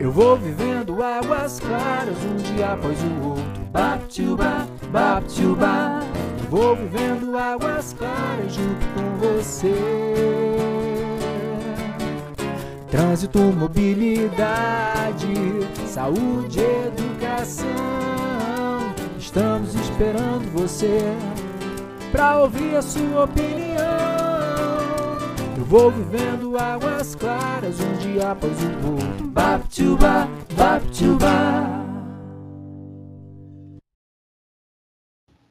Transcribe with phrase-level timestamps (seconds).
[0.00, 3.62] Eu vou vivendo águas claras um dia após o outro.
[3.72, 6.00] Baptubá, baptubá.
[6.42, 9.74] Eu vou vivendo águas claras junto com você.
[12.90, 15.26] Trânsito, mobilidade,
[15.86, 17.66] saúde, educação.
[19.18, 21.00] Estamos esperando você
[22.10, 23.65] pra ouvir a sua opinião.
[25.68, 29.26] Vou vivendo águas claras um dia após o outro.
[29.26, 31.84] Baptubá, baptubá.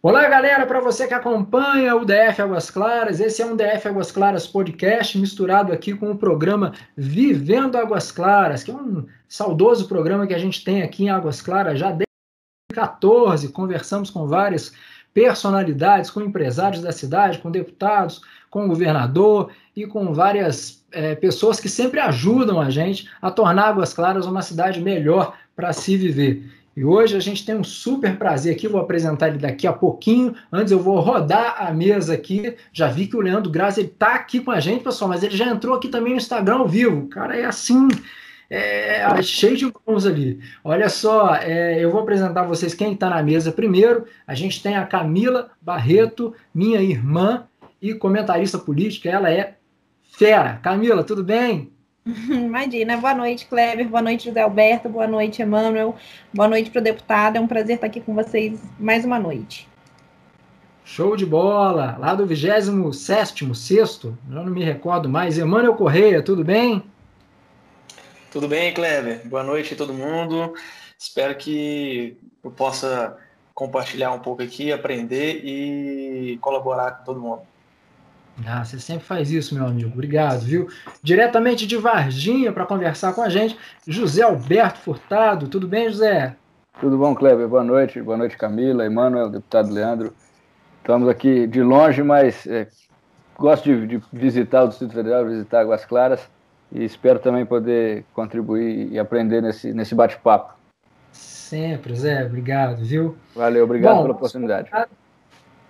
[0.02, 4.09] Olá, galera, para você que acompanha o DF Águas Claras, esse é um DF Águas
[4.09, 10.26] Claras podcast misturado aqui com o programa Vivendo Águas Claras, que é um saudoso programa
[10.26, 12.06] que a gente tem aqui em Águas Claras já desde
[12.72, 13.50] 2014.
[13.50, 14.72] Conversamos com várias
[15.16, 21.58] personalidades, com empresários da cidade, com deputados, com o governador e com várias é, pessoas
[21.58, 26.52] que sempre ajudam a gente a tornar Águas Claras uma cidade melhor para se viver.
[26.76, 30.36] E hoje a gente tem um super prazer aqui, vou apresentar ele daqui a pouquinho.
[30.52, 32.54] Antes eu vou rodar a mesa aqui.
[32.73, 35.45] Já vi que o Leandro Graça está aqui com a gente, pessoal, mas ele já
[35.45, 37.04] entrou aqui também no Instagram ao vivo.
[37.04, 37.88] O cara é assim,
[38.50, 40.40] é, cheio de mãos ali.
[40.64, 44.06] Olha só, é, eu vou apresentar a vocês quem está na mesa primeiro.
[44.28, 47.48] A gente tem a Camila Barreto, minha irmã
[47.82, 49.10] e comentarista política.
[49.10, 49.56] Ela é
[50.04, 50.60] fera.
[50.62, 51.72] Camila, tudo bem?
[52.06, 52.98] Imagina.
[52.98, 53.88] Boa noite, Kleber.
[53.88, 54.90] Boa noite, José Alberto.
[54.90, 55.96] Boa noite, Emanuel.
[56.34, 57.38] Boa noite para o deputado.
[57.38, 59.68] É um prazer estar aqui com vocês mais uma noite.
[60.84, 61.98] Show de bola!
[62.00, 65.36] Lá do 27 sexto, não me recordo mais.
[65.36, 66.84] Emanuel Correia, tudo bem?
[68.36, 69.25] Tudo bem, Kleber?
[69.30, 70.53] Boa noite a todo mundo.
[71.00, 73.16] Espero que eu possa
[73.53, 77.44] compartilhar um pouco aqui, aprender e colaborar com todo mundo.
[78.45, 79.89] Ah, você sempre faz isso, meu amigo.
[79.89, 80.67] Obrigado, viu?
[81.02, 85.47] Diretamente de Varginha para conversar com a gente, José Alberto Furtado.
[85.47, 86.36] Tudo bem, José?
[86.81, 87.47] Tudo bom, Kleber?
[87.47, 88.02] Boa noite.
[88.02, 90.14] Boa noite, Camila, Emanuel, deputado Leandro.
[90.80, 92.67] Estamos aqui de longe, mas é,
[93.37, 96.35] gosto de, de, visitar o Distrito Federal, visitar Águas Claras
[96.71, 100.53] e espero também poder contribuir e aprender nesse, nesse bate-papo.
[101.11, 102.26] Sempre, Zé.
[102.26, 103.15] Obrigado, viu?
[103.36, 104.70] Valeu, obrigado Bom, pela oportunidade.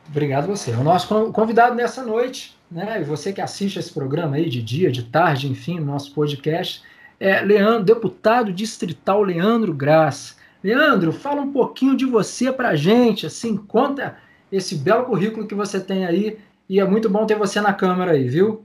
[0.09, 0.71] Obrigado você.
[0.71, 3.01] O nosso convidado nessa noite, né?
[3.01, 6.83] E você que assiste esse programa aí de dia, de tarde, enfim, no nosso podcast,
[7.19, 10.35] é Leandro, deputado distrital Leandro Graça.
[10.63, 14.17] Leandro, fala um pouquinho de você pra gente, assim, conta
[14.51, 18.13] esse belo currículo que você tem aí, e é muito bom ter você na câmera
[18.13, 18.64] aí, viu?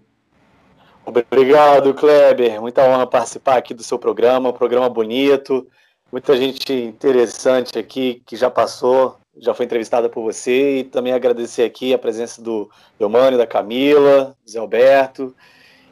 [1.05, 2.61] Obrigado, Kleber.
[2.61, 5.67] Muita honra participar aqui do seu programa, um programa bonito,
[6.13, 11.63] muita gente interessante aqui que já passou já foi entrevistada por você e também agradecer
[11.63, 15.35] aqui a presença do Eumânio, da Camila, do Zé Alberto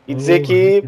[0.06, 0.84] e dizer que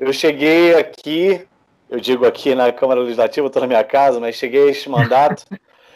[0.00, 1.46] eu cheguei aqui,
[1.88, 5.44] eu digo aqui na Câmara Legislativa, estou na minha casa, mas cheguei a este mandato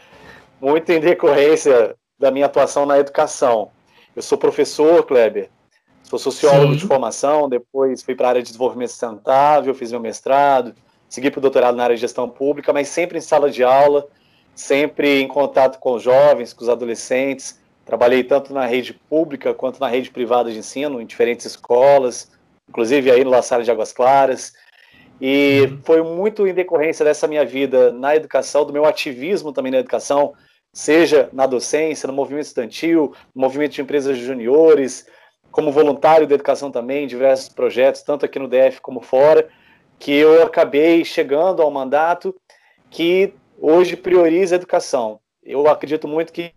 [0.61, 3.71] muito em decorrência da minha atuação na educação.
[4.15, 5.51] Eu sou professor, Kleber,
[6.09, 6.79] sou sociólogo Sim.
[6.79, 10.75] de formação, depois fui para a área de desenvolvimento sustentável, fiz meu mestrado,
[11.09, 14.07] segui para o doutorado na área de gestão pública, mas sempre em sala de aula,
[14.55, 17.61] sempre em contato com os jovens, com os adolescentes.
[17.85, 22.31] Trabalhei tanto na rede pública quanto na rede privada de ensino, em diferentes escolas,
[22.69, 24.53] inclusive aí no La Salle de Águas Claras.
[25.21, 25.81] E uhum.
[25.83, 30.33] foi muito em decorrência dessa minha vida na educação, do meu ativismo também na educação,
[30.73, 35.07] seja na docência, no movimento estudantil, no movimento de empresas juniores,
[35.59, 39.49] como voluntário da educação também, diversos projetos, tanto aqui no DF como fora,
[39.99, 42.33] que eu acabei chegando ao mandato
[42.89, 45.19] que hoje prioriza a educação.
[45.43, 46.55] Eu acredito muito que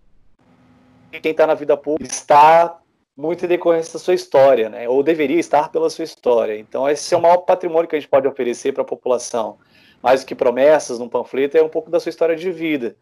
[1.20, 2.80] quem está na vida pública está
[3.18, 4.88] muito em decorrência da sua história, né?
[4.88, 6.56] ou deveria estar pela sua história.
[6.56, 9.58] Então, esse é o maior patrimônio que a gente pode oferecer para a população.
[10.00, 12.96] Mais do que promessas num panfleto, é um pouco da sua história de vida.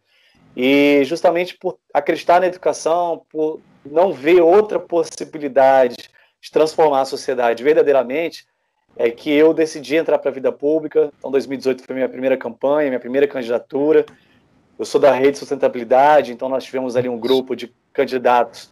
[0.56, 5.96] E justamente por acreditar na educação, por não ver outra possibilidade
[6.42, 8.46] de transformar a sociedade verdadeiramente,
[8.98, 11.12] é que eu decidi entrar para a vida pública.
[11.18, 14.06] Então, 2018 foi minha primeira campanha, minha primeira candidatura.
[14.78, 18.70] Eu sou da rede sustentabilidade, então nós tivemos ali um grupo de candidatos,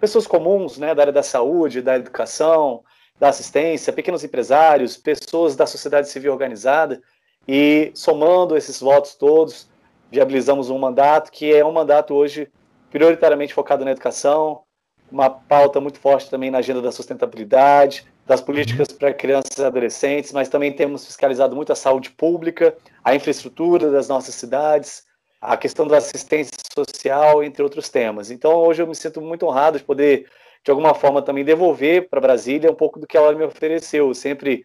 [0.00, 2.82] pessoas comuns, né, da área da saúde, da educação,
[3.18, 7.02] da assistência, pequenos empresários, pessoas da sociedade civil organizada,
[7.46, 9.68] e somando esses votos todos,
[10.10, 12.50] viabilizamos um mandato que é um mandato hoje
[12.90, 14.62] prioritariamente focado na educação,
[15.10, 20.32] uma pauta muito forte também na agenda da sustentabilidade, das políticas para crianças e adolescentes,
[20.32, 25.04] mas também temos fiscalizado muito a saúde pública, a infraestrutura das nossas cidades,
[25.40, 28.30] a questão da assistência social, entre outros temas.
[28.30, 30.26] Então, hoje eu me sinto muito honrado de poder,
[30.62, 34.08] de alguma forma, também devolver para Brasília um pouco do que ela me ofereceu.
[34.08, 34.64] Eu sempre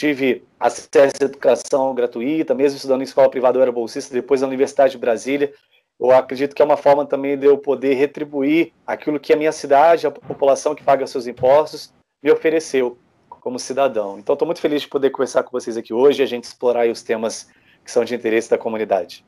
[0.00, 4.46] tive acesso à educação gratuita, mesmo estudando em escola privada, eu era bolsista, depois na
[4.46, 5.52] Universidade de Brasília.
[6.00, 9.52] Eu acredito que é uma forma também de eu poder retribuir aquilo que a minha
[9.52, 11.92] cidade, a população que paga seus impostos,
[12.22, 12.96] me ofereceu
[13.28, 14.18] como cidadão.
[14.18, 16.88] Então, estou muito feliz de poder conversar com vocês aqui hoje e a gente explorar
[16.88, 17.50] os temas
[17.84, 19.22] que são de interesse da comunidade.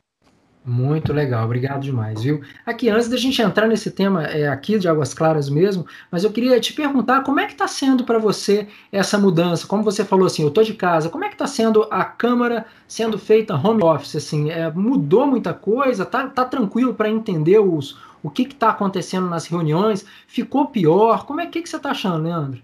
[0.65, 2.41] Muito legal, obrigado demais, viu?
[2.65, 6.31] Aqui, antes da gente entrar nesse tema é, aqui de Águas Claras mesmo, mas eu
[6.31, 9.67] queria te perguntar como é que está sendo para você essa mudança?
[9.67, 12.65] Como você falou assim, eu estou de casa, como é que está sendo a Câmara
[12.87, 14.15] sendo feita home office?
[14.15, 16.07] Assim, é, mudou muita coisa?
[16.07, 20.07] Tá, tá tranquilo para entender os, o que está acontecendo nas reuniões?
[20.29, 21.27] Ficou pior?
[21.27, 22.63] Como é que, que você está achando, Leandro?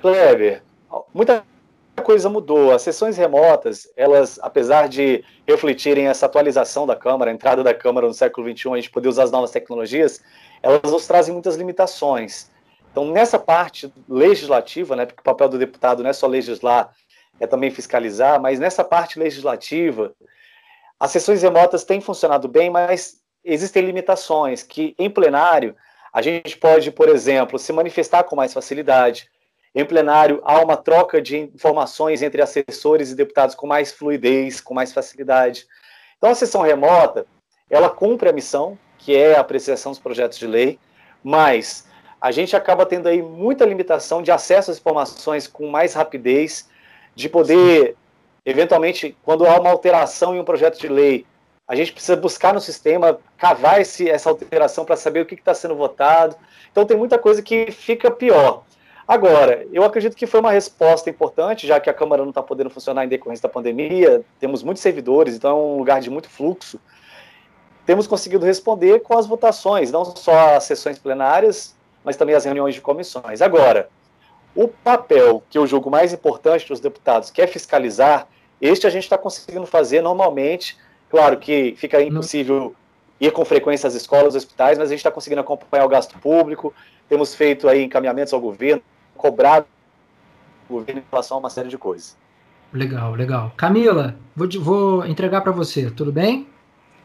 [0.00, 0.62] Kleber,
[1.12, 1.44] muita
[2.00, 2.72] coisa mudou.
[2.72, 8.06] As sessões remotas, elas, apesar de refletirem essa atualização da Câmara, a entrada da Câmara
[8.06, 10.22] no século XXI, a gente poder usar as novas tecnologias,
[10.62, 12.50] elas nos trazem muitas limitações.
[12.90, 16.92] Então, nessa parte legislativa, né, porque o papel do deputado não é só legislar,
[17.38, 20.12] é também fiscalizar, mas nessa parte legislativa,
[20.98, 25.76] as sessões remotas têm funcionado bem, mas existem limitações que, em plenário,
[26.12, 29.30] a gente pode, por exemplo, se manifestar com mais facilidade,
[29.74, 34.74] em plenário, há uma troca de informações entre assessores e deputados com mais fluidez, com
[34.74, 35.66] mais facilidade.
[36.16, 37.26] Então, a sessão remota,
[37.70, 40.78] ela cumpre a missão, que é a apreciação dos projetos de lei,
[41.22, 41.86] mas
[42.20, 46.68] a gente acaba tendo aí muita limitação de acesso às informações com mais rapidez,
[47.14, 47.96] de poder,
[48.44, 51.26] eventualmente, quando há uma alteração em um projeto de lei,
[51.66, 55.52] a gente precisa buscar no sistema, cavar esse, essa alteração para saber o que está
[55.52, 56.34] sendo votado.
[56.72, 58.64] Então, tem muita coisa que fica pior.
[59.08, 62.68] Agora, eu acredito que foi uma resposta importante, já que a Câmara não está podendo
[62.68, 66.78] funcionar em decorrência da pandemia, temos muitos servidores, então é um lugar de muito fluxo.
[67.86, 71.74] Temos conseguido responder com as votações, não só as sessões plenárias,
[72.04, 73.40] mas também as reuniões de comissões.
[73.40, 73.88] Agora,
[74.54, 78.28] o papel que eu julgo mais importante dos deputados, que é fiscalizar,
[78.60, 80.76] este a gente está conseguindo fazer normalmente.
[81.08, 82.74] Claro que fica impossível
[83.18, 86.18] ir com frequência às escolas, aos hospitais, mas a gente está conseguindo acompanhar o gasto
[86.18, 86.74] público,
[87.08, 88.82] temos feito aí encaminhamentos ao governo,
[89.18, 89.66] cobrar
[90.68, 92.16] o governo em relação a uma série de coisas.
[92.72, 93.52] Legal, legal.
[93.56, 96.46] Camila, vou, vou entregar para você, tudo bem?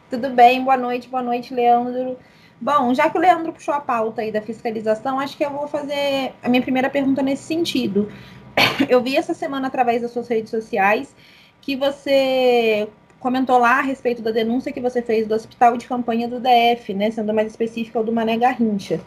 [0.08, 2.16] Tudo bem, boa noite, boa noite, Leandro.
[2.60, 5.66] Bom, já que o Leandro puxou a pauta aí da fiscalização, acho que eu vou
[5.66, 8.10] fazer a minha primeira pergunta nesse sentido.
[8.88, 11.14] Eu vi essa semana através das suas redes sociais
[11.60, 12.88] que você
[13.18, 16.92] comentou lá a respeito da denúncia que você fez do hospital de campanha do DF,
[16.92, 19.00] né, sendo mais específica o do Mané Garrincha.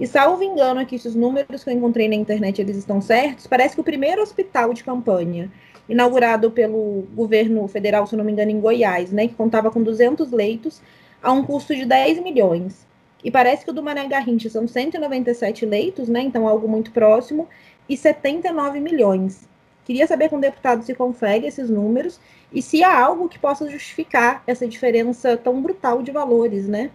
[0.00, 3.46] E salvo engano aqui, se os números que eu encontrei na internet eles estão certos,
[3.46, 5.52] parece que o primeiro hospital de campanha,
[5.86, 10.32] inaugurado pelo governo federal, se não me engano, em Goiás, né, que contava com 200
[10.32, 10.80] leitos,
[11.22, 12.86] a um custo de 10 milhões.
[13.22, 17.46] E parece que o do Mané Garrincha são 197 leitos, né, então algo muito próximo,
[17.86, 19.46] e 79 milhões.
[19.84, 22.18] Queria saber com o deputado se confere esses números
[22.50, 26.90] e se há algo que possa justificar essa diferença tão brutal de valores, né?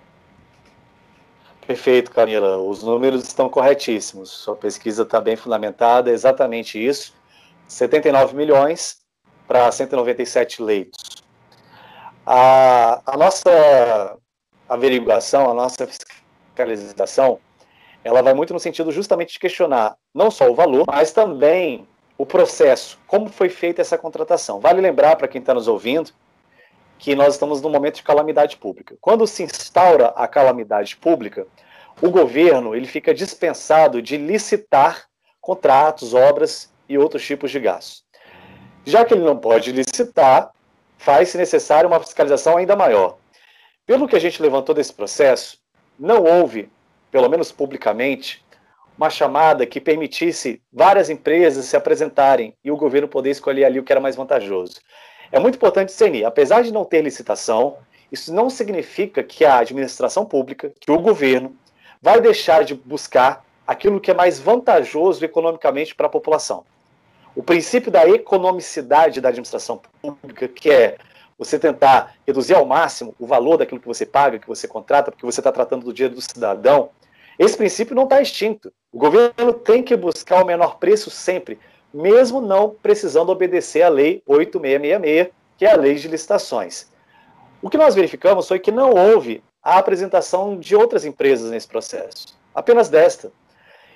[1.67, 2.57] Perfeito, Camila.
[2.57, 4.29] Os números estão corretíssimos.
[4.29, 7.13] Sua pesquisa está bem fundamentada, é exatamente isso.
[7.67, 8.99] 79 milhões
[9.47, 11.23] para 197 leitos.
[12.25, 14.17] A, a nossa
[14.69, 17.39] averiguação, a nossa fiscalização,
[18.03, 21.87] ela vai muito no sentido justamente de questionar não só o valor, mas também
[22.17, 24.59] o processo, como foi feita essa contratação.
[24.59, 26.11] Vale lembrar para quem está nos ouvindo
[26.97, 28.95] que nós estamos num momento de calamidade pública.
[29.01, 31.45] Quando se instaura a calamidade pública,
[32.01, 35.05] o governo ele fica dispensado de licitar
[35.39, 38.03] contratos, obras e outros tipos de gastos.
[38.83, 40.51] Já que ele não pode licitar,
[40.97, 43.17] faz-se necessário uma fiscalização ainda maior.
[43.85, 45.59] Pelo que a gente levantou desse processo,
[45.99, 46.69] não houve,
[47.11, 48.43] pelo menos publicamente,
[48.97, 53.83] uma chamada que permitisse várias empresas se apresentarem e o governo poder escolher ali o
[53.83, 54.79] que era mais vantajoso.
[55.31, 57.77] É muito importante discernir, apesar de não ter licitação,
[58.11, 61.55] isso não significa que a administração pública, que o governo,
[62.01, 66.63] vai deixar de buscar aquilo que é mais vantajoso economicamente para a população.
[67.35, 70.97] O princípio da economicidade da administração pública, que é
[71.37, 75.25] você tentar reduzir ao máximo o valor daquilo que você paga, que você contrata, porque
[75.25, 76.89] você está tratando do dinheiro do cidadão,
[77.37, 78.71] esse princípio não está extinto.
[78.91, 81.59] O governo tem que buscar o menor preço sempre,
[81.95, 86.87] mesmo não precisando obedecer à Lei 8666, que é a lei de licitações.
[87.61, 92.37] O que nós verificamos foi que não houve a apresentação de outras empresas nesse processo,
[92.53, 93.31] apenas desta.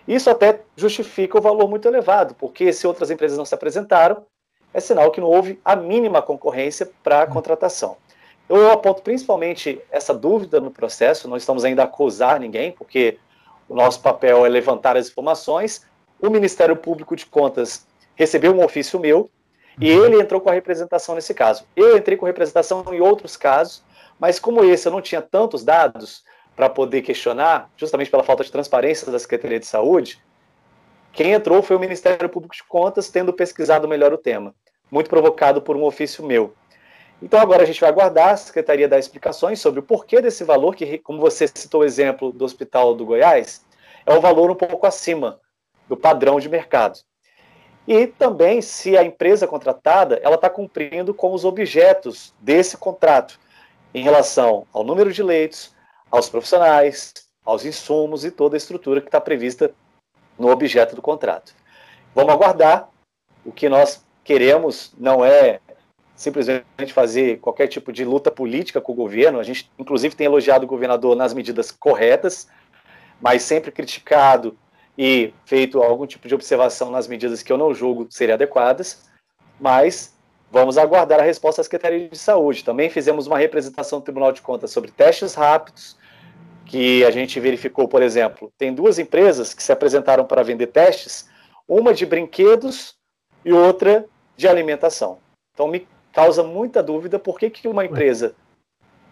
[0.07, 4.25] Isso até justifica o valor muito elevado, porque se outras empresas não se apresentaram,
[4.73, 7.97] é sinal que não houve a mínima concorrência para a contratação.
[8.47, 13.19] Eu aponto principalmente essa dúvida no processo, não estamos ainda a acusar ninguém, porque
[13.67, 15.85] o nosso papel é levantar as informações.
[16.19, 17.85] O Ministério Público de Contas
[18.19, 19.31] recebeu um ofício meu
[19.79, 20.05] e uhum.
[20.05, 21.63] ele entrou com a representação nesse caso.
[21.73, 23.81] Eu entrei com representação em outros casos,
[24.19, 28.51] mas como esse eu não tinha tantos dados para poder questionar, justamente pela falta de
[28.51, 30.21] transparência da Secretaria de Saúde,
[31.13, 34.53] quem entrou foi o Ministério Público de Contas, tendo pesquisado melhor o tema,
[34.91, 36.53] muito provocado por um ofício meu.
[37.21, 40.75] Então agora a gente vai aguardar a Secretaria dar explicações sobre o porquê desse valor,
[40.75, 43.65] que, como você citou o exemplo do Hospital do Goiás,
[44.05, 45.39] é um valor um pouco acima
[45.87, 46.99] do padrão de mercado.
[47.89, 53.39] E também se a empresa contratada ela está cumprindo com os objetos desse contrato
[53.95, 55.73] em relação ao número de leitos,
[56.11, 57.11] aos profissionais,
[57.43, 59.71] aos insumos e toda a estrutura que está prevista
[60.37, 61.55] no objeto do contrato.
[62.13, 62.87] Vamos aguardar.
[63.43, 65.59] O que nós queremos não é
[66.15, 69.39] simplesmente fazer qualquer tipo de luta política com o governo.
[69.39, 72.47] A gente, inclusive, tem elogiado o governador nas medidas corretas,
[73.19, 74.55] mas sempre criticado
[75.01, 79.09] e feito algum tipo de observação nas medidas que eu não julgo serem adequadas.
[79.57, 80.13] Mas
[80.51, 82.65] vamos aguardar a resposta da Secretaria de Saúde.
[82.65, 85.97] Também fizemos uma representação do Tribunal de Contas sobre testes rápidos,
[86.65, 91.29] que a gente verificou, por exemplo, tem duas empresas que se apresentaram para vender testes,
[91.65, 92.97] uma de brinquedos
[93.45, 95.19] e outra de alimentação.
[95.53, 98.35] Então me causa muita dúvida por que, que uma empresa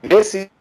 [0.01, 0.51] desse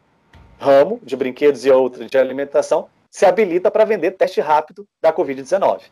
[0.56, 5.85] ramo de brinquedos e outra de alimentação se habilita para vender teste rápido da Covid-19.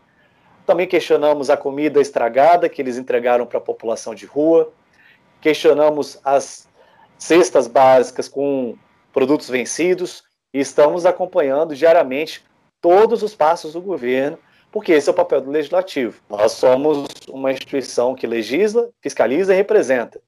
[0.66, 4.71] Também questionamos a comida estragada que eles entregaram para a população de rua,
[5.40, 6.69] questionamos as
[7.16, 8.76] cestas básicas com
[9.11, 12.45] produtos vencidos e estamos acompanhando diariamente
[12.78, 14.38] todos os passos do governo,
[14.71, 16.21] porque esse é o papel do legislativo.
[16.28, 20.21] Nós somos uma instituição que legisla, fiscaliza e representa.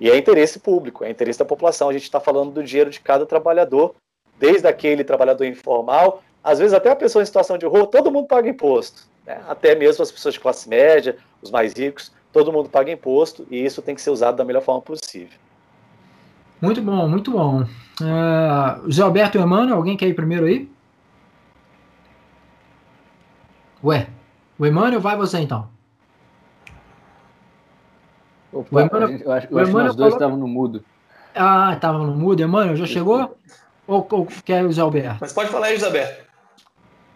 [0.00, 1.90] E é interesse público, é interesse da população.
[1.90, 3.94] A gente está falando do dinheiro de cada trabalhador,
[4.42, 8.26] desde aquele trabalhador informal, às vezes até a pessoa em situação de rua, todo mundo
[8.26, 9.06] paga imposto.
[9.24, 9.40] Né?
[9.48, 13.64] Até mesmo as pessoas de classe média, os mais ricos, todo mundo paga imposto e
[13.64, 15.38] isso tem que ser usado da melhor forma possível.
[16.60, 17.62] Muito bom, muito bom.
[17.62, 20.68] Uh, José Alberto e Emmanuel, alguém quer ir primeiro aí?
[23.84, 24.08] Ué,
[24.58, 25.68] o Emmanuel vai você então.
[28.52, 30.84] Opa, o Emmanuel, eu acho, eu acho que nós dois estavam no mudo.
[31.32, 32.42] Ah, estavam no mudo.
[32.42, 33.36] Emmanuel, já chegou?
[33.86, 35.18] Ou, ou quer o José Alberto?
[35.20, 36.24] Mas pode falar aí, José Alberto.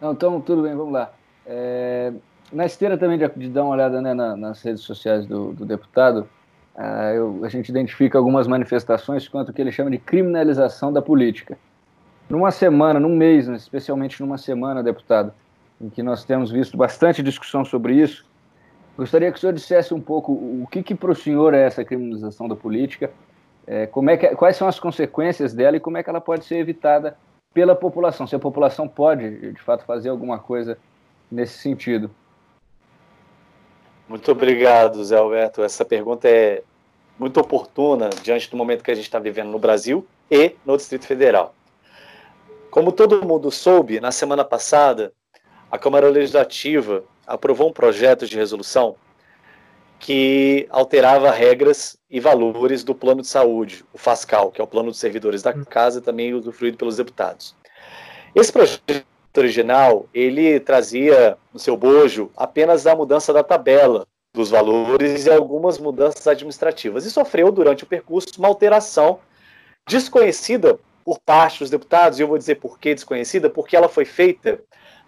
[0.01, 1.13] Não, então, tudo bem, vamos lá.
[1.47, 2.13] É,
[2.53, 5.65] na esteira também de, de, dar uma olhada né, na, nas redes sociais do, do
[5.65, 6.29] deputado,
[6.77, 11.01] uh, eu, a gente identifica algumas manifestações quanto o que ele chama de criminalização da
[11.01, 11.57] política.
[12.29, 15.33] Numa semana, num mês, né, especialmente numa semana, deputado,
[15.81, 18.27] em que nós temos visto bastante discussão sobre isso,
[18.97, 21.85] Gostaria que o senhor dissesse um pouco o que, que para o senhor é essa
[21.85, 23.11] criminalização da política,
[23.67, 26.45] é, como é que, quais são as consequências dela e como é que ela pode
[26.45, 27.17] ser evitada
[27.53, 30.79] pela população, se a população pode, de fato, fazer alguma coisa
[31.31, 32.11] nesse sentido.
[34.09, 35.63] Muito obrigado, Zé Alberto.
[35.63, 36.63] Essa pergunta é
[37.19, 41.07] muito oportuna diante do momento que a gente está vivendo no Brasil e no Distrito
[41.07, 41.55] Federal.
[42.71, 45.13] Como todo mundo soube, na semana passada,
[45.71, 48.97] a Câmara Legislativa aprovou um projeto de resolução
[49.99, 54.91] que alterava regras e valores do plano de saúde, o FASCAL, que é o plano
[54.91, 57.55] dos servidores da casa, também usufruído pelos deputados.
[58.35, 59.05] Esse projeto
[59.37, 65.79] original, ele trazia no seu bojo apenas a mudança da tabela dos valores e algumas
[65.79, 69.19] mudanças administrativas, e sofreu durante o percurso uma alteração
[69.89, 74.05] desconhecida por parte dos deputados, e eu vou dizer por que desconhecida, porque ela foi
[74.05, 74.61] feita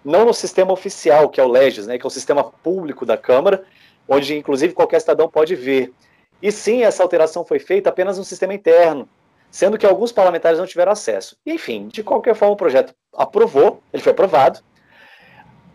[0.04, 3.16] não no sistema oficial, que é o Legis, né, que é o sistema público da
[3.16, 3.64] Câmara,
[4.08, 5.92] onde inclusive qualquer cidadão pode ver.
[6.40, 9.08] E sim, essa alteração foi feita apenas no sistema interno,
[9.50, 11.36] sendo que alguns parlamentares não tiveram acesso.
[11.44, 14.60] Enfim, de qualquer forma, o projeto aprovou, ele foi aprovado.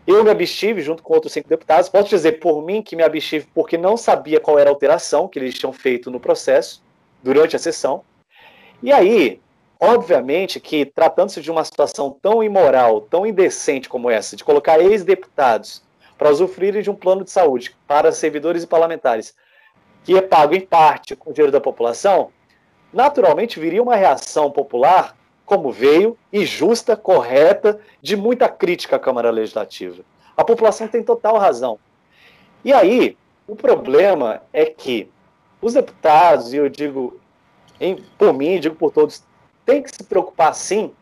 [0.06, 1.88] Eu me abstive junto com outros cinco deputados.
[1.88, 5.38] Posso dizer por mim que me abstive porque não sabia qual era a alteração que
[5.38, 6.82] eles tinham feito no processo
[7.22, 8.02] durante a sessão.
[8.82, 9.40] E aí,
[9.80, 15.82] Obviamente que, tratando-se de uma situação tão imoral, tão indecente como essa, de colocar ex-deputados
[16.16, 19.34] para usufruírem de um plano de saúde para servidores e parlamentares,
[20.04, 22.30] que é pago em parte com o dinheiro da população,
[22.92, 29.30] naturalmente viria uma reação popular, como veio, e justa, correta, de muita crítica à Câmara
[29.30, 30.02] Legislativa.
[30.36, 31.78] A população tem total razão.
[32.64, 33.16] E aí,
[33.46, 35.10] o problema é que
[35.60, 37.20] os deputados, e eu digo
[37.80, 39.22] em, por mim, digo por todos,
[39.66, 40.92] tem que se preocupar, sim,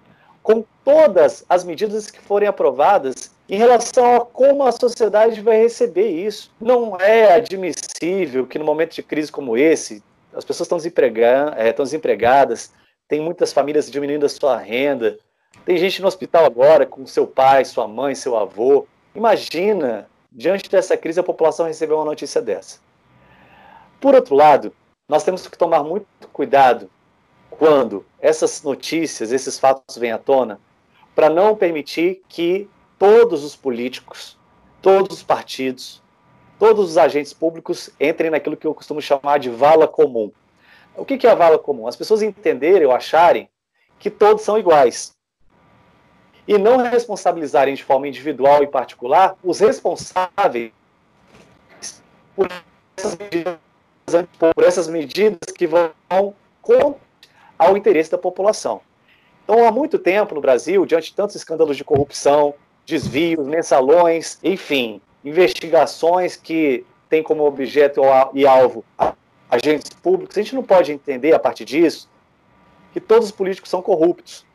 [0.42, 6.08] com todas as medidas que forem aprovadas em relação a como a sociedade vai receber
[6.08, 6.50] isso.
[6.58, 11.70] Não é admissível que, no momento de crise como esse, as pessoas estão, desempregando, é,
[11.70, 12.72] desempregadas,
[13.06, 15.18] tem muitas famílias diminuindo a sua renda,
[15.66, 18.86] tem gente no hospital agora com seu pai, sua mãe, seu avô.
[19.14, 22.80] Imagina diante dessa crise, a população recebeu uma notícia dessa.
[24.00, 24.72] Por outro lado,
[25.06, 26.90] nós temos que tomar muito cuidado
[27.50, 30.58] quando essas notícias, esses fatos vêm à tona,
[31.14, 32.66] para não permitir que
[33.02, 34.38] todos os políticos,
[34.80, 36.00] todos os partidos,
[36.56, 40.30] todos os agentes públicos entrem naquilo que eu costumo chamar de vala comum.
[40.94, 41.88] O que é a vala comum?
[41.88, 43.48] As pessoas entenderem ou acharem
[43.98, 45.16] que todos são iguais.
[46.46, 50.70] E não responsabilizarem de forma individual e particular os responsáveis
[52.36, 52.48] por
[52.96, 53.58] essas medidas,
[54.54, 55.92] por essas medidas que vão
[56.60, 57.00] contra
[57.58, 58.80] ao interesse da população.
[59.42, 62.54] Então, há muito tempo no Brasil, diante de tantos escândalos de corrupção,
[62.86, 68.02] desvios, mensalões, enfim, investigações que têm como objeto
[68.34, 68.84] e alvo
[69.50, 72.08] agentes públicos, a gente não pode entender a partir disso
[72.92, 74.46] que todos os políticos são corruptos.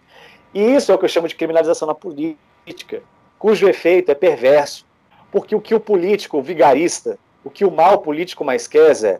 [0.53, 3.03] E isso é o que eu chamo de criminalização na política,
[3.37, 4.85] cujo efeito é perverso.
[5.31, 9.19] Porque o que o político o vigarista, o que o mal político mais quer, Zé,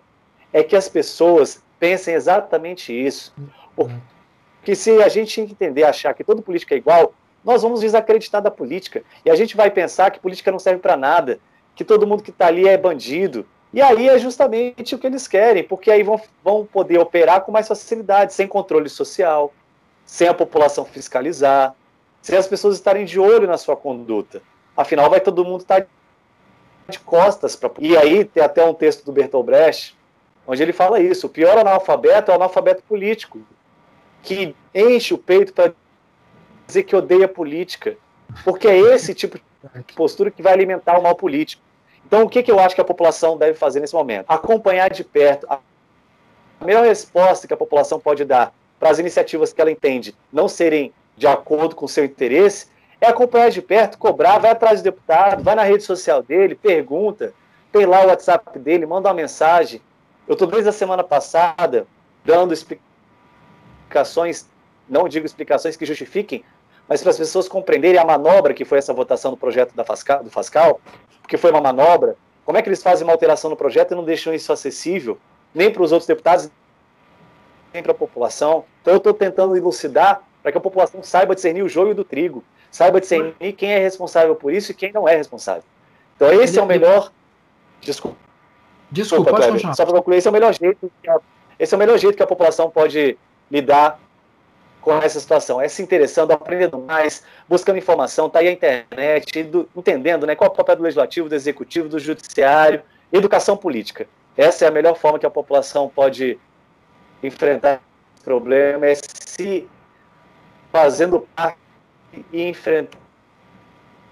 [0.53, 3.33] é que as pessoas pensem exatamente isso.
[3.75, 7.13] Porque se a gente entender, achar que todo político é igual,
[7.47, 9.03] nós vamos desacreditar da política.
[9.25, 11.39] E a gente vai pensar que política não serve para nada,
[11.73, 15.27] que todo mundo que está ali é bandido, e aí é justamente o que eles
[15.27, 19.53] querem, porque aí vão, vão poder operar com mais facilidade, sem controle social,
[20.05, 21.73] sem a população fiscalizar,
[22.21, 24.41] sem as pessoas estarem de olho na sua conduta.
[24.75, 25.87] Afinal, vai todo mundo estar
[26.89, 27.55] de costas.
[27.55, 27.71] Pra...
[27.79, 29.97] E aí tem até um texto do Bertolt Brecht,
[30.45, 31.27] onde ele fala isso.
[31.27, 33.39] O pior analfabeto é o analfabeto político,
[34.21, 35.73] que enche o peito para
[36.67, 37.97] dizer que odeia política.
[38.43, 41.63] Porque é esse tipo de postura que vai alimentar o mal político.
[42.05, 44.25] Então, o que, que eu acho que a população deve fazer nesse momento?
[44.29, 45.47] Acompanhar de perto.
[45.49, 45.59] A
[46.63, 50.93] melhor resposta que a população pode dar para as iniciativas que ela entende não serem
[51.17, 52.67] de acordo com o seu interesse
[53.01, 57.33] é acompanhar de perto, cobrar, vai atrás do deputado, vai na rede social dele, pergunta,
[57.71, 59.81] tem lá o WhatsApp dele, manda uma mensagem.
[60.27, 61.85] Eu estou desde a semana passada
[62.25, 64.47] dando explicações,
[64.89, 66.43] não digo explicações que justifiquem,
[66.87, 70.23] mas para as pessoas compreenderem a manobra que foi essa votação do projeto da Fascal,
[70.23, 70.79] do Fascal,
[71.21, 74.03] porque foi uma manobra, como é que eles fazem uma alteração no projeto e não
[74.03, 75.17] deixam isso acessível
[75.53, 76.49] nem para os outros deputados,
[77.73, 78.63] nem para a população?
[78.81, 82.43] Então eu estou tentando elucidar para que a população saiba discernir o joio do trigo,
[82.71, 85.63] saiba discernir quem é responsável por isso e quem não é responsável.
[86.15, 87.11] Então esse é o melhor.
[87.81, 88.17] Desculpa.
[88.89, 90.89] Desculpa, Desculpa Só para concluir, esse é o melhor jeito.
[91.03, 91.19] Que a...
[91.59, 93.17] Esse é o melhor jeito que a população pode
[93.51, 93.99] lidar
[94.87, 99.67] com essa situação, é se interessando, aprendendo mais, buscando informação, tá aí a internet, do,
[99.75, 104.07] entendendo né, qual é o papel do legislativo, do executivo, do judiciário, educação política.
[104.37, 106.39] Essa é a melhor forma que a população pode
[107.21, 107.81] enfrentar
[108.15, 109.67] esse problema, é se
[110.71, 111.57] fazendo parte
[112.31, 112.97] e enfrentar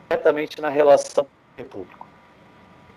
[0.10, 2.05] diretamente na relação com.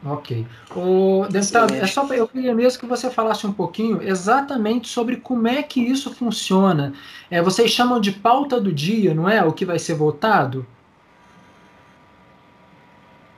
[0.04, 0.46] Ok.
[0.76, 5.48] O, deputado, é só eu queria mesmo que você falasse um pouquinho exatamente sobre como
[5.48, 6.92] é que isso funciona.
[7.28, 9.42] É, vocês chamam de pauta do dia, não é?
[9.42, 10.64] O que vai ser votado?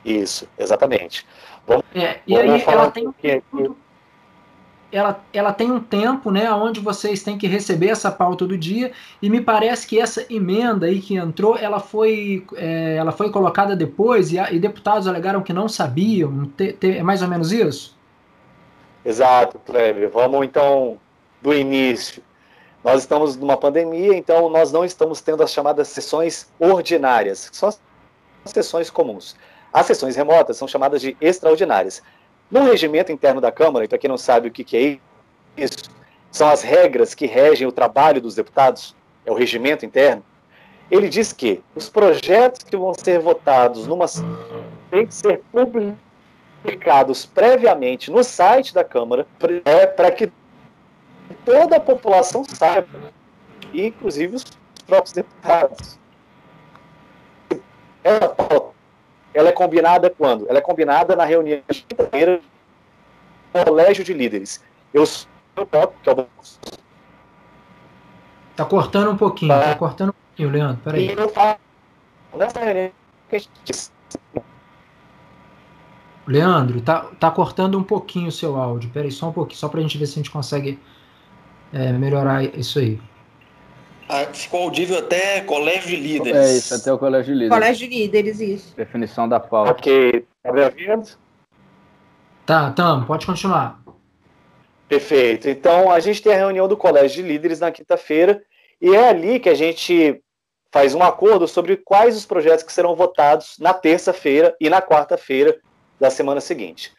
[0.05, 1.27] Isso, exatamente.
[1.67, 3.13] Vamos, é, e aí ela tem um
[4.93, 8.93] ela, ela tem um tempo, né, onde vocês têm que receber essa pauta do dia,
[9.21, 13.77] e me parece que essa emenda aí que entrou, ela foi, é, ela foi colocada
[13.77, 17.99] depois, e, e, deputados alegaram que não sabiam, te, te, é mais ou menos isso?
[19.05, 20.11] Exato, Kleber.
[20.11, 20.99] Vamos então
[21.41, 22.23] do início.
[22.85, 27.81] Nós estamos numa pandemia, então nós não estamos tendo as chamadas sessões ordinárias, as
[28.53, 29.37] sessões comuns.
[29.73, 32.03] As sessões remotas são chamadas de extraordinárias.
[32.51, 34.99] No regimento interno da Câmara, e para quem não sabe o que, que é
[35.57, 35.91] isso,
[36.33, 40.25] são as regras que regem o trabalho dos deputados, é o regimento interno.
[40.91, 44.07] Ele diz que os projetos que vão ser votados numa
[44.91, 49.27] têm que ser publicados previamente no site da Câmara,
[49.65, 50.33] é, para que
[51.45, 53.13] toda a população saiba,
[53.73, 54.45] inclusive os
[54.85, 55.99] próprios deputados.
[58.03, 58.80] Essa pauta
[59.33, 60.49] ela é combinada quando?
[60.49, 62.41] Ela é combinada na reunião de quinta-feira
[63.55, 64.63] do Colégio de Líderes.
[64.93, 66.27] Eu sou o próprio, que é o...
[68.57, 71.07] Tá cortando um pouquinho, tá, tá cortando um pouquinho, Leandro, peraí.
[71.09, 71.59] E eu falo
[72.35, 72.91] nessa reunião
[73.29, 73.93] que a gente
[76.27, 78.91] Leandro, tá, tá cortando um pouquinho o seu áudio.
[78.91, 80.79] Peraí, só um pouquinho, só pra gente ver se a gente consegue
[81.73, 83.01] é, melhorar isso aí.
[84.13, 86.37] Ah, ficou audível até colégio de líderes.
[86.37, 87.55] É isso, até o colégio de líderes.
[87.55, 88.75] Colégio de líderes, isso.
[88.77, 89.71] Definição da pauta.
[89.71, 91.09] Ok, tá me ouvindo?
[92.45, 93.81] Tá, Tam, pode continuar.
[94.89, 95.49] Perfeito.
[95.49, 98.43] Então, a gente tem a reunião do colégio de líderes na quinta-feira
[98.83, 100.21] e é ali que a gente
[100.73, 105.57] faz um acordo sobre quais os projetos que serão votados na terça-feira e na quarta-feira
[106.01, 106.93] da semana seguinte.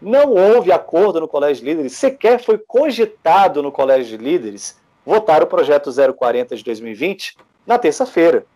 [0.00, 5.42] Não houve acordo no Colégio de Líderes, sequer foi cogitado no Colégio de Líderes votar
[5.42, 7.36] o projeto 040 de 2020
[7.66, 8.46] na terça-feira.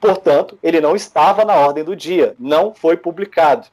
[0.00, 3.66] Portanto, ele não estava na ordem do dia, não foi publicado.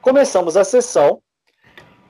[0.00, 1.20] Começamos a sessão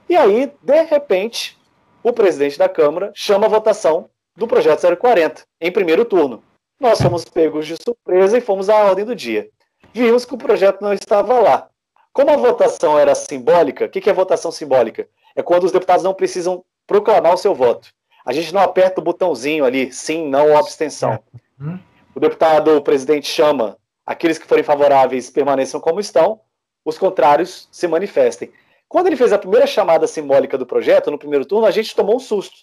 [0.08, 1.58] e aí, de repente,
[2.02, 6.42] o presidente da Câmara chama a votação do projeto 040 em primeiro turno.
[6.78, 9.48] Nós fomos pegos de surpresa e fomos à ordem do dia.
[9.92, 11.68] Vimos que o projeto não estava lá.
[12.12, 15.08] Como a votação era simbólica, o que é votação simbólica?
[15.34, 17.88] É quando os deputados não precisam proclamar o seu voto.
[18.26, 21.18] A gente não aperta o botãozinho ali, sim, não ou abstenção.
[21.60, 21.78] Hum?
[22.12, 26.40] O deputado, o presidente chama aqueles que forem favoráveis permaneçam como estão,
[26.84, 28.52] os contrários se manifestem.
[28.88, 32.16] Quando ele fez a primeira chamada simbólica do projeto, no primeiro turno, a gente tomou
[32.16, 32.56] um susto.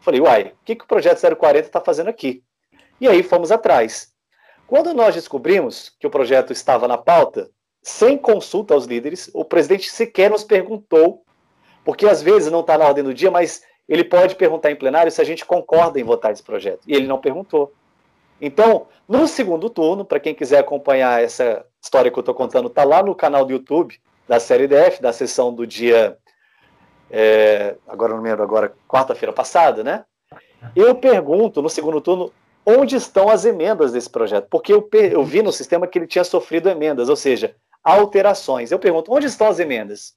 [0.00, 2.42] Falei, uai, o que, que o projeto 040 está fazendo aqui?
[3.00, 4.12] E aí fomos atrás.
[4.66, 7.50] Quando nós descobrimos que o projeto estava na pauta,
[7.82, 11.24] sem consulta aos líderes, o presidente sequer nos perguntou,
[11.84, 15.10] porque às vezes não está na ordem do dia, mas ele pode perguntar em plenário
[15.10, 16.80] se a gente concorda em votar esse projeto.
[16.86, 17.72] E ele não perguntou.
[18.40, 22.84] Então, no segundo turno, para quem quiser acompanhar essa história que eu estou contando, está
[22.84, 26.16] lá no canal do YouTube da série DF, da sessão do dia.
[27.10, 30.04] É, agora não lembro agora, quarta-feira passada, né?
[30.74, 32.32] Eu pergunto no segundo turno
[32.64, 36.24] onde estão as emendas desse projeto, porque eu, eu vi no sistema que ele tinha
[36.24, 38.70] sofrido emendas, ou seja, alterações.
[38.70, 40.14] Eu pergunto onde estão as emendas?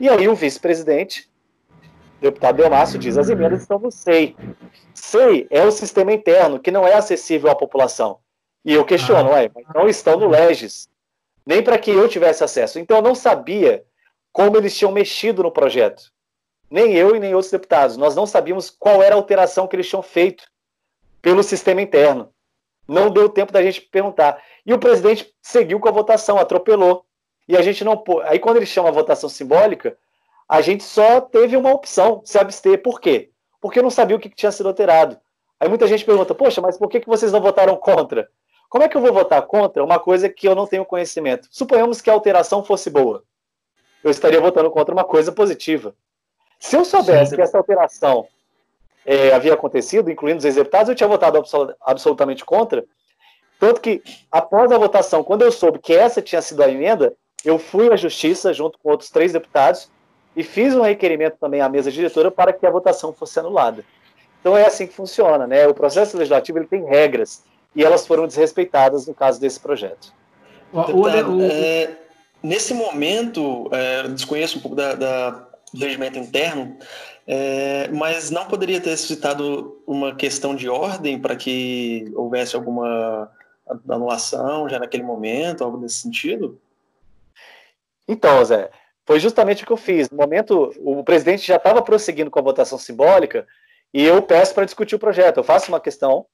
[0.00, 1.28] E aí o vice-presidente
[2.20, 4.36] deputado Delmácio diz: as emendas estão no SEI.
[4.94, 8.18] SEI é o sistema interno que não é acessível à população.
[8.64, 9.50] E eu questiono, ah.
[9.54, 10.88] mas não estão no Legis.
[11.46, 12.78] Nem para que eu tivesse acesso.
[12.78, 13.84] Então eu não sabia
[14.32, 16.12] como eles tinham mexido no projeto.
[16.70, 17.96] Nem eu e nem outros deputados.
[17.96, 20.44] Nós não sabíamos qual era a alteração que eles tinham feito
[21.22, 22.30] pelo sistema interno.
[22.86, 24.42] Não deu tempo da gente perguntar.
[24.64, 27.04] E o presidente seguiu com a votação, atropelou.
[27.46, 28.02] E a gente não.
[28.24, 29.96] Aí, quando ele chama a votação simbólica,
[30.48, 32.80] a gente só teve uma opção, se abster.
[32.82, 33.30] Por quê?
[33.60, 35.18] Porque eu não sabia o que tinha sido alterado.
[35.60, 38.28] Aí muita gente pergunta, poxa, mas por que vocês não votaram contra?
[38.70, 41.48] Como é que eu vou votar contra uma coisa que eu não tenho conhecimento?
[41.50, 43.24] Suponhamos que a alteração fosse boa.
[44.02, 45.94] Eu estaria votando contra uma coisa positiva.
[46.58, 47.36] Se eu soubesse Sim.
[47.36, 48.26] que essa alteração
[49.04, 51.42] é, havia acontecido, incluindo os executados, eu tinha votado
[51.80, 52.84] absolutamente contra.
[53.58, 57.58] Tanto que, após a votação, quando eu soube que essa tinha sido a emenda, eu
[57.58, 59.90] fui à justiça junto com outros três deputados
[60.38, 63.84] e fiz um requerimento também à mesa diretora para que a votação fosse anulada.
[64.40, 65.66] Então é assim que funciona, né?
[65.66, 67.42] O processo legislativo ele tem regras
[67.74, 70.14] e elas foram desrespeitadas no caso desse projeto.
[70.72, 71.90] Deputado, é,
[72.40, 75.30] nesse momento, é, desconheço um pouco da, da,
[75.74, 76.76] do regimento interno,
[77.26, 83.28] é, mas não poderia ter suscitado uma questão de ordem para que houvesse alguma
[83.88, 86.60] anulação já naquele momento, algo nesse sentido?
[88.06, 88.70] Então, Zé,
[89.08, 90.10] foi justamente o que eu fiz.
[90.10, 93.46] No momento, o presidente já estava prosseguindo com a votação simbólica
[93.92, 95.38] e eu peço para discutir o projeto.
[95.38, 96.26] Eu faço uma questão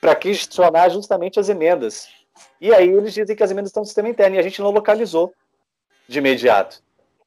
[0.00, 2.08] para questionar justamente as emendas.
[2.60, 4.72] E aí eles dizem que as emendas estão no sistema interno e a gente não
[4.72, 5.32] localizou
[6.08, 6.82] de imediato.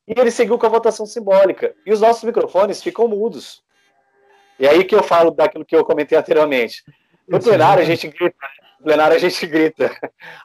[0.05, 1.73] E ele seguiu com a votação simbólica.
[1.85, 3.63] E os nossos microfones ficam mudos.
[4.59, 6.83] E aí que eu falo daquilo que eu comentei anteriormente.
[7.25, 8.45] No plenário a gente grita,
[8.77, 9.89] no plenário a gente grita,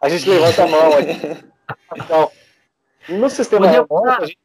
[0.01, 0.91] a gente levanta a mão.
[1.97, 2.31] Então,
[3.09, 4.39] no sistema remoto, a gente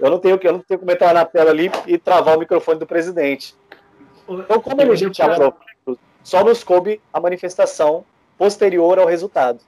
[0.00, 2.78] Eu não tenho, eu não tenho como entrar na tela ali e travar o microfone
[2.78, 3.54] do presidente.
[4.28, 5.56] Então, como a gente aprovou,
[6.22, 8.04] só nos coube a manifestação
[8.36, 9.60] posterior ao resultado.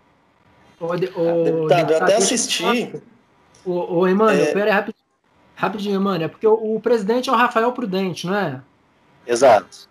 [0.80, 3.00] O, o, deputado, eu até assisti.
[3.64, 4.52] O, o Emmanuel, é...
[4.52, 5.04] pera aí, rapidinho,
[5.54, 8.60] rapidinho, Emmanuel, é porque o, o, presidente é o Rafael Prudente, não é?
[9.26, 9.87] Exato.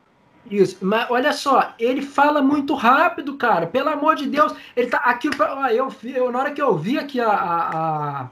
[0.49, 3.67] Isso, mas olha só, ele fala muito rápido, cara.
[3.67, 5.29] Pelo amor de Deus, ele tá aqui.
[5.71, 8.29] Eu, eu na hora que eu vi aqui a, a,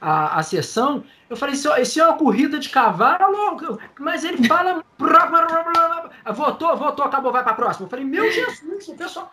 [0.00, 4.82] a, a sessão, eu falei: isso, isso é uma corrida de cavalo, mas ele fala.
[6.34, 7.86] votou, votou, acabou, vai para próxima.
[7.86, 9.32] Eu falei: Meu Jesus, o pessoal.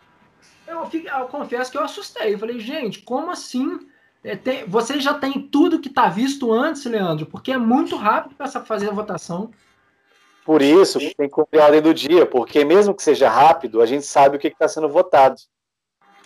[0.67, 2.33] Eu, fico, eu confesso que eu assustei.
[2.33, 3.79] Eu falei: Gente, como assim?
[4.23, 8.35] É, tem, você já tem tudo que está visto antes, Leandro, porque é muito rápido
[8.35, 9.51] para fazer a votação.
[10.45, 13.81] Por isso que tem que cumprir a ordem do dia, porque mesmo que seja rápido,
[13.81, 15.35] a gente sabe o que está sendo votado.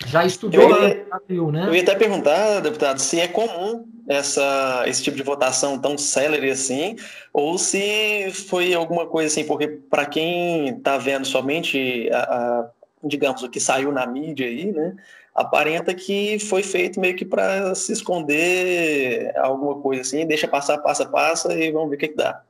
[0.06, 1.06] Já estudou, eu ia,
[1.52, 1.68] né?
[1.68, 6.50] Eu ia até perguntar, deputado, se é comum essa, esse tipo de votação tão célere
[6.50, 6.96] assim,
[7.32, 12.70] ou se foi alguma coisa assim, porque para quem está vendo somente, a, a,
[13.04, 14.96] digamos, o que saiu na mídia aí, né,
[15.34, 21.06] aparenta que foi feito meio que para se esconder alguma coisa assim, deixa passar, passa,
[21.06, 22.42] passa e vamos ver o que, que dá.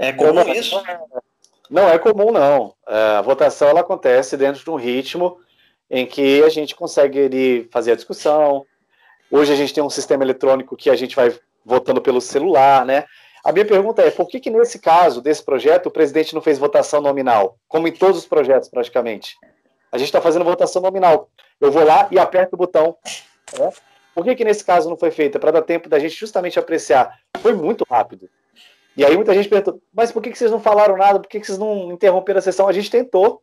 [0.00, 0.82] É comum isso?
[1.68, 2.74] Não é comum, não.
[2.88, 5.38] É, a votação ela acontece dentro de um ritmo
[5.88, 8.66] em que a gente consegue ali, fazer a discussão,
[9.30, 11.32] Hoje a gente tem um sistema eletrônico que a gente vai
[11.64, 13.04] votando pelo celular, né?
[13.44, 16.58] A minha pergunta é, por que que nesse caso desse projeto o presidente não fez
[16.58, 19.36] votação nominal, como em todos os projetos praticamente?
[19.92, 21.30] A gente está fazendo votação nominal.
[21.60, 22.96] Eu vou lá e aperto o botão.
[23.56, 23.70] Né?
[24.14, 25.38] Por que que nesse caso não foi feita?
[25.38, 27.18] Para dar tempo da gente justamente apreciar.
[27.40, 28.28] Foi muito rápido.
[29.00, 31.18] E aí muita gente perguntou, mas por que, que vocês não falaram nada?
[31.18, 32.68] Por que, que vocês não interromperam a sessão?
[32.68, 33.42] A gente tentou.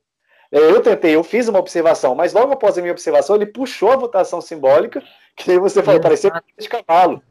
[0.51, 3.91] É, eu tentei, eu fiz uma observação, mas logo após a minha observação, ele puxou
[3.91, 5.01] a votação simbólica,
[5.35, 7.23] que aí você falou, parecia de cavalo.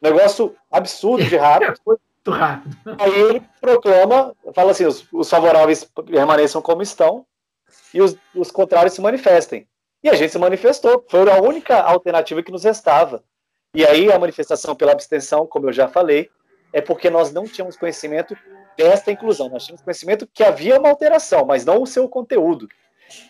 [0.00, 1.78] Negócio absurdo de rápido.
[1.86, 2.74] Muito rápido.
[2.98, 7.26] Aí ele proclama, fala assim: os, os favoráveis permaneçam como estão
[7.92, 9.68] e os, os contrários se manifestem.
[10.02, 11.04] E a gente se manifestou.
[11.10, 13.22] Foi a única alternativa que nos restava.
[13.74, 16.30] E aí a manifestação pela abstenção, como eu já falei,
[16.74, 18.36] é porque nós não tínhamos conhecimento
[18.76, 19.48] desta inclusão.
[19.48, 22.68] Nós tínhamos conhecimento que havia uma alteração, mas não o seu conteúdo.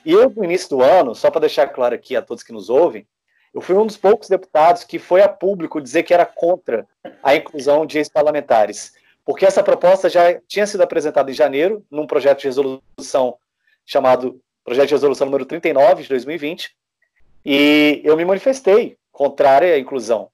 [0.02, 2.70] E eu, no início do ano, só para deixar claro aqui a todos que nos
[2.70, 3.06] ouvem,
[3.52, 6.88] eu fui um dos poucos deputados que foi a público dizer que era contra
[7.22, 8.94] a inclusão de ex-parlamentares,
[9.26, 13.36] porque essa proposta já tinha sido apresentada em janeiro, num projeto de resolução
[13.84, 16.74] chamado Projeto de Resolução número 39 de 2020,
[17.44, 20.30] e eu me manifestei contrária à inclusão.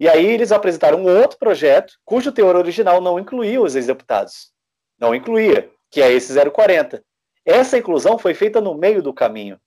[0.00, 4.50] E aí eles apresentaram um outro projeto, cujo teor original não incluía os ex-deputados.
[4.98, 7.04] Não incluía, que é esse 040.
[7.44, 9.60] Essa inclusão foi feita no meio do caminho.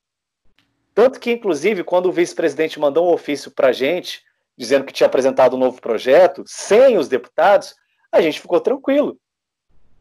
[0.95, 4.23] Tanto que, inclusive, quando o vice-presidente mandou um ofício para a gente,
[4.57, 7.75] dizendo que tinha apresentado um novo projeto, sem os deputados,
[8.11, 9.19] a gente ficou tranquilo.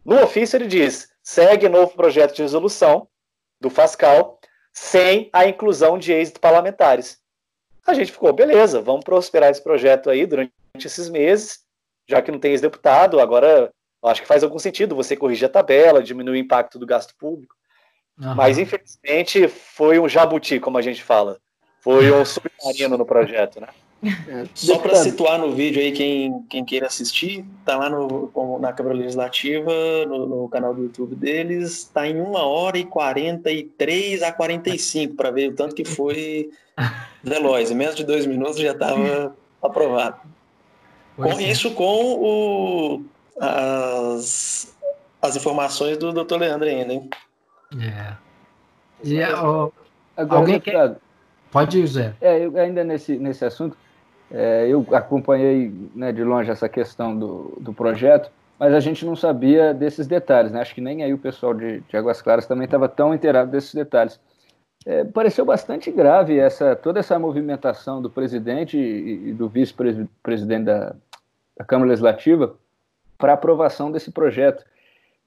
[0.02, 3.06] No ofício ele diz: segue novo projeto de resolução
[3.60, 4.40] do Fascal,
[4.72, 7.21] sem a inclusão de ex-parlamentares
[7.90, 11.60] a gente ficou, beleza, vamos prosperar esse projeto aí durante esses meses,
[12.08, 13.72] já que não tem ex-deputado, agora
[14.04, 17.54] acho que faz algum sentido você corrigir a tabela, diminuir o impacto do gasto público.
[18.18, 18.34] Uhum.
[18.34, 21.38] Mas, infelizmente, foi um jabuti, como a gente fala.
[21.80, 23.68] Foi um submarino no projeto, né?
[24.04, 28.72] É, Só para situar no vídeo aí, quem, quem queira assistir, tá lá no, na
[28.72, 29.72] Câmara Legislativa,
[30.06, 35.30] no, no canal do YouTube deles, tá em 1 hora e 43 a 45, para
[35.30, 36.50] ver o tanto que foi
[37.22, 37.70] veloz.
[37.70, 40.16] Em menos de dois minutos já estava aprovado.
[41.16, 41.42] Com é.
[41.44, 43.04] isso, com o,
[43.38, 44.76] as,
[45.20, 46.38] as informações do Dr.
[46.38, 47.08] Leandro ainda, hein?
[47.80, 48.16] É.
[49.04, 49.70] E, ó,
[50.16, 50.96] Agora, alguém quer...
[51.52, 52.14] Pode ir, Zé.
[52.20, 53.76] É, eu, ainda nesse, nesse assunto,
[54.32, 59.14] é, eu acompanhei né, de longe essa questão do, do projeto, mas a gente não
[59.14, 60.60] sabia desses detalhes, né?
[60.60, 63.74] Acho que nem aí o pessoal de, de Águas Claras também estava tão inteirado desses
[63.74, 64.18] detalhes.
[64.86, 70.94] É, pareceu bastante grave essa toda essa movimentação do presidente e, e do vice-presidente da,
[71.56, 72.56] da, Câmara Legislativa
[73.18, 74.64] para aprovação desse projeto.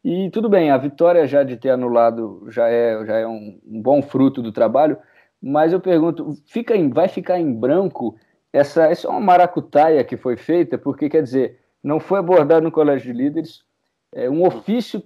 [0.03, 3.81] E tudo bem, a vitória já de ter anulado já é, já é um, um
[3.81, 4.97] bom fruto do trabalho,
[5.41, 8.15] mas eu pergunto, fica em, vai ficar em branco
[8.55, 12.71] essa, essa é uma maracutaia que foi feita, porque, quer dizer, não foi abordado no
[12.71, 13.65] Colégio de Líderes,
[14.13, 15.03] é um ofício,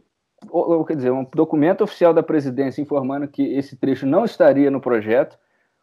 [0.52, 4.80] ou, quer dizer, um documento oficial da presidência informando que esse trecho não estaria no
[4.80, 5.36] projeto,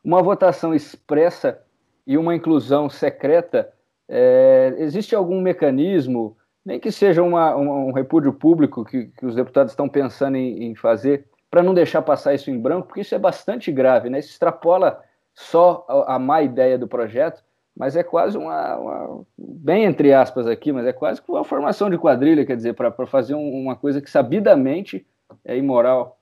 [0.04, 1.60] uma votação expressa
[2.06, 3.68] e uma inclusão secreta.
[4.08, 9.34] É, existe algum mecanismo, nem que seja uma, um, um repúdio público que, que, os
[9.34, 13.14] deputados estão pensando em, em fazer, para não deixar passar isso em branco, porque isso
[13.14, 14.20] é bastante grave, né?
[14.20, 15.02] Isso extrapola
[15.34, 17.44] só a, a má ideia do projeto
[17.76, 21.98] mas é quase uma, uma, bem entre aspas aqui, mas é quase uma formação de
[21.98, 25.06] quadrilha, quer dizer, para fazer um, uma coisa que sabidamente
[25.44, 26.18] é imoral.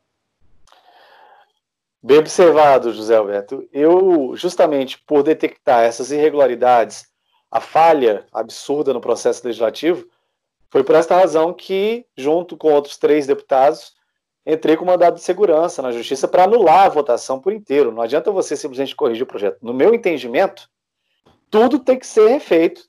[2.03, 3.67] Bem observado, José Alberto.
[3.73, 7.07] Eu, justamente por detectar essas irregularidades,
[7.51, 10.07] a falha absurda no processo legislativo,
[10.69, 13.95] foi por esta razão que, junto com outros três deputados,
[14.45, 17.93] entrei com mandado de segurança na justiça para anular a votação por inteiro.
[17.93, 19.59] Não adianta você simplesmente corrigir o projeto.
[19.62, 20.69] No meu entendimento,
[21.50, 22.83] tudo tem que ser refeito.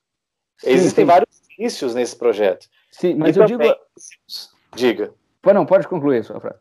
[0.58, 1.12] Sim, Existem sim.
[1.12, 2.68] vários vícios nesse projeto.
[2.92, 3.70] Sim, mas e eu também...
[3.70, 3.80] digo.
[4.76, 5.14] Diga.
[5.54, 6.60] Não, pode concluir sua frase.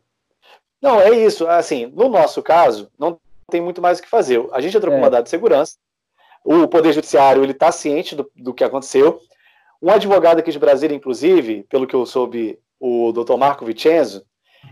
[0.81, 1.47] Não, é isso.
[1.47, 4.45] Assim, no nosso caso, não tem muito mais o que fazer.
[4.51, 4.97] A gente entrou é.
[4.97, 5.77] com mandado de segurança.
[6.43, 9.19] O Poder Judiciário ele está ciente do, do que aconteceu.
[9.81, 14.25] Um advogado aqui de Brasília, inclusive, pelo que eu soube, o doutor Marco Vicenzo,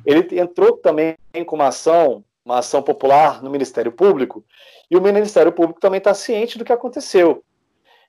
[0.06, 4.44] ele entrou também com uma ação, uma ação popular no Ministério Público,
[4.90, 7.44] e o Ministério Público também está ciente do que aconteceu.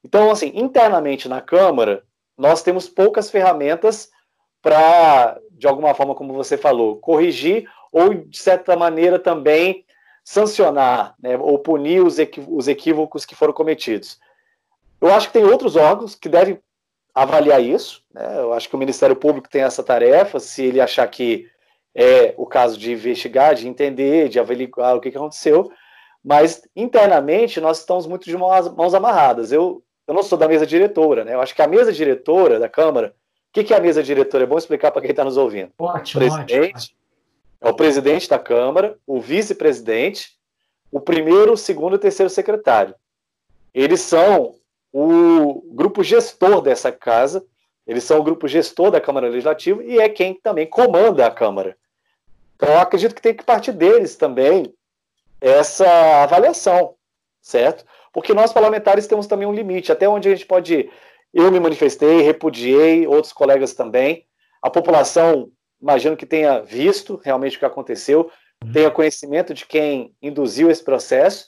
[0.02, 2.02] Então, assim, internamente na Câmara,
[2.36, 4.10] nós temos poucas ferramentas
[4.60, 9.84] para, de alguma forma, como você falou, corrigir ou, de certa maneira, também
[10.24, 12.16] sancionar né, ou punir os,
[12.48, 14.18] os equívocos que foram cometidos.
[15.00, 16.58] Eu acho que tem outros órgãos que devem
[17.14, 18.02] avaliar isso.
[18.12, 18.38] Né?
[18.38, 21.48] Eu acho que o Ministério Público tem essa tarefa, se ele achar que
[21.94, 25.70] é o caso de investigar, de entender, de avaliar o que, que aconteceu.
[26.24, 29.52] Mas internamente nós estamos muito de mãos, mãos amarradas.
[29.52, 31.34] Eu, eu não sou da mesa diretora, né?
[31.34, 34.44] Eu acho que a mesa diretora da Câmara, o que, que é a mesa diretora?
[34.44, 35.70] É bom explicar para quem está nos ouvindo.
[35.78, 36.96] Ótimo, presidente, ótimo.
[37.60, 40.32] É o presidente da Câmara, o vice-presidente,
[40.90, 42.94] o primeiro, o segundo e o terceiro secretário.
[43.72, 44.54] Eles são
[44.92, 47.44] o grupo gestor dessa casa,
[47.86, 51.76] eles são o grupo gestor da Câmara Legislativa e é quem também comanda a Câmara.
[52.56, 54.72] Então, eu acredito que tem que partir deles também
[55.40, 56.94] essa avaliação,
[57.40, 57.84] certo?
[58.12, 60.90] Porque nós parlamentares temos também um limite, até onde a gente pode ir.
[61.32, 64.24] Eu me manifestei, repudiei, outros colegas também.
[64.62, 65.50] A população,
[65.82, 68.30] imagino que tenha visto realmente o que aconteceu,
[68.72, 71.46] tenha conhecimento de quem induziu esse processo,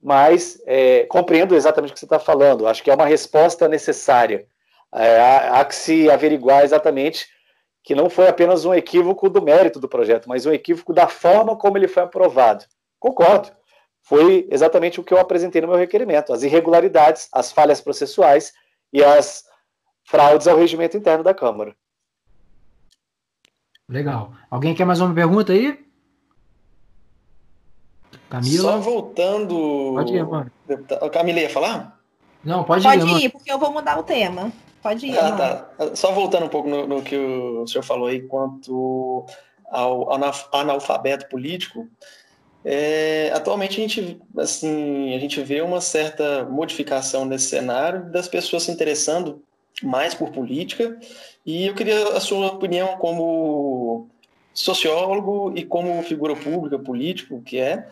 [0.00, 2.66] mas é, compreendo exatamente o que você está falando.
[2.66, 4.46] Acho que é uma resposta necessária.
[4.94, 7.26] É, há, há que se averiguar exatamente
[7.84, 11.54] que não foi apenas um equívoco do mérito do projeto, mas um equívoco da forma
[11.54, 12.64] como ele foi aprovado.
[12.98, 13.50] Concordo.
[14.02, 18.54] Foi exatamente o que eu apresentei no meu requerimento: as irregularidades, as falhas processuais
[18.90, 19.44] e as
[20.04, 21.76] fraudes ao regimento interno da Câmara.
[23.86, 24.32] Legal.
[24.50, 25.78] Alguém quer mais uma pergunta aí?
[28.30, 28.72] Camila?
[28.72, 29.92] Só voltando.
[29.94, 30.50] Pode ir, mano.
[31.12, 32.00] Camila ia falar?
[32.42, 33.10] Não, pode, pode ir.
[33.10, 34.50] Pode ir, porque eu vou mudar o tema.
[34.84, 35.18] Pode ir.
[35.18, 35.32] Ah,
[35.78, 35.96] tá.
[35.96, 39.24] Só voltando um pouco no, no, que o senhor falou aí quanto
[39.64, 41.88] ao, ao analfabeto político.
[42.62, 48.64] É, atualmente a gente, assim, a gente vê uma certa modificação nesse cenário das pessoas
[48.64, 49.42] se interessando
[49.82, 50.98] mais por política
[51.46, 54.06] e eu queria a sua opinião como
[54.52, 57.88] sociólogo e como figura pública, político que é,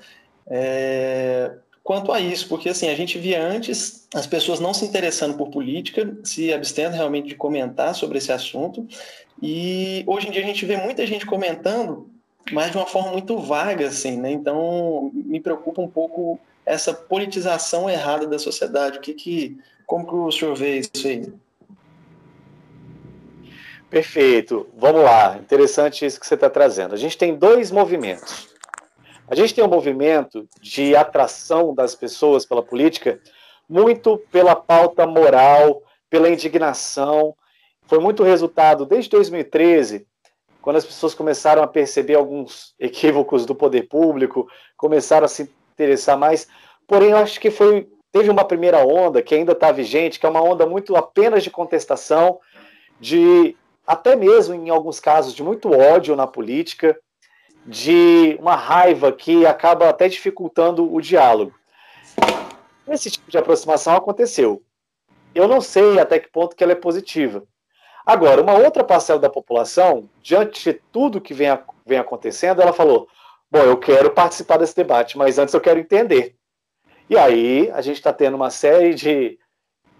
[0.46, 1.52] é
[1.82, 5.50] quanto a isso, porque assim, a gente via antes as pessoas não se interessando por
[5.50, 8.86] política, se abstendo realmente de comentar sobre esse assunto,
[9.42, 12.12] e hoje em dia a gente vê muita gente comentando
[12.50, 14.30] mas de uma forma muito vaga, assim, né?
[14.30, 18.98] Então, me preocupa um pouco essa politização errada da sociedade.
[18.98, 21.32] O que que, como que o senhor vê isso aí?
[23.90, 24.66] Perfeito.
[24.76, 25.36] Vamos lá.
[25.38, 26.94] Interessante isso que você está trazendo.
[26.94, 28.48] A gente tem dois movimentos.
[29.32, 33.18] A gente tem um movimento de atração das pessoas pela política,
[33.66, 37.34] muito pela pauta moral, pela indignação.
[37.86, 40.06] Foi muito resultado desde 2013
[40.60, 46.18] quando as pessoas começaram a perceber alguns equívocos do poder público, começaram a se interessar
[46.18, 46.46] mais.
[46.86, 50.28] Porém, eu acho que foi teve uma primeira onda que ainda está vigente, que é
[50.28, 52.38] uma onda muito apenas de contestação,
[53.00, 57.00] de até mesmo em alguns casos de muito ódio na política,
[57.66, 61.54] de uma raiva que acaba até dificultando o diálogo.
[62.88, 64.62] Esse tipo de aproximação aconteceu.
[65.34, 67.44] Eu não sei até que ponto que ela é positiva.
[68.04, 71.48] Agora, uma outra parcela da população, diante de tudo que vem,
[71.86, 73.08] vem acontecendo, ela falou:
[73.50, 76.34] Bom, eu quero participar desse debate, mas antes eu quero entender.
[77.08, 79.38] E aí a gente está tendo uma série de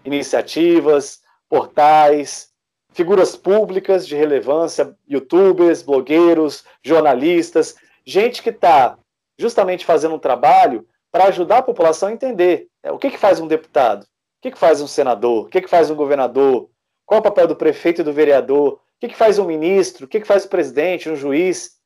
[0.03, 2.52] iniciativas, portais,
[2.93, 7.75] figuras públicas de relevância, youtubers, blogueiros, jornalistas,
[8.05, 8.97] gente que está
[9.37, 13.39] justamente fazendo um trabalho para ajudar a população a entender né, o que, que faz
[13.39, 14.07] um deputado, o
[14.41, 16.69] que, que faz um senador, o que, que faz um governador,
[17.05, 18.73] qual o papel do prefeito e do vereador?
[18.73, 20.05] O que, que faz um ministro?
[20.05, 21.77] O que, que faz o presidente, um juiz?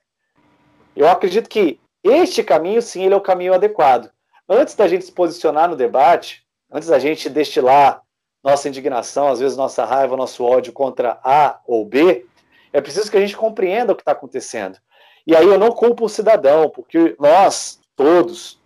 [0.96, 4.12] Eu acredito que este caminho, sim, ele é o caminho adequado.
[4.48, 8.02] Antes da gente se posicionar no debate, antes da gente destilar
[8.48, 12.26] nossa indignação, às vezes nossa raiva, nosso ódio contra A ou B,
[12.72, 14.78] é preciso que a gente compreenda o que está acontecendo.
[15.26, 18.58] E aí eu não culpo o cidadão, porque nós, todos,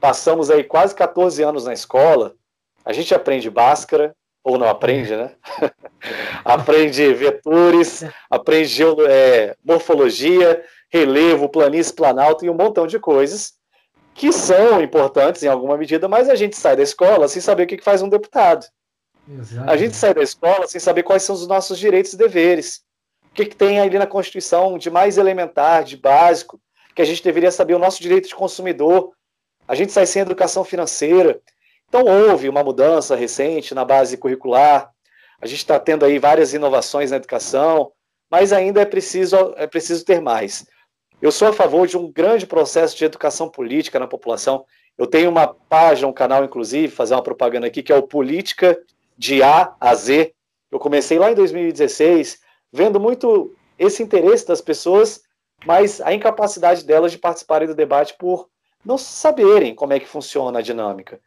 [0.00, 2.34] passamos aí quase 14 anos na escola,
[2.84, 5.30] a gente aprende Bhaskara, ou não aprende, né?
[6.44, 13.52] aprende vetores, aprende é, morfologia, relevo, planície, planalto e um montão de coisas
[14.12, 17.66] que são importantes em alguma medida, mas a gente sai da escola sem saber o
[17.68, 18.66] que faz um deputado.
[19.38, 19.70] Exato.
[19.70, 22.82] A gente sai da escola sem saber quais são os nossos direitos e deveres.
[23.30, 26.60] O que, que tem ali na Constituição de mais elementar, de básico,
[26.94, 29.12] que a gente deveria saber o nosso direito de consumidor.
[29.68, 31.40] A gente sai sem educação financeira.
[31.88, 34.90] Então, houve uma mudança recente na base curricular,
[35.40, 37.90] a gente está tendo aí várias inovações na educação,
[38.30, 40.66] mas ainda é preciso, é preciso ter mais.
[41.20, 44.64] Eu sou a favor de um grande processo de educação política na população.
[44.96, 48.78] Eu tenho uma página, um canal, inclusive, fazer uma propaganda aqui, que é o Política
[49.20, 50.32] de A a Z.
[50.72, 52.40] Eu comecei lá em 2016,
[52.72, 55.20] vendo muito esse interesse das pessoas,
[55.66, 58.48] mas a incapacidade delas de participarem do debate por
[58.82, 61.20] não saberem como é que funciona a dinâmica.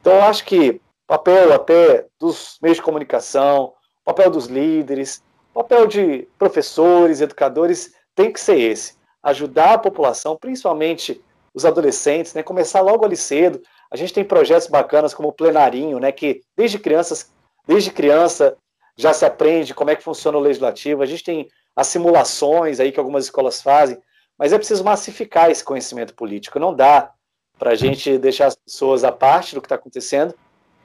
[0.00, 3.72] Então, eu acho que papel até dos meios de comunicação,
[4.04, 5.22] papel dos líderes,
[5.54, 11.22] papel de professores, educadores, tem que ser esse: ajudar a população, principalmente
[11.54, 12.42] os adolescentes, né?
[12.42, 13.62] Começar logo ali cedo.
[13.90, 16.12] A gente tem projetos bacanas como o Plenarinho, né?
[16.12, 17.32] Que desde crianças,
[17.66, 18.56] desde criança
[18.96, 21.02] já se aprende como é que funciona o legislativo.
[21.02, 23.98] A gente tem as simulações aí que algumas escolas fazem,
[24.36, 26.58] mas é preciso massificar esse conhecimento político.
[26.58, 27.12] Não dá
[27.58, 30.34] para a gente deixar as pessoas à parte do que está acontecendo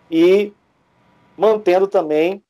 [0.10, 0.54] e
[1.38, 2.44] mantendo também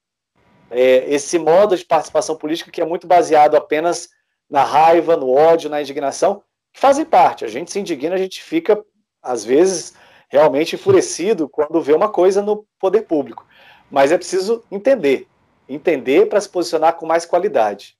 [0.70, 4.10] é, esse modo de participação política que é muito baseado apenas
[4.49, 6.43] na raiva, no ódio, na indignação,
[6.74, 7.45] que fazem parte.
[7.45, 8.84] A gente se indigna, a gente fica,
[9.22, 9.93] às vezes,
[10.34, 13.45] realmente enfurecido quando vê uma coisa no poder público.
[13.91, 15.27] Mas é preciso entender,
[15.69, 17.95] entender para se posicionar com mais qualidade.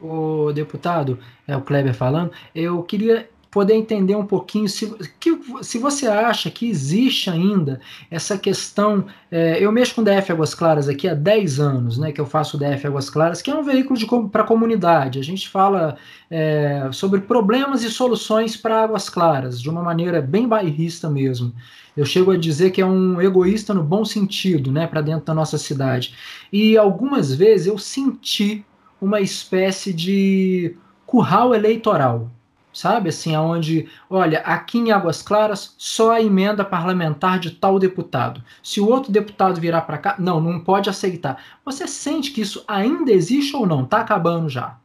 [0.00, 4.90] O deputado, é o Kleber falando, eu queria poder entender um pouquinho se,
[5.20, 7.80] que, se você acha que existe ainda
[8.10, 9.04] essa questão.
[9.30, 12.56] É, eu mexo com DF Águas Claras aqui há 10 anos, né, que eu faço
[12.56, 15.18] DF Águas Claras, que é um veículo para a comunidade.
[15.18, 15.96] A gente fala
[16.30, 21.52] é, sobre problemas e soluções para Águas Claras, de uma maneira bem bairrista mesmo.
[21.94, 25.34] Eu chego a dizer que é um egoísta no bom sentido, né, para dentro da
[25.34, 26.14] nossa cidade.
[26.50, 28.64] E algumas vezes eu senti
[28.98, 30.74] uma espécie de
[31.04, 32.30] curral eleitoral
[32.72, 33.10] sabe?
[33.10, 38.42] Assim, aonde, olha, aqui em Águas Claras só a emenda parlamentar de tal deputado.
[38.62, 41.42] Se o outro deputado virar para cá, não, não pode aceitar.
[41.64, 43.84] Você sente que isso ainda existe ou não?
[43.84, 44.76] Tá acabando já?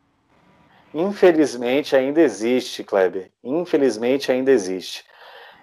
[0.94, 3.32] Infelizmente ainda existe, Kleber.
[3.44, 5.04] Infelizmente ainda existe.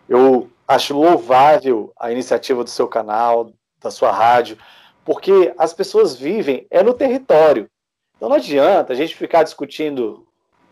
[0.09, 3.51] Eu acho louvável a iniciativa do seu canal,
[3.83, 4.59] da sua rádio,
[5.05, 7.69] porque as pessoas vivem é no território.
[8.17, 10.24] Então não adianta a gente ficar discutindo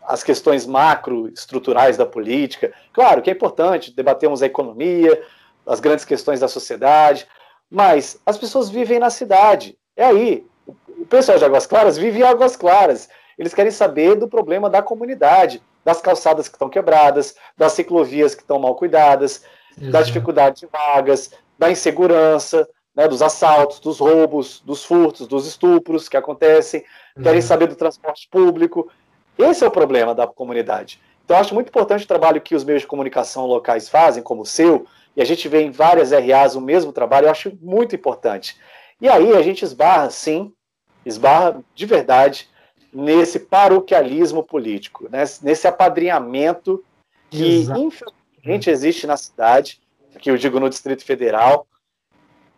[0.07, 2.73] as questões macro estruturais da política.
[2.91, 5.21] Claro que é importante debatermos a economia,
[5.65, 7.27] as grandes questões da sociedade,
[7.69, 9.77] mas as pessoas vivem na cidade.
[9.95, 10.45] É aí.
[10.87, 13.09] O pessoal de Águas Claras vive em Águas Claras.
[13.37, 18.41] Eles querem saber do problema da comunidade, das calçadas que estão quebradas, das ciclovias que
[18.41, 19.43] estão mal cuidadas,
[19.77, 19.91] Exato.
[19.91, 26.07] da dificuldade de vagas, da insegurança, né, dos assaltos, dos roubos, dos furtos, dos estupros
[26.07, 26.83] que acontecem,
[27.21, 28.89] querem saber do transporte público,
[29.37, 30.99] esse é o problema da comunidade.
[31.25, 34.45] Então, acho muito importante o trabalho que os meios de comunicação locais fazem, como o
[34.45, 38.57] seu, e a gente vê em várias RAs o mesmo trabalho, eu acho muito importante.
[38.99, 40.51] E aí a gente esbarra, sim,
[41.05, 42.49] esbarra de verdade
[42.91, 45.23] nesse paroquialismo político, né?
[45.41, 46.83] nesse apadrinhamento
[47.29, 47.79] que, Exato.
[47.79, 49.81] infelizmente, existe na cidade,
[50.19, 51.65] que eu digo no Distrito Federal.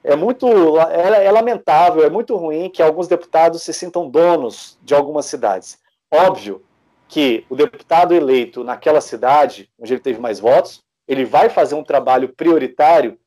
[0.03, 0.47] É muito
[0.80, 5.80] é, é lamentável, é muito ruim que alguns deputados se sintam donos de algumas cidades.
[6.16, 6.63] Óbvio
[7.07, 11.84] que o deputado eleito naquela cidade, onde ele teve mais votos, ele vai fazer um
[11.84, 13.20] trabalho prioritário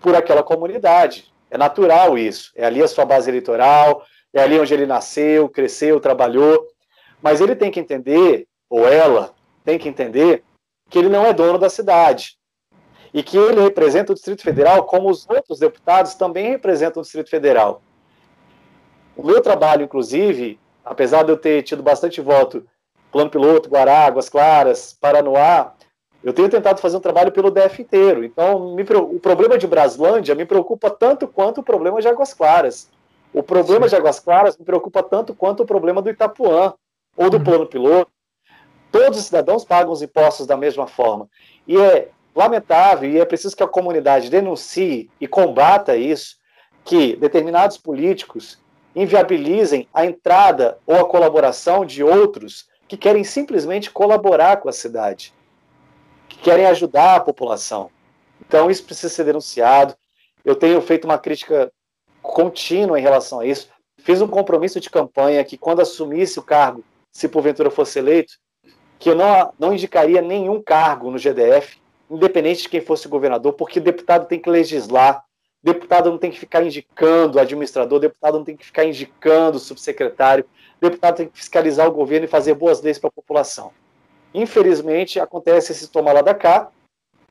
[0.00, 1.32] por aquela comunidade.
[1.50, 2.50] É natural isso.
[2.56, 6.66] É ali a sua base eleitoral, é ali onde ele nasceu, cresceu, trabalhou.
[7.22, 10.42] Mas ele tem que entender, ou ela tem que entender,
[10.90, 12.36] que ele não é dono da cidade.
[13.12, 17.30] E que ele representa o Distrito Federal como os outros deputados também representam o Distrito
[17.30, 17.80] Federal.
[19.16, 22.66] O meu trabalho, inclusive, apesar de eu ter tido bastante voto,
[23.10, 25.72] Plano Piloto, Guará, Águas Claras, Paranoá,
[26.22, 28.24] eu tenho tentado fazer um trabalho pelo DF inteiro.
[28.24, 32.90] Então, me, o problema de Braslândia me preocupa tanto quanto o problema de Águas Claras.
[33.32, 33.90] O problema Sim.
[33.90, 36.74] de Águas Claras me preocupa tanto quanto o problema do Itapuã
[37.16, 37.44] ou do uhum.
[37.44, 38.10] Plano Piloto.
[38.90, 41.28] Todos os cidadãos pagam os impostos da mesma forma.
[41.68, 46.36] E é lamentável e é preciso que a comunidade denuncie e combata isso,
[46.84, 48.58] que determinados políticos
[48.94, 55.34] inviabilizem a entrada ou a colaboração de outros que querem simplesmente colaborar com a cidade,
[56.28, 57.90] que querem ajudar a população.
[58.46, 59.94] Então, isso precisa ser denunciado.
[60.44, 61.72] Eu tenho feito uma crítica
[62.22, 63.68] contínua em relação a isso.
[63.98, 68.34] Fiz um compromisso de campanha que, quando assumisse o cargo, se porventura fosse eleito,
[68.98, 71.78] que eu não, não indicaria nenhum cargo no GDF,
[72.10, 75.24] independente de quem fosse o governador, porque deputado tem que legislar,
[75.64, 80.44] Deputado não tem que ficar indicando administrador, deputado não tem que ficar indicando subsecretário,
[80.78, 83.72] deputado tem que fiscalizar o governo e fazer boas leis para a população.
[84.34, 86.68] Infelizmente, acontece esse toma lá da cá,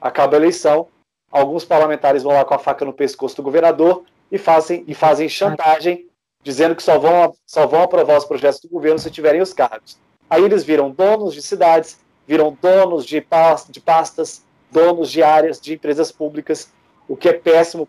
[0.02, 0.88] acaba a eleição,
[1.32, 5.30] alguns parlamentares vão lá com a faca no pescoço do governador e fazem, e fazem
[5.30, 6.08] chantagem,
[6.42, 9.96] dizendo que só vão, só vão aprovar os projetos do governo se tiverem os cargos.
[10.28, 16.12] Aí eles viram donos de cidades, viram donos de pastas, donos de áreas de empresas
[16.12, 16.74] públicas,
[17.08, 17.88] o que é péssimo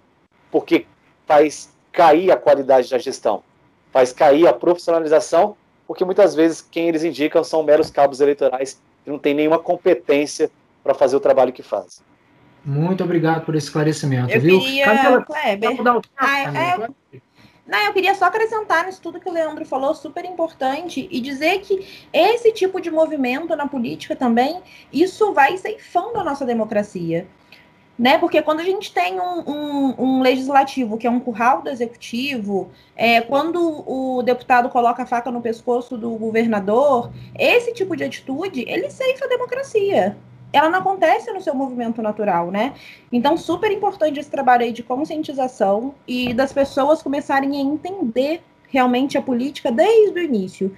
[0.55, 0.86] porque
[1.26, 3.42] faz cair a qualidade da gestão,
[3.92, 9.11] faz cair a profissionalização, porque muitas vezes quem eles indicam são meros cabos eleitorais que
[9.11, 10.48] não têm nenhuma competência
[10.84, 12.05] para fazer o trabalho que fazem.
[12.64, 14.61] Muito obrigado por esse esclarecimento, eu viu?
[14.61, 15.70] Queria, Camila, Kleber,
[16.16, 16.88] ah, é,
[17.66, 21.59] Não, eu queria só acrescentar nisso tudo que o Leandro falou, super importante, e dizer
[21.62, 27.26] que esse tipo de movimento na política também, isso vai ceifando a nossa democracia.
[27.97, 28.18] Né?
[28.18, 32.70] Porque quando a gente tem um, um, um legislativo que é um curral do executivo,
[32.97, 38.64] é, quando o deputado coloca a faca no pescoço do governador, esse tipo de atitude,
[38.66, 40.16] ele ceifa a democracia
[40.55, 42.74] ela não acontece no seu movimento natural, né?
[43.11, 49.18] Então, super importante esse trabalho aí de conscientização e das pessoas começarem a entender realmente
[49.18, 50.76] a política desde o início,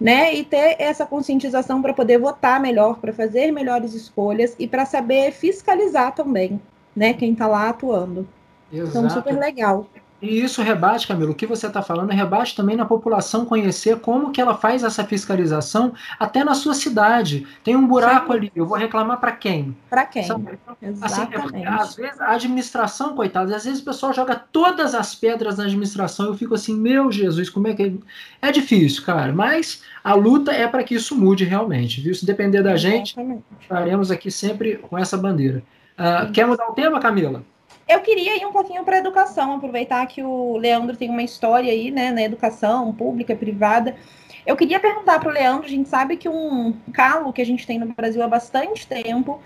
[0.00, 0.34] né?
[0.34, 5.32] E ter essa conscientização para poder votar melhor, para fazer melhores escolhas e para saber
[5.32, 6.60] fiscalizar também,
[6.94, 7.14] né?
[7.14, 8.26] Quem está lá atuando.
[8.72, 8.90] Exato.
[8.90, 9.86] Então, super legal.
[10.20, 14.32] E isso rebate, Camilo, o que você está falando, rebate também na população conhecer como
[14.32, 17.46] que ela faz essa fiscalização até na sua cidade.
[17.62, 18.38] Tem um buraco Sim.
[18.38, 19.76] ali, eu vou reclamar para quem?
[19.90, 20.22] Para quem?
[20.22, 20.58] Sabe?
[21.02, 25.58] Assim, é às vezes a administração, coitada, às vezes o pessoal joga todas as pedras
[25.58, 28.48] na administração, eu fico assim, meu Jesus, como é que é?
[28.48, 32.14] É difícil, cara, mas a luta é para que isso mude realmente, viu?
[32.14, 33.14] Se depender da gente,
[33.60, 35.62] estaremos aqui sempre com essa bandeira.
[35.98, 37.42] Uh, quer mudar o tema, Camila?
[37.88, 41.70] Eu queria ir um pouquinho para a educação, aproveitar que o Leandro tem uma história
[41.70, 43.96] aí, né, na educação pública, privada.
[44.44, 47.64] Eu queria perguntar para o Leandro, a gente sabe que um calo que a gente
[47.64, 49.40] tem no Brasil há bastante tempo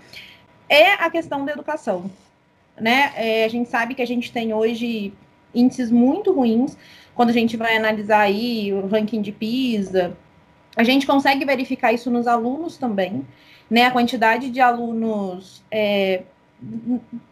[0.67, 2.09] é a questão da educação,
[2.79, 3.13] né?
[3.15, 5.13] É, a gente sabe que a gente tem hoje
[5.53, 6.77] índices muito ruins
[7.13, 10.17] quando a gente vai analisar aí o ranking de PISA.
[10.75, 13.25] A gente consegue verificar isso nos alunos também,
[13.69, 13.85] né?
[13.85, 16.23] A quantidade de alunos é,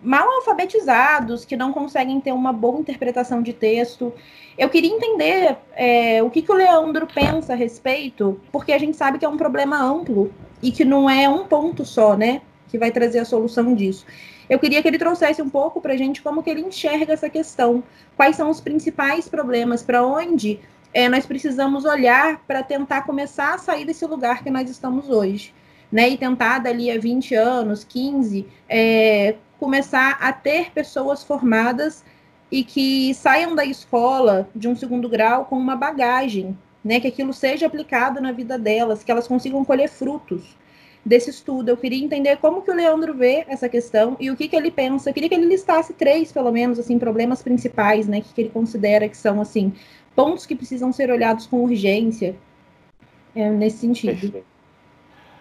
[0.01, 4.11] mal alfabetizados, que não conseguem ter uma boa interpretação de texto.
[4.57, 8.97] Eu queria entender é, o que, que o Leandro pensa a respeito, porque a gente
[8.97, 12.77] sabe que é um problema amplo e que não é um ponto só, né, que
[12.77, 14.05] vai trazer a solução disso.
[14.49, 17.29] Eu queria que ele trouxesse um pouco para a gente como que ele enxerga essa
[17.29, 17.83] questão,
[18.17, 20.59] quais são os principais problemas, para onde
[20.91, 25.53] é, nós precisamos olhar para tentar começar a sair desse lugar que nós estamos hoje
[25.91, 32.03] né, e tentar dali a 20 anos, 15, é, começar a ter pessoas formadas
[32.51, 37.33] e que saiam da escola de um segundo grau com uma bagagem, né, que aquilo
[37.33, 40.57] seja aplicado na vida delas, que elas consigam colher frutos
[41.05, 41.69] desse estudo.
[41.69, 44.71] Eu queria entender como que o Leandro vê essa questão e o que, que ele
[44.71, 45.09] pensa.
[45.09, 48.49] Eu queria que ele listasse três, pelo menos, assim, problemas principais, né, que, que ele
[48.49, 49.73] considera que são, assim,
[50.15, 52.35] pontos que precisam ser olhados com urgência
[53.35, 54.19] é, nesse sentido.
[54.19, 54.58] Perfeito.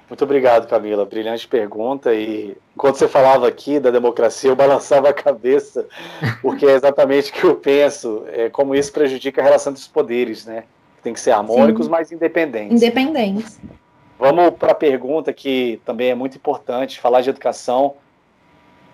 [0.09, 1.05] Muito obrigado, Camila.
[1.05, 2.15] Brilhante pergunta.
[2.15, 5.87] E enquanto você falava aqui da democracia, eu balançava a cabeça,
[6.41, 10.47] porque é exatamente o que eu penso, é como isso prejudica a relação dos poderes,
[10.47, 10.65] né?
[11.03, 11.91] Tem que ser harmônicos, Sim.
[11.91, 12.83] mas independentes.
[12.83, 13.61] Independentes.
[14.19, 17.95] Vamos para a pergunta que também é muito importante, falar de educação.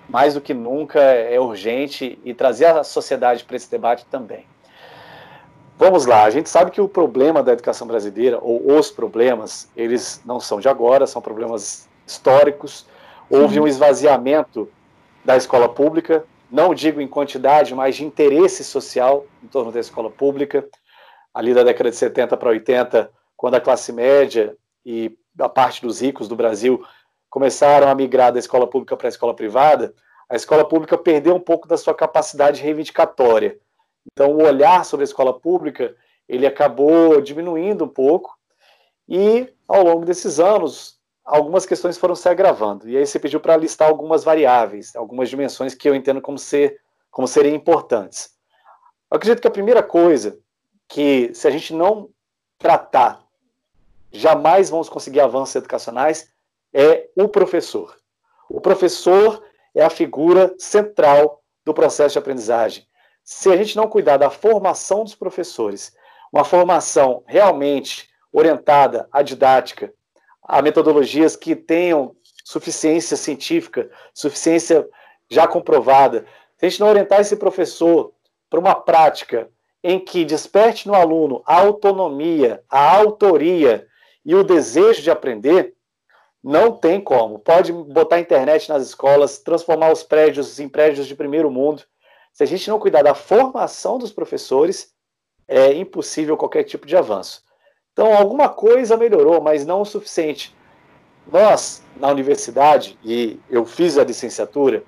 [0.07, 4.45] Mais do que nunca é urgente e trazer a sociedade para esse debate também.
[5.77, 10.23] Vamos lá, a gente sabe que o problema da educação brasileira, ou os problemas, eles
[10.25, 12.87] não são de agora, são problemas históricos.
[13.29, 14.71] Houve um esvaziamento
[15.25, 20.09] da escola pública, não digo em quantidade, mas de interesse social em torno da escola
[20.09, 20.65] pública.
[21.33, 24.57] Ali da década de 70 para 80, quando a classe média
[24.87, 26.85] e a parte dos ricos do Brasil
[27.29, 29.93] começaram a migrar da escola pública para a escola privada,
[30.29, 33.59] a escola pública perdeu um pouco da sua capacidade reivindicatória
[34.15, 35.95] então, o olhar sobre a escola pública
[36.29, 38.39] ele acabou diminuindo um pouco
[39.09, 42.89] e, ao longo desses anos, algumas questões foram se agravando.
[42.89, 46.81] E aí você pediu para listar algumas variáveis, algumas dimensões que eu entendo como, ser,
[47.11, 48.31] como serem importantes.
[49.11, 50.39] Eu acredito que a primeira coisa
[50.87, 52.09] que, se a gente não
[52.57, 53.21] tratar,
[54.13, 56.31] jamais vamos conseguir avanços educacionais,
[56.73, 57.97] é o professor.
[58.49, 59.43] O professor
[59.75, 62.87] é a figura central do processo de aprendizagem
[63.25, 65.97] se a gente não cuidar da formação dos professores,
[66.31, 69.93] uma formação realmente orientada à didática,
[70.43, 72.15] a metodologias que tenham
[72.45, 74.87] suficiência científica, suficiência
[75.31, 76.27] já comprovada,
[76.59, 78.13] se a gente não orientar esse professor
[78.51, 79.49] para uma prática
[79.83, 83.87] em que desperte no aluno a autonomia, a autoria
[84.25, 85.75] e o desejo de aprender,
[86.43, 87.39] não tem como.
[87.39, 91.83] Pode botar internet nas escolas, transformar os prédios em prédios de primeiro mundo,
[92.35, 94.93] se a gente não cuidar da formação dos professores,
[95.47, 97.45] é impossível qualquer tipo de avanço.
[97.93, 100.55] Então, alguma coisa melhorou, mas não o suficiente.
[101.31, 104.83] Nós, na universidade, e eu fiz a licenciatura,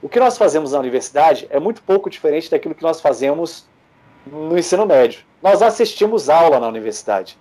[0.00, 3.66] o que nós fazemos na universidade é muito pouco diferente daquilo que nós fazemos
[4.24, 5.24] no ensino médio.
[5.42, 7.36] Nós assistimos aula na universidade.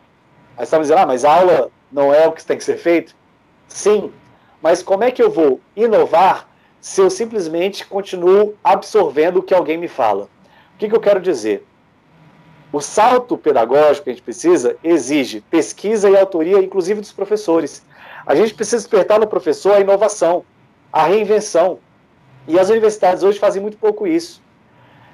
[0.57, 3.15] Aí estamos dizendo, ah, mas a aula não é o que tem que ser feito?
[3.67, 4.11] Sim,
[4.59, 6.50] mas como é que eu vou inovar
[6.81, 10.23] se eu simplesmente continuo absorvendo o que alguém me fala.
[10.73, 11.65] O que, que eu quero dizer?
[12.73, 17.85] O salto pedagógico que a gente precisa exige pesquisa e autoria, inclusive dos professores.
[18.25, 20.43] A gente precisa despertar no professor a inovação,
[20.91, 21.79] a reinvenção.
[22.47, 24.41] E as universidades hoje fazem muito pouco isso.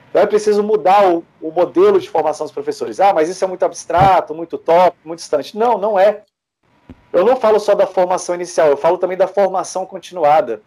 [0.09, 3.01] Então é preciso mudar o, o modelo de formação dos professores.
[3.01, 5.57] Ah, mas isso é muito abstrato, muito top, muito distante.
[5.57, 6.23] Não, não é.
[7.11, 10.61] Eu não falo só da formação inicial, eu falo também da formação continuada.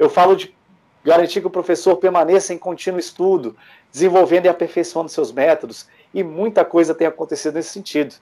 [0.00, 0.56] Eu falo de
[1.04, 3.54] garantir que o professor permaneça em contínuo estudo,
[3.92, 8.14] desenvolvendo e aperfeiçoando seus métodos, e muita coisa tem acontecido nesse sentido.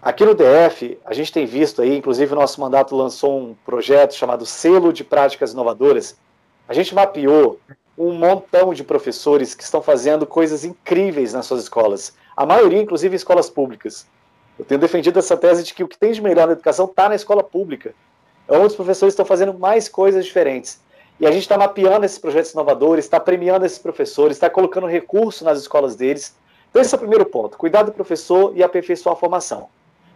[0.00, 4.14] Aqui no DF, a gente tem visto aí, inclusive o nosso mandato lançou um projeto
[4.14, 6.16] chamado Selo de Práticas Inovadoras.
[6.66, 7.60] A gente mapeou
[7.96, 12.16] um montão de professores que estão fazendo coisas incríveis nas suas escolas.
[12.34, 14.06] A maioria, inclusive, escolas públicas.
[14.58, 17.06] Eu tenho defendido essa tese de que o que tem de melhor na educação está
[17.06, 17.94] na escola pública.
[18.48, 20.80] É onde os professores estão fazendo mais coisas diferentes.
[21.18, 25.44] E a gente está mapeando esses projetos inovadores, está premiando esses professores, está colocando recurso
[25.44, 26.36] nas escolas deles.
[26.70, 29.68] Então, esse é o primeiro ponto: cuidar do professor e aperfeiçoar a formação.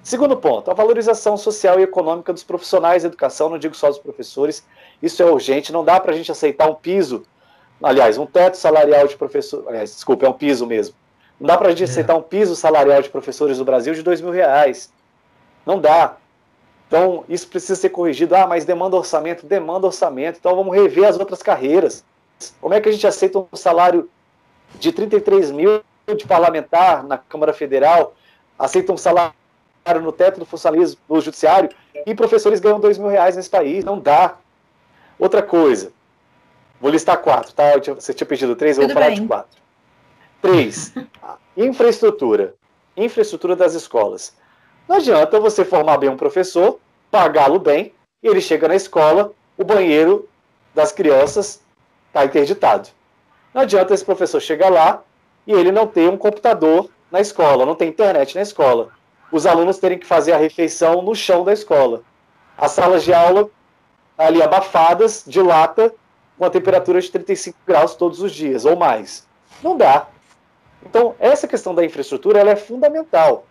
[0.02, 3.98] Segundo ponto, a valorização social e econômica dos profissionais da educação, não digo só dos
[3.98, 4.64] professores,
[5.02, 7.24] isso é urgente, não dá para a gente aceitar um piso,
[7.82, 10.94] aliás, um teto salarial de professor, aliás, desculpa, é um piso mesmo.
[11.38, 11.84] Não dá para a gente é.
[11.84, 14.90] aceitar um piso salarial de professores do Brasil de dois mil reais.
[15.64, 16.16] Não dá.
[16.88, 18.34] Então, isso precisa ser corrigido.
[18.34, 20.38] Ah, mas demanda orçamento, demanda orçamento.
[20.38, 22.02] Então, vamos rever as outras carreiras.
[22.60, 24.08] Como é que a gente aceita um salário
[24.78, 25.82] de 33 mil
[26.16, 28.14] de parlamentar na Câmara Federal,
[28.58, 29.34] aceita um salário
[30.00, 31.70] no teto do funcionalismo no judiciário
[32.06, 33.84] e professores ganham dois mil reais nesse país?
[33.84, 34.36] Não dá.
[35.18, 35.92] Outra coisa,
[36.80, 37.72] vou listar quatro, tá?
[37.94, 39.20] Você tinha pedido três, eu vou falar bem.
[39.20, 39.60] de quatro.
[40.40, 40.94] Três,
[41.56, 42.54] infraestrutura.
[42.96, 44.34] Infraestrutura das escolas.
[44.88, 46.80] Não adianta você formar bem um professor,
[47.10, 50.26] pagá-lo bem, e ele chega na escola, o banheiro
[50.74, 51.60] das crianças
[52.06, 52.88] está interditado.
[53.52, 55.02] Não adianta esse professor chegar lá
[55.46, 58.88] e ele não ter um computador na escola, não tem internet na escola.
[59.30, 62.02] Os alunos terem que fazer a refeição no chão da escola.
[62.56, 63.50] As salas de aula
[64.16, 65.94] ali abafadas, de lata,
[66.38, 69.26] com a temperatura de 35 graus todos os dias, ou mais.
[69.62, 70.06] Não dá.
[70.82, 73.44] Então, essa questão da infraestrutura ela é fundamental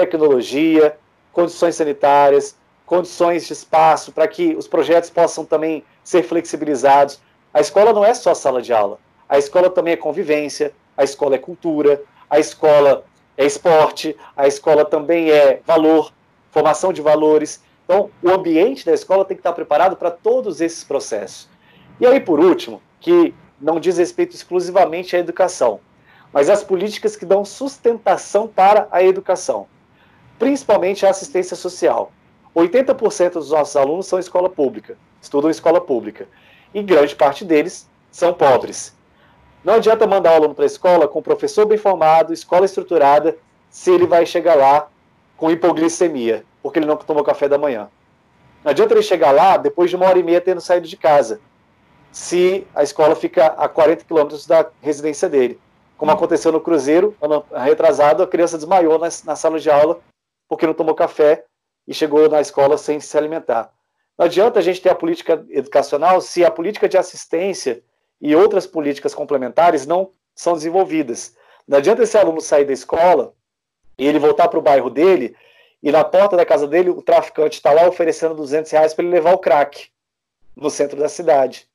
[0.00, 0.96] tecnologia,
[1.32, 7.20] condições sanitárias, condições de espaço para que os projetos possam também ser flexibilizados.
[7.52, 8.98] A escola não é só sala de aula,
[9.28, 13.04] a escola também é convivência, a escola é cultura, a escola
[13.36, 16.12] é esporte, a escola também é valor,
[16.50, 17.62] formação de valores.
[17.84, 21.48] Então, o ambiente da escola tem que estar preparado para todos esses processos.
[22.00, 25.80] E aí, por último, que não diz respeito exclusivamente à educação,
[26.32, 29.66] mas às políticas que dão sustentação para a educação
[30.40, 32.10] principalmente a assistência social.
[32.56, 36.26] 80% dos nossos alunos são escola pública, estudam escola pública,
[36.74, 38.96] e grande parte deles são pobres.
[39.62, 43.36] Não adianta mandar o aluno para a escola com professor bem formado, escola estruturada,
[43.68, 44.88] se ele vai chegar lá
[45.36, 47.88] com hipoglicemia, porque ele não tomou café da manhã.
[48.64, 51.38] Não adianta ele chegar lá depois de uma hora e meia tendo saído de casa,
[52.10, 55.60] se a escola fica a 40 quilômetros da residência dele.
[55.98, 60.00] Como aconteceu no Cruzeiro, ano retrasado, a criança desmaiou na, na sala de aula
[60.50, 61.44] porque não tomou café
[61.86, 63.72] e chegou na escola sem se alimentar.
[64.18, 67.84] Não adianta a gente ter a política educacional se a política de assistência
[68.20, 71.36] e outras políticas complementares não são desenvolvidas.
[71.68, 73.32] Não adianta esse aluno sair da escola
[73.96, 75.36] e ele voltar para o bairro dele
[75.80, 79.14] e na porta da casa dele o traficante está lá oferecendo 200 reais para ele
[79.14, 79.88] levar o crack
[80.56, 81.68] no centro da cidade.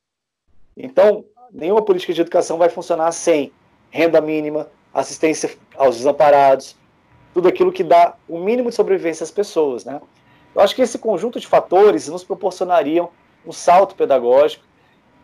[0.76, 3.50] Então, nenhuma política de educação vai funcionar sem
[3.90, 6.76] renda mínima, assistência aos desamparados,
[7.36, 10.00] tudo aquilo que dá o mínimo de sobrevivência às pessoas, né?
[10.54, 13.10] Eu acho que esse conjunto de fatores nos proporcionariam
[13.46, 14.64] um salto pedagógico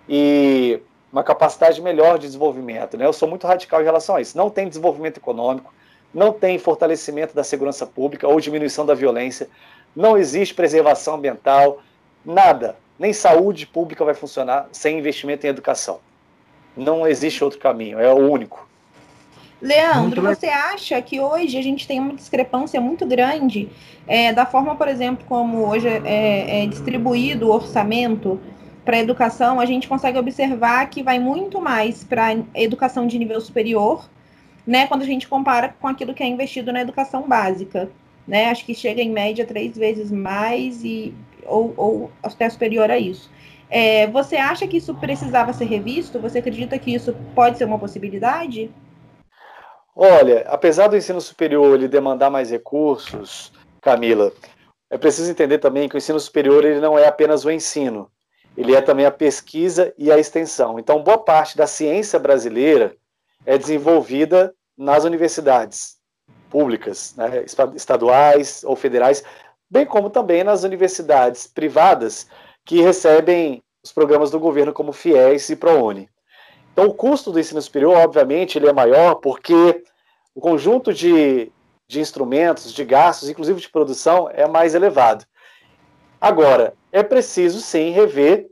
[0.06, 0.78] e
[1.10, 3.06] uma capacidade melhor de desenvolvimento, né?
[3.06, 4.36] Eu sou muito radical em relação a isso.
[4.36, 5.72] Não tem desenvolvimento econômico,
[6.12, 9.48] não tem fortalecimento da segurança pública ou diminuição da violência,
[9.96, 11.80] não existe preservação ambiental,
[12.22, 15.98] nada, nem saúde pública vai funcionar sem investimento em educação.
[16.76, 18.68] Não existe outro caminho, é o único.
[19.62, 23.68] Leandro, você acha que hoje a gente tem uma discrepância muito grande
[24.08, 28.40] é, da forma, por exemplo, como hoje é, é distribuído o orçamento
[28.84, 29.60] para a educação?
[29.60, 34.10] A gente consegue observar que vai muito mais para a educação de nível superior,
[34.66, 34.88] né?
[34.88, 37.88] Quando a gente compara com aquilo que é investido na educação básica,
[38.26, 38.46] né?
[38.50, 41.14] Acho que chega em média três vezes mais e
[41.46, 43.30] ou, ou até superior a isso.
[43.70, 46.18] É, você acha que isso precisava ser revisto?
[46.18, 48.68] Você acredita que isso pode ser uma possibilidade?
[49.94, 54.32] Olha, apesar do ensino superior ele demandar mais recursos, Camila,
[54.88, 58.10] é preciso entender também que o ensino superior ele não é apenas o ensino,
[58.56, 60.78] ele é também a pesquisa e a extensão.
[60.78, 62.96] Então, boa parte da ciência brasileira
[63.44, 65.96] é desenvolvida nas universidades
[66.48, 69.22] públicas, né, estaduais ou federais,
[69.70, 72.26] bem como também nas universidades privadas
[72.64, 76.08] que recebem os programas do governo como FIES e ProUni.
[76.72, 79.84] Então, o custo do ensino superior, obviamente, ele é maior porque
[80.34, 81.52] o conjunto de,
[81.86, 85.24] de instrumentos, de gastos, inclusive de produção, é mais elevado.
[86.20, 88.48] Agora, é preciso sim rever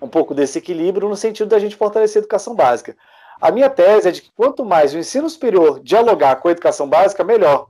[0.00, 2.96] um pouco desse equilíbrio no sentido da gente fortalecer a educação básica.
[3.40, 6.88] A minha tese é de que quanto mais o ensino superior dialogar com a educação
[6.88, 7.68] básica, melhor.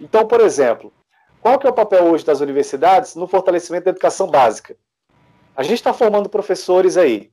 [0.00, 0.92] Então, por exemplo,
[1.40, 4.76] qual que é o papel hoje das universidades no fortalecimento da educação básica?
[5.56, 7.30] A gente está formando professores aí,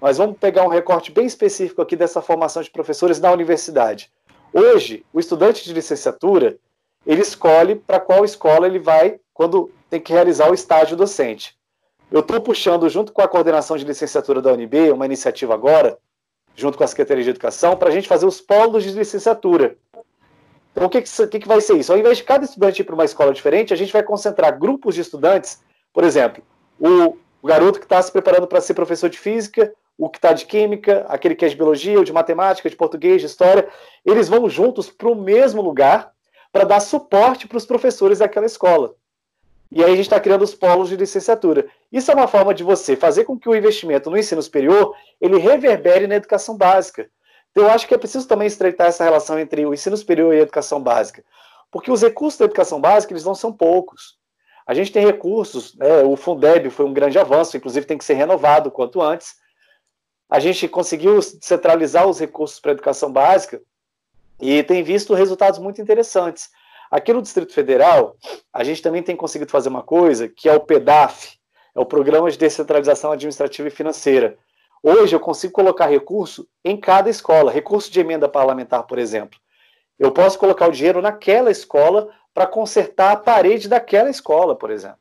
[0.00, 4.10] mas vamos pegar um recorte bem específico aqui dessa formação de professores na universidade.
[4.52, 6.56] Hoje, o estudante de licenciatura,
[7.06, 11.56] ele escolhe para qual escola ele vai quando tem que realizar o estágio docente.
[12.10, 15.98] Eu estou puxando, junto com a coordenação de licenciatura da UNB, uma iniciativa agora,
[16.54, 19.76] junto com a Secretaria de Educação, para a gente fazer os polos de licenciatura.
[20.72, 21.92] Então, o que, que, que vai ser isso?
[21.92, 24.94] Ao invés de cada estudante ir para uma escola diferente, a gente vai concentrar grupos
[24.94, 26.42] de estudantes, por exemplo,
[26.78, 30.32] o, o garoto que está se preparando para ser professor de física, o que está
[30.32, 33.68] de química, aquele que é de biologia, ou de matemática, de português, de história,
[34.04, 36.12] eles vão juntos para o mesmo lugar
[36.52, 38.94] para dar suporte para os professores daquela escola.
[39.70, 41.66] E aí a gente está criando os polos de licenciatura.
[41.90, 45.38] Isso é uma forma de você fazer com que o investimento no ensino superior ele
[45.38, 47.08] reverbere na educação básica.
[47.50, 50.38] Então, eu acho que é preciso também estreitar essa relação entre o ensino superior e
[50.38, 51.24] a educação básica,
[51.70, 54.16] porque os recursos da educação básica eles não são poucos.
[54.66, 58.14] A gente tem recursos, né, o Fundeb foi um grande avanço, inclusive tem que ser
[58.14, 59.34] renovado quanto antes.
[60.30, 63.60] A gente conseguiu centralizar os recursos para a educação básica
[64.40, 66.50] e tem visto resultados muito interessantes.
[66.90, 68.16] Aqui no Distrito Federal,
[68.52, 71.38] a gente também tem conseguido fazer uma coisa que é o PEDAF,
[71.74, 74.38] é o Programa de Descentralização Administrativa e Financeira.
[74.82, 79.38] Hoje eu consigo colocar recurso em cada escola, recurso de emenda parlamentar, por exemplo.
[79.98, 84.98] Eu posso colocar o dinheiro naquela escola para consertar a parede daquela escola, por exemplo.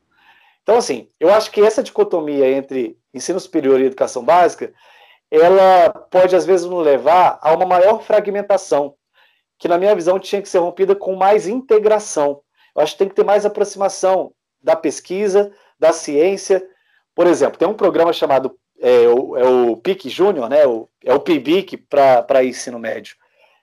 [0.62, 4.74] Então, assim, eu acho que essa dicotomia entre ensino superior e educação básica,
[5.42, 8.96] ela pode, às vezes, nos levar a uma maior fragmentação
[9.58, 12.42] que na minha visão tinha que ser rompida com mais integração.
[12.76, 16.62] Eu acho que tem que ter mais aproximação da pesquisa, da ciência.
[17.16, 20.64] Por exemplo, tem um programa chamado é, o, é o PIC Júnior, né?
[21.04, 23.16] É o PIBIC para ensino médio.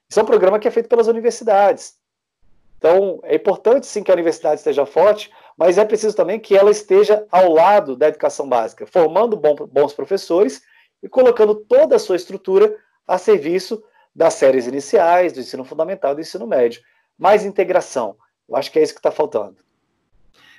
[0.09, 1.95] Isso é um programa que é feito pelas universidades.
[2.79, 6.71] Então, é importante sim que a universidade esteja forte, mas é preciso também que ela
[6.71, 10.63] esteja ao lado da educação básica, formando bons professores
[11.03, 12.75] e colocando toda a sua estrutura
[13.07, 13.83] a serviço
[14.15, 16.81] das séries iniciais, do ensino fundamental do ensino médio.
[17.19, 18.17] Mais integração.
[18.49, 19.57] Eu acho que é isso que está faltando.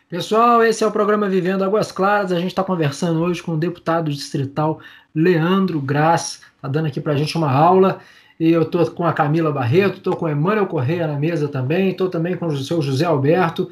[0.10, 2.32] Pessoal, esse é o programa Vivendo Águas Claras.
[2.32, 4.80] A gente está conversando hoje com o deputado distrital
[5.16, 6.42] Leandro Graz.
[6.56, 8.00] Está dando aqui para a gente uma aula.
[8.40, 11.92] E eu estou com a Camila Barreto, estou com o Emmanuel Correia na mesa também,
[11.92, 13.72] estou também com o seu José Alberto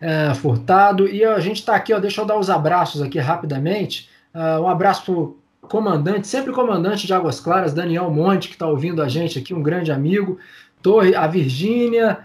[0.00, 1.08] é, Furtado.
[1.08, 4.08] E a gente está aqui, ó, deixa eu dar os abraços aqui rapidamente.
[4.34, 5.39] Uh, um abraço
[5.70, 9.62] comandante, sempre comandante de Águas Claras, Daniel Monte, que está ouvindo a gente aqui, um
[9.62, 10.36] grande amigo,
[10.82, 12.18] Torre, a Virgínia,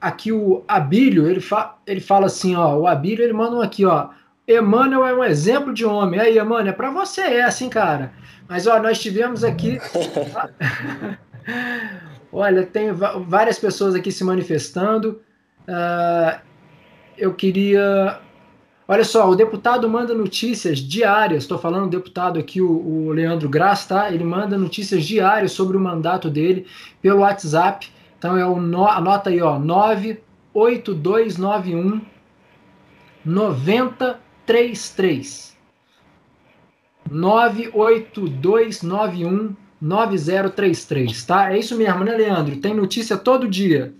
[0.00, 3.86] aqui o Abílio, ele, fa, ele fala assim, ó, o Abílio, ele manda um aqui,
[3.86, 4.08] ó,
[4.46, 6.18] Emmanuel é um exemplo de homem.
[6.20, 8.12] Aí, Emmanuel, é para você é assim, cara.
[8.48, 9.80] Mas, ó, nós tivemos aqui...
[12.32, 15.20] Olha, tem várias pessoas aqui se manifestando.
[15.66, 16.38] Uh,
[17.16, 18.20] eu queria
[18.88, 21.42] Olha só, o deputado manda notícias diárias.
[21.42, 24.08] Estou falando do deputado aqui, o, o Leandro Graça, tá?
[24.12, 26.68] Ele manda notícias diárias sobre o mandato dele
[27.02, 27.90] pelo WhatsApp.
[28.16, 32.00] Então é o no, anota aí, ó, 98291
[33.24, 35.56] 9033.
[37.10, 41.52] 98291 9033, tá?
[41.52, 42.56] É isso mesmo, né, Leandro?
[42.56, 43.92] Tem notícia todo dia.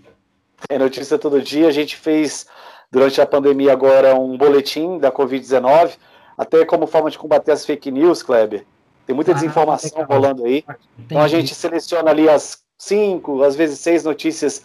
[0.67, 1.67] Tem notícia todo dia.
[1.67, 2.47] A gente fez
[2.91, 5.97] durante a pandemia agora um boletim da Covid-19,
[6.37, 8.65] até como forma de combater as fake news, Kleber.
[9.05, 10.63] Tem muita ah, desinformação rolando aí.
[10.99, 14.63] Então a gente seleciona ali as cinco, às vezes seis notícias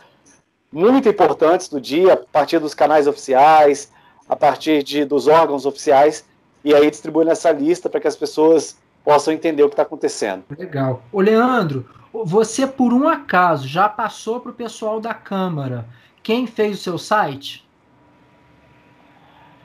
[0.73, 3.93] muito importantes do dia, a partir dos canais oficiais,
[4.29, 6.25] a partir de, dos órgãos oficiais,
[6.65, 10.45] e aí distribui nessa lista para que as pessoas possam entender o que está acontecendo.
[10.57, 11.03] Legal.
[11.13, 15.87] Ô Leandro, você por um acaso já passou para o pessoal da Câmara
[16.23, 17.67] quem fez o seu site?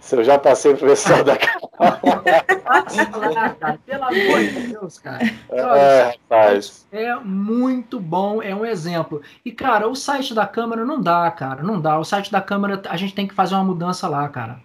[0.08, 1.36] Se eu já passei pro pessoal da
[3.86, 5.20] Pelo amor de Deus, cara.
[5.52, 6.88] É, rapaz.
[6.94, 9.22] é muito bom, é um exemplo.
[9.44, 11.62] E, cara, o site da Câmara não dá, cara.
[11.62, 12.00] Não dá.
[12.00, 14.62] O site da Câmara, a gente tem que fazer uma mudança lá, cara.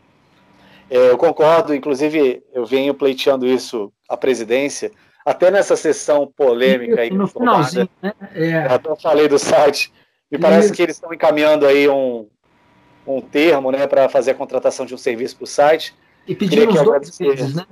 [0.89, 4.93] É, eu concordo, inclusive, eu venho pleiteando isso à presidência
[5.27, 7.11] até nessa sessão polêmica aí.
[7.11, 8.13] No finalzinho, né?
[8.33, 8.67] É.
[8.67, 9.93] Eu até falei do site.
[10.31, 10.75] Me parece Isso.
[10.75, 12.29] que eles estão encaminhando aí um,
[13.07, 15.95] um termo né, para fazer a contratação de um serviço para o site.
[16.27, 17.67] E pedindo os dois meses, né?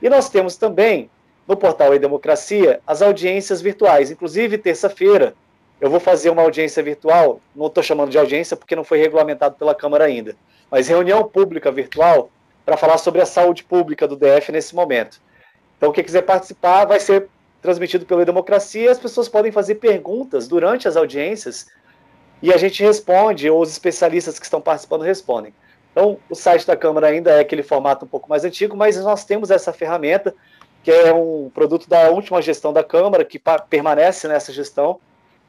[0.00, 1.10] E nós temos também,
[1.46, 4.10] no portal e Democracia, as audiências virtuais.
[4.10, 5.34] Inclusive, terça-feira,
[5.80, 9.56] eu vou fazer uma audiência virtual, não estou chamando de audiência porque não foi regulamentado
[9.56, 10.34] pela Câmara ainda,
[10.70, 12.30] mas reunião pública virtual
[12.64, 15.20] para falar sobre a saúde pública do DF nesse momento.
[15.76, 17.28] Então, quem quiser participar, vai ser
[17.60, 18.90] transmitido pela Democracia.
[18.90, 21.66] As pessoas podem fazer perguntas durante as audiências
[22.42, 25.52] e a gente responde, ou os especialistas que estão participando respondem.
[25.96, 29.24] Então, o site da Câmara ainda é aquele formato um pouco mais antigo, mas nós
[29.24, 30.34] temos essa ferramenta,
[30.82, 33.40] que é um produto da última gestão da Câmara, que
[33.70, 35.00] permanece nessa gestão,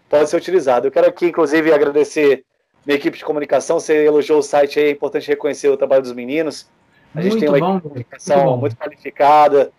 [0.10, 0.88] pode ser utilizado.
[0.88, 2.46] Eu quero aqui, inclusive, agradecer
[2.86, 3.78] minha equipe de comunicação.
[3.78, 6.70] Você elogiou o site aí, é importante reconhecer o trabalho dos meninos.
[7.14, 9.74] A gente muito tem uma bom, comunicação muito, muito qualificada,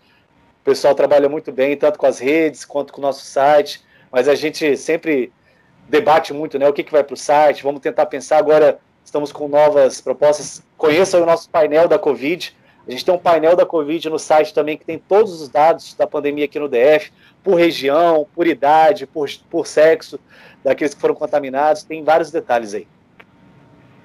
[0.61, 4.27] o pessoal trabalha muito bem, tanto com as redes quanto com o nosso site, mas
[4.27, 5.33] a gente sempre
[5.87, 6.69] debate muito, né?
[6.69, 8.79] O que, que vai para o site, vamos tentar pensar agora,
[9.09, 10.63] estamos com novas propostas.
[10.77, 12.55] Conheça o nosso painel da Covid.
[12.87, 15.93] A gente tem um painel da Covid no site também que tem todos os dados
[15.95, 17.11] da pandemia aqui no DF,
[17.43, 20.19] por região, por idade, por, por sexo,
[20.63, 22.87] daqueles que foram contaminados, tem vários detalhes aí.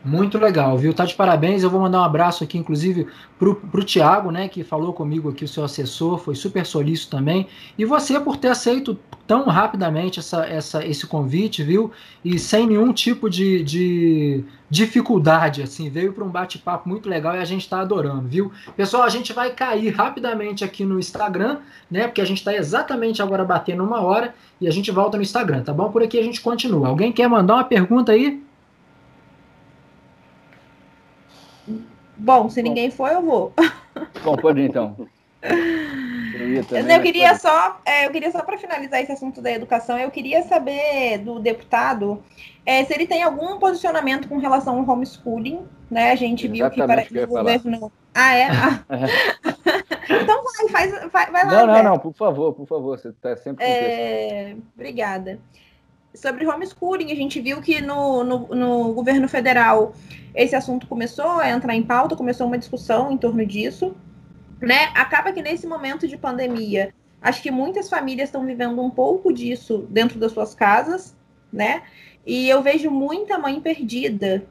[0.05, 0.93] Muito legal, viu?
[0.93, 1.63] Tá de parabéns.
[1.63, 3.07] Eu vou mandar um abraço aqui, inclusive,
[3.39, 7.47] pro, pro Tiago, né, que falou comigo aqui, o seu assessor, foi super solícito também.
[7.79, 11.91] E você por ter aceito tão rapidamente essa, essa, esse convite, viu?
[12.23, 17.39] E sem nenhum tipo de, de dificuldade, assim, veio para um bate-papo muito legal e
[17.39, 18.53] a gente está adorando, viu?
[18.77, 22.07] Pessoal, a gente vai cair rapidamente aqui no Instagram, né?
[22.07, 25.63] Porque a gente está exatamente agora batendo uma hora e a gente volta no Instagram,
[25.63, 25.91] tá bom?
[25.91, 26.89] Por aqui a gente continua.
[26.89, 28.43] Alguém quer mandar uma pergunta aí?
[32.17, 33.53] Bom, se ninguém for, eu vou.
[34.23, 34.97] Bom, pode ir então.
[35.43, 39.99] Eu, também, eu queria só, é, eu queria só para finalizar esse assunto da educação,
[39.99, 42.23] eu queria saber do deputado
[42.67, 45.61] é, se ele tem algum posicionamento com relação ao homeschooling,
[45.91, 46.13] né?
[46.13, 47.93] A gente viu que para o governo.
[48.15, 48.49] Ah, é?
[50.07, 50.21] Ah.
[50.23, 51.53] então vai, faz, vai, vai lá.
[51.53, 53.65] Não, não, não, por favor, por favor, você está sempre.
[53.65, 54.57] É...
[54.75, 55.39] Obrigada.
[56.15, 59.95] Sobre homeschooling, a gente viu que no, no, no governo federal
[60.35, 63.97] esse assunto começou a entrar em pauta, começou uma discussão em torno disso,
[64.61, 64.91] né?
[64.95, 69.87] Acaba que nesse momento de pandemia, acho que muitas famílias estão vivendo um pouco disso
[69.91, 71.17] dentro das suas casas,
[71.53, 71.83] né?
[72.25, 74.47] E eu vejo muita mãe perdida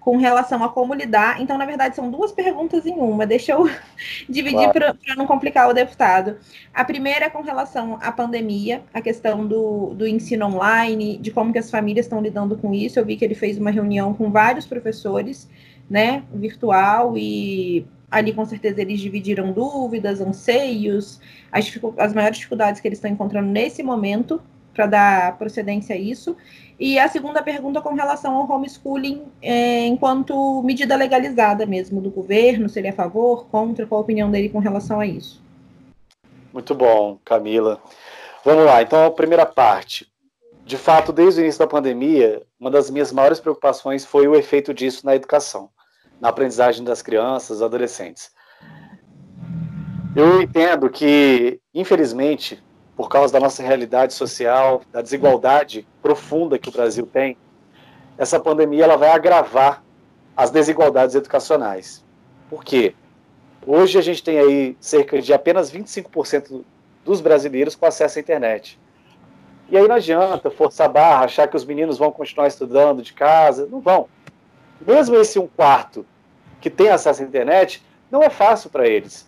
[0.00, 1.40] com relação a como lidar.
[1.40, 3.26] Então, na verdade, são duas perguntas em uma.
[3.26, 3.70] Deixa eu
[4.28, 4.98] dividir claro.
[4.98, 6.38] para não complicar o deputado.
[6.72, 11.52] A primeira é com relação à pandemia, a questão do, do ensino online, de como
[11.52, 12.98] que as famílias estão lidando com isso.
[12.98, 15.48] Eu vi que ele fez uma reunião com vários professores,
[15.88, 21.20] né, virtual, e ali com certeza eles dividiram dúvidas, anseios,
[21.52, 24.40] as, as maiores dificuldades que eles estão encontrando nesse momento
[24.72, 26.36] para dar procedência a isso.
[26.78, 32.68] E a segunda pergunta com relação ao homeschooling é, enquanto medida legalizada mesmo do governo,
[32.68, 35.42] se ele é a favor, contra, qual a opinião dele com relação a isso?
[36.52, 37.80] Muito bom, Camila.
[38.44, 40.10] Vamos lá, então a primeira parte.
[40.64, 44.72] De fato, desde o início da pandemia, uma das minhas maiores preocupações foi o efeito
[44.72, 45.68] disso na educação,
[46.20, 48.30] na aprendizagem das crianças, adolescentes.
[50.16, 52.62] Eu entendo que, infelizmente,
[53.00, 57.34] por causa da nossa realidade social, da desigualdade profunda que o Brasil tem,
[58.18, 59.82] essa pandemia ela vai agravar
[60.36, 62.04] as desigualdades educacionais.
[62.50, 62.94] Por quê?
[63.66, 66.62] Hoje a gente tem aí cerca de apenas 25%
[67.02, 68.78] dos brasileiros com acesso à internet.
[69.70, 73.14] E aí não adianta forçar a barra, achar que os meninos vão continuar estudando de
[73.14, 73.64] casa.
[73.64, 74.10] Não vão.
[74.86, 76.04] Mesmo esse um quarto
[76.60, 79.26] que tem acesso à internet, não é fácil para eles.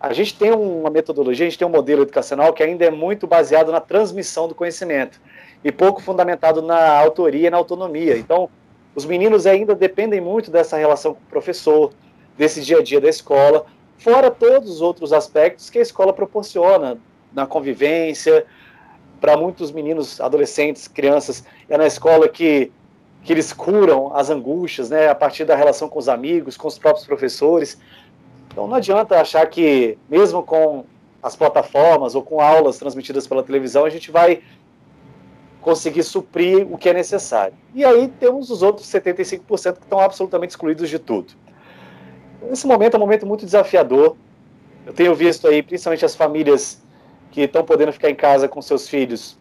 [0.00, 3.26] A gente tem uma metodologia, a gente tem um modelo educacional que ainda é muito
[3.26, 5.20] baseado na transmissão do conhecimento
[5.64, 8.16] e pouco fundamentado na autoria e na autonomia.
[8.16, 8.48] Então,
[8.94, 11.92] os meninos ainda dependem muito dessa relação com o professor,
[12.36, 13.66] desse dia a dia da escola,
[13.98, 16.98] fora todos os outros aspectos que a escola proporciona
[17.32, 18.46] na convivência.
[19.20, 22.70] Para muitos meninos, adolescentes, crianças, é na escola que,
[23.24, 26.78] que eles curam as angústias, né, a partir da relação com os amigos, com os
[26.78, 27.80] próprios professores.
[28.58, 30.84] Então não adianta achar que, mesmo com
[31.22, 34.42] as plataformas ou com aulas transmitidas pela televisão, a gente vai
[35.60, 37.54] conseguir suprir o que é necessário.
[37.72, 41.34] E aí temos os outros 75% que estão absolutamente excluídos de tudo.
[42.50, 44.16] Esse momento é um momento muito desafiador.
[44.84, 46.82] Eu tenho visto aí, principalmente as famílias
[47.30, 49.38] que estão podendo ficar em casa com seus filhos,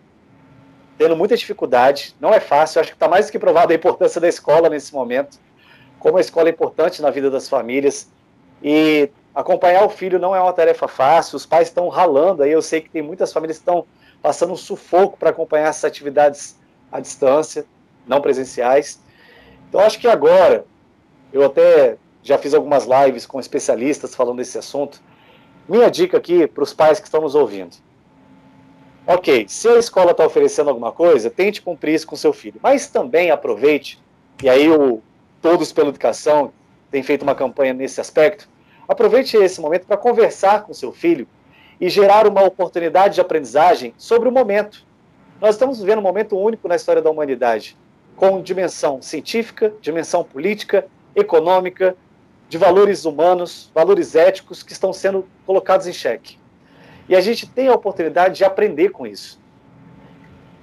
[0.96, 2.16] tendo muita dificuldade.
[2.22, 4.94] Não é fácil, acho que está mais do que provada a importância da escola nesse
[4.94, 5.40] momento,
[5.98, 8.16] como a escola é importante na vida das famílias.
[8.62, 12.52] E acompanhar o filho não é uma tarefa fácil, os pais estão ralando aí.
[12.52, 13.86] Eu sei que tem muitas famílias que estão
[14.22, 16.58] passando um sufoco para acompanhar essas atividades
[16.92, 17.66] à distância,
[18.08, 19.00] não presenciais.
[19.70, 20.66] Então, acho que agora,
[21.32, 25.02] eu até já fiz algumas lives com especialistas falando desse assunto.
[25.68, 27.76] Minha dica aqui para os pais que estão nos ouvindo.
[29.06, 32.60] Ok, se a escola está oferecendo alguma coisa, tente cumprir isso com seu filho.
[32.62, 34.02] Mas também aproveite,
[34.44, 35.02] e aí o
[35.42, 36.52] Todos pela Educação,
[36.92, 38.48] tem feito uma campanha nesse aspecto,
[38.88, 41.28] aproveite esse momento para conversar com seu filho
[41.80, 44.86] e gerar uma oportunidade de aprendizagem sobre o momento.
[45.40, 47.78] Nós estamos vivendo um momento único na história da humanidade,
[48.16, 51.96] com dimensão científica, dimensão política, econômica,
[52.50, 56.40] de valores humanos, valores éticos que estão sendo colocados em xeque.
[57.10, 59.40] E a gente tem a oportunidade de aprender com isso.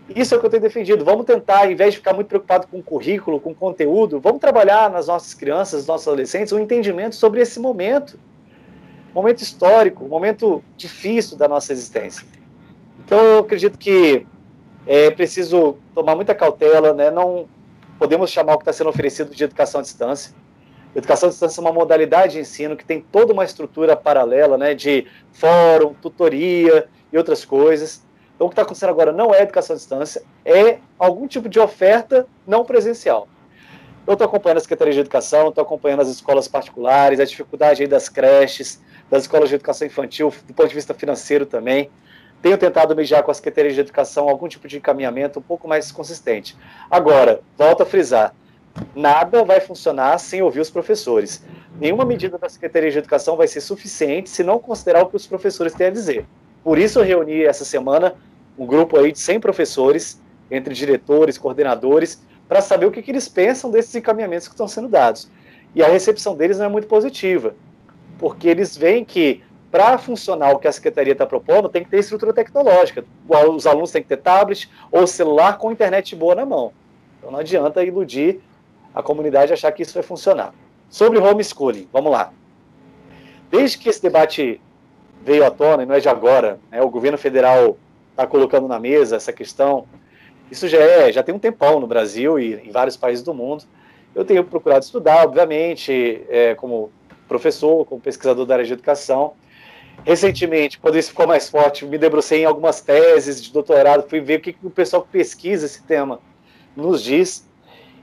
[0.09, 1.05] Isso é o que eu tenho defendido.
[1.05, 5.07] Vamos tentar, ao invés de ficar muito preocupado com currículo, com conteúdo, vamos trabalhar nas
[5.07, 8.19] nossas crianças, nos nossos adolescentes, um entendimento sobre esse momento.
[9.15, 12.27] Momento histórico, momento difícil da nossa existência.
[13.05, 14.27] Então, eu acredito que
[14.87, 17.11] é preciso tomar muita cautela, né?
[17.11, 17.49] não
[17.99, 20.35] podemos chamar o que está sendo oferecido de educação à distância.
[20.95, 24.75] Educação à distância é uma modalidade de ensino que tem toda uma estrutura paralela né,
[24.75, 28.05] de fórum, tutoria e outras coisas.
[28.45, 31.59] Então, o que está acontecendo agora não é educação à distância, é algum tipo de
[31.59, 33.27] oferta não presencial.
[34.07, 37.89] Eu estou acompanhando a Secretaria de Educação, estou acompanhando as escolas particulares, a dificuldade aí
[37.89, 41.91] das creches, das escolas de educação infantil, do ponto de vista financeiro também.
[42.43, 45.91] Tenho tentado mediar com a Secretaria de Educação algum tipo de encaminhamento um pouco mais
[45.91, 46.55] consistente.
[46.91, 48.35] Agora, volto a frisar,
[48.95, 51.43] nada vai funcionar sem ouvir os professores.
[51.81, 55.27] Nenhuma medida da Secretaria de Educação vai ser suficiente se não considerar o que os
[55.27, 56.27] professores têm a dizer.
[56.63, 58.15] Por isso eu reuni essa semana
[58.59, 63.29] um grupo aí de 100 professores, entre diretores, coordenadores, para saber o que, que eles
[63.29, 65.29] pensam desses encaminhamentos que estão sendo dados.
[65.75, 67.55] E a recepção deles não é muito positiva,
[68.19, 69.43] porque eles veem que
[69.75, 73.05] para funcionar o que a secretaria está propondo, tem que ter estrutura tecnológica.
[73.53, 76.73] Os alunos têm que ter tablet ou celular com internet boa na mão.
[77.19, 78.41] Então não adianta iludir
[78.95, 80.55] a comunidade achar que isso vai funcionar.
[80.89, 82.33] Sobre homeschooling, vamos lá.
[83.51, 84.61] Desde que esse debate
[85.25, 87.77] veio à tona, e não é de agora, né, o governo federal
[88.15, 89.87] está colocando na mesa essa questão.
[90.51, 93.65] Isso já é, já tem um tempão no Brasil e em vários países do mundo.
[94.15, 96.93] Eu tenho procurado estudar, obviamente, é, como
[97.27, 99.35] professor, como pesquisador da área de educação.
[100.05, 104.39] Recentemente, quando isso ficou mais forte, me debrucei em algumas teses de doutorado, fui ver
[104.39, 106.21] o que, que o pessoal que pesquisa esse tema
[106.77, 107.49] nos diz.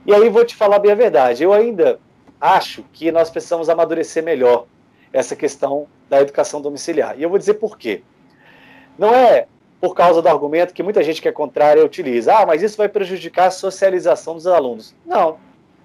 [0.06, 1.44] E aí vou te falar bem a verdade.
[1.44, 2.00] Eu ainda
[2.40, 4.66] acho que nós precisamos amadurecer melhor
[5.14, 7.18] essa questão da educação domiciliar.
[7.18, 8.02] E eu vou dizer por quê.
[8.98, 9.48] Não é
[9.82, 12.38] por causa do argumento que muita gente que é contrária utiliza.
[12.38, 14.96] Ah, mas isso vai prejudicar a socialização dos alunos.
[15.04, 15.40] Não,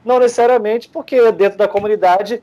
[0.05, 2.42] não necessariamente, porque dentro da comunidade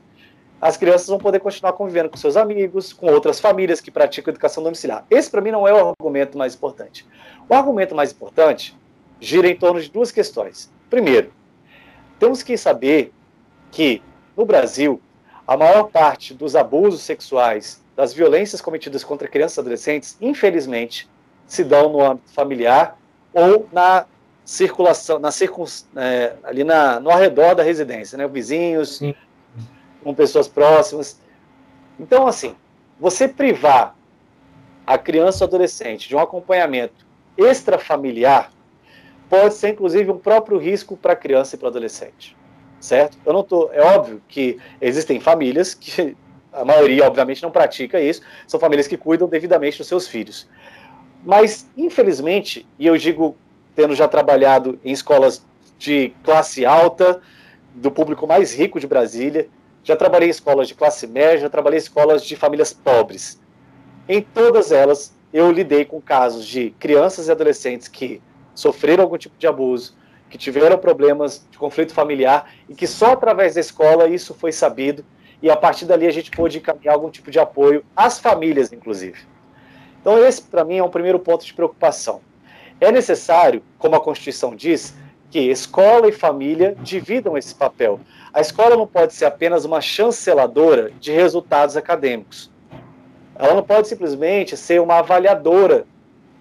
[0.60, 4.64] as crianças vão poder continuar convivendo com seus amigos, com outras famílias que praticam educação
[4.64, 5.04] domiciliar.
[5.08, 7.06] Esse, para mim, não é o argumento mais importante.
[7.48, 8.76] O argumento mais importante
[9.20, 10.72] gira em torno de duas questões.
[10.90, 11.32] Primeiro,
[12.18, 13.12] temos que saber
[13.70, 14.02] que,
[14.36, 15.00] no Brasil,
[15.46, 21.08] a maior parte dos abusos sexuais, das violências cometidas contra crianças e adolescentes, infelizmente,
[21.46, 22.98] se dão no âmbito familiar
[23.32, 24.06] ou na
[24.44, 25.64] circulação, na circun,
[25.96, 28.26] é, ali na, no arredor da residência, né?
[28.28, 29.14] Vizinhos, Sim.
[30.02, 31.20] com pessoas próximas.
[31.98, 32.54] Então, assim,
[32.98, 33.96] você privar
[34.86, 38.50] a criança ou adolescente de um acompanhamento extrafamiliar
[39.28, 42.36] pode ser, inclusive, um próprio risco para a criança e para o adolescente
[42.84, 43.18] certo?
[43.24, 46.16] Eu não tô, é óbvio que existem famílias que
[46.52, 50.46] a maioria, obviamente, não pratica isso, são famílias que cuidam devidamente dos seus filhos.
[51.24, 53.36] Mas, infelizmente, e eu digo,
[53.74, 55.44] tendo já trabalhado em escolas
[55.78, 57.20] de classe alta,
[57.74, 59.48] do público mais rico de Brasília,
[59.82, 63.40] já trabalhei em escolas de classe média, já trabalhei em escolas de famílias pobres.
[64.08, 68.22] Em todas elas, eu lidei com casos de crianças e adolescentes que
[68.54, 69.96] sofreram algum tipo de abuso,
[70.30, 75.04] que tiveram problemas de conflito familiar e que só através da escola isso foi sabido
[75.42, 79.18] e a partir dali a gente pôde encaminhar algum tipo de apoio às famílias, inclusive.
[80.04, 82.20] Então, esse para mim é um primeiro ponto de preocupação.
[82.78, 84.94] É necessário, como a Constituição diz,
[85.30, 87.98] que escola e família dividam esse papel.
[88.30, 92.50] A escola não pode ser apenas uma chanceladora de resultados acadêmicos.
[93.34, 95.86] Ela não pode simplesmente ser uma avaliadora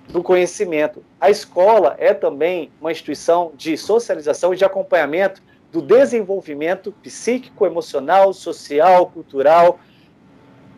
[0.10, 1.02] do conhecimento.
[1.18, 5.42] A escola é também uma instituição de socialização e de acompanhamento
[5.72, 9.80] do desenvolvimento psíquico, emocional, social, cultural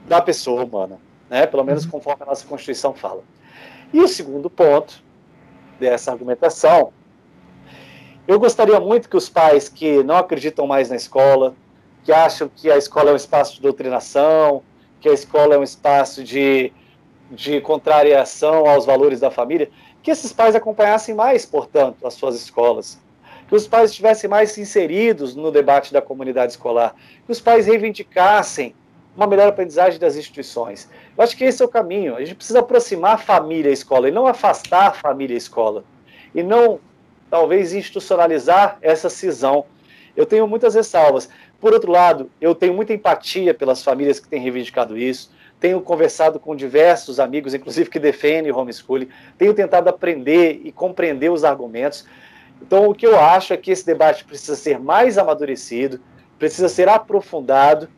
[0.08, 1.00] da pessoa humana,
[1.30, 1.46] né?
[1.46, 1.92] Pelo menos uhum.
[1.92, 3.24] conforme a nossa Constituição fala.
[3.94, 5.04] E o segundo ponto
[5.80, 6.92] dessa argumentação,
[8.28, 11.56] eu gostaria muito que os pais que não acreditam mais na escola,
[12.04, 14.64] que acham que a escola é um espaço de doutrinação,
[15.00, 16.74] que a escola é um espaço de
[17.30, 19.70] de contrariação aos valores da família,
[20.04, 23.00] que esses pais acompanhassem mais, portanto, as suas escolas,
[23.48, 26.96] que os pais estivessem mais inseridos no debate da comunidade escolar,
[27.26, 28.76] que os pais reivindicassem
[29.16, 30.90] uma melhor aprendizagem das instituições.
[31.18, 32.16] Eu acho que esse é o caminho.
[32.16, 35.84] A gente precisa aproximar a família à escola e não afastar a família à escola.
[36.34, 36.80] E não,
[37.30, 39.66] talvez, institucionalizar essa cisão.
[40.16, 41.30] Eu tenho muitas ressalvas.
[41.60, 46.40] Por outro lado, eu tenho muita empatia pelas famílias que têm reivindicado isso tenho conversado
[46.40, 52.06] com diversos amigos, inclusive que defendem o homeschooling, tenho tentado aprender e compreender os argumentos.
[52.62, 56.00] Então, o que eu acho é que esse debate precisa ser mais amadurecido,
[56.38, 57.90] precisa ser aprofundado.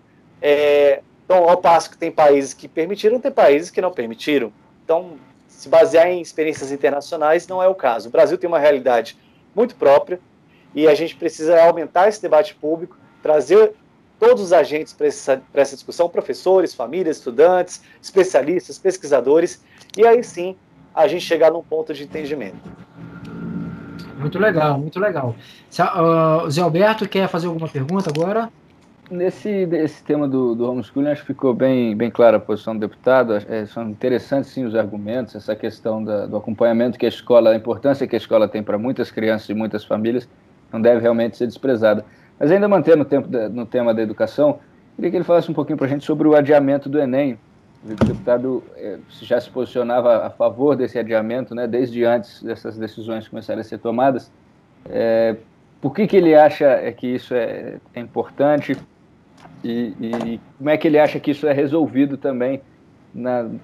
[0.41, 4.49] É, então, ao passo que tem países que permitiram, tem países que não permitiram.
[4.85, 8.07] Então, se basear em experiências internacionais não é o caso.
[8.07, 9.17] O Brasil tem uma realidade
[9.53, 10.21] muito própria
[10.73, 13.73] e a gente precisa aumentar esse debate público, trazer
[14.17, 19.61] todos os agentes para essa, essa discussão, professores, famílias, estudantes, especialistas, pesquisadores,
[19.97, 20.55] e aí sim
[20.95, 22.57] a gente chegar num ponto de entendimento.
[24.17, 25.35] Muito legal, muito legal.
[25.77, 28.49] Uh, Zé Alberto quer fazer alguma pergunta agora?
[29.09, 32.81] Nesse esse tema do, do homeschooling, acho que ficou bem, bem clara a posição do
[32.81, 33.35] deputado.
[33.47, 37.55] É, são interessantes, sim, os argumentos, essa questão da, do acompanhamento que a escola, a
[37.55, 40.27] importância que a escola tem para muitas crianças e muitas famílias,
[40.73, 42.03] não deve realmente ser desprezada.
[42.37, 44.59] Mas ainda mantendo tempo no tema da educação,
[44.97, 47.39] queria que ele falasse um pouquinho para a gente sobre o adiamento do Enem.
[47.85, 53.25] O deputado eh, já se posicionava a favor desse adiamento, né, desde antes dessas decisões
[53.27, 54.29] começarem a ser tomadas.
[54.89, 55.37] É,
[55.79, 58.75] por que, que ele acha é que isso é, é importante
[59.63, 62.61] e, e, como é que ele acha que isso é resolvido também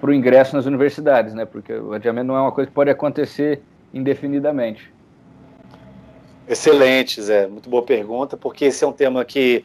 [0.00, 1.44] para o ingresso nas universidades, né?
[1.44, 4.92] Porque o adiamento não é uma coisa que pode acontecer indefinidamente.
[6.48, 7.46] Excelente, Zé.
[7.46, 9.64] Muito boa pergunta, porque esse é um tema que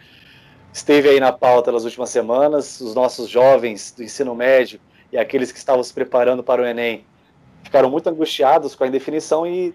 [0.72, 2.80] esteve aí na pauta nas últimas semanas.
[2.80, 4.80] Os nossos jovens do ensino médio
[5.12, 7.04] e aqueles que estavam se preparando para o Enem
[7.64, 9.74] ficaram muito angustiados com a indefinição e,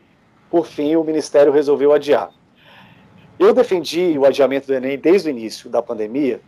[0.51, 2.31] por fim, o Ministério resolveu adiar.
[3.39, 6.41] Eu defendi o adiamento do Enem desde o início da pandemia,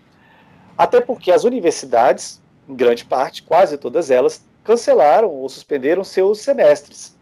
[0.78, 7.16] até porque as universidades, em grande parte, quase todas elas, cancelaram ou suspenderam seus semestres.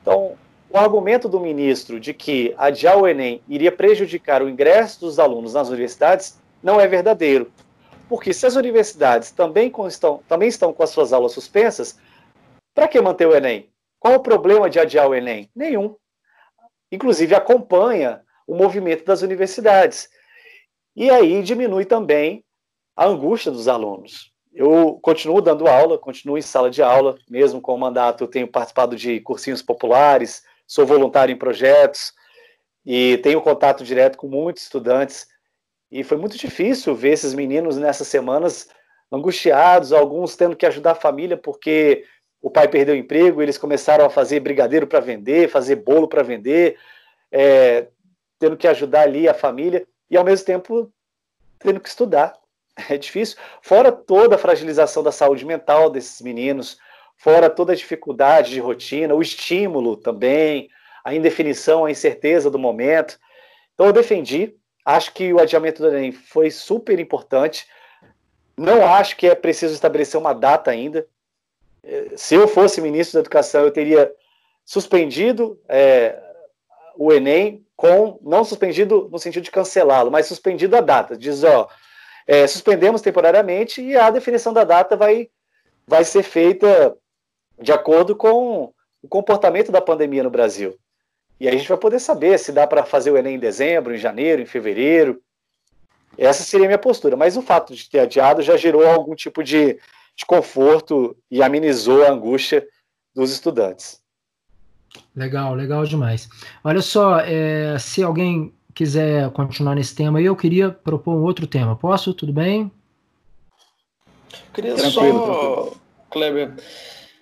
[0.00, 0.36] Então,
[0.70, 5.54] o argumento do ministro de que adiar o Enem iria prejudicar o ingresso dos alunos
[5.54, 7.50] nas universidades não é verdadeiro.
[8.08, 11.98] Porque se as universidades também estão, também estão com as suas aulas suspensas,
[12.74, 13.70] para que manter o Enem?
[13.98, 15.48] Qual o problema de adiar o Enem?
[15.54, 15.94] Nenhum.
[16.90, 20.08] Inclusive acompanha o movimento das universidades.
[20.96, 22.44] E aí diminui também
[22.96, 24.32] a angústia dos alunos.
[24.52, 28.46] Eu continuo dando aula, continuo em sala de aula, mesmo com o mandato, eu tenho
[28.46, 32.12] participado de cursinhos populares, sou voluntário em projetos
[32.86, 35.26] e tenho contato direto com muitos estudantes.
[35.90, 38.68] E foi muito difícil ver esses meninos nessas semanas
[39.10, 42.04] angustiados, alguns tendo que ajudar a família porque
[42.40, 46.22] o pai perdeu o emprego, eles começaram a fazer brigadeiro para vender, fazer bolo para
[46.22, 46.76] vender,
[47.32, 47.88] é,
[48.44, 50.92] tendo que ajudar ali a família e ao mesmo tempo
[51.58, 52.34] tendo que estudar.
[52.90, 53.38] É difícil.
[53.62, 56.76] Fora toda a fragilização da saúde mental desses meninos,
[57.16, 60.68] fora toda a dificuldade de rotina, o estímulo também,
[61.04, 63.16] a indefinição, a incerteza do momento.
[63.72, 67.64] Então eu defendi, acho que o adiamento do Enem foi super importante.
[68.56, 71.06] Não acho que é preciso estabelecer uma data ainda.
[71.84, 74.12] É, se eu fosse ministro da Educação, eu teria
[74.64, 76.20] suspendido é,
[76.96, 81.16] o Enem com, não suspendido no sentido de cancelá-lo, mas suspendido a data.
[81.16, 81.68] Diz, ó,
[82.26, 85.28] é, suspendemos temporariamente e a definição da data vai,
[85.86, 86.96] vai ser feita
[87.60, 88.72] de acordo com
[89.02, 90.78] o comportamento da pandemia no Brasil.
[91.38, 93.94] E aí a gente vai poder saber se dá para fazer o Enem em dezembro,
[93.94, 95.20] em janeiro, em fevereiro.
[96.16, 97.16] Essa seria a minha postura.
[97.16, 99.74] Mas o fato de ter adiado já gerou algum tipo de,
[100.16, 102.66] de conforto e amenizou a angústia
[103.14, 104.00] dos estudantes.
[105.14, 106.28] Legal, legal demais.
[106.62, 111.46] Olha só, é, se alguém quiser continuar nesse tema aí, eu queria propor um outro
[111.46, 111.76] tema.
[111.76, 112.12] Posso?
[112.12, 112.70] Tudo bem?
[114.52, 115.76] Queria tranquilo, só, tranquilo.
[116.10, 116.54] Kleber,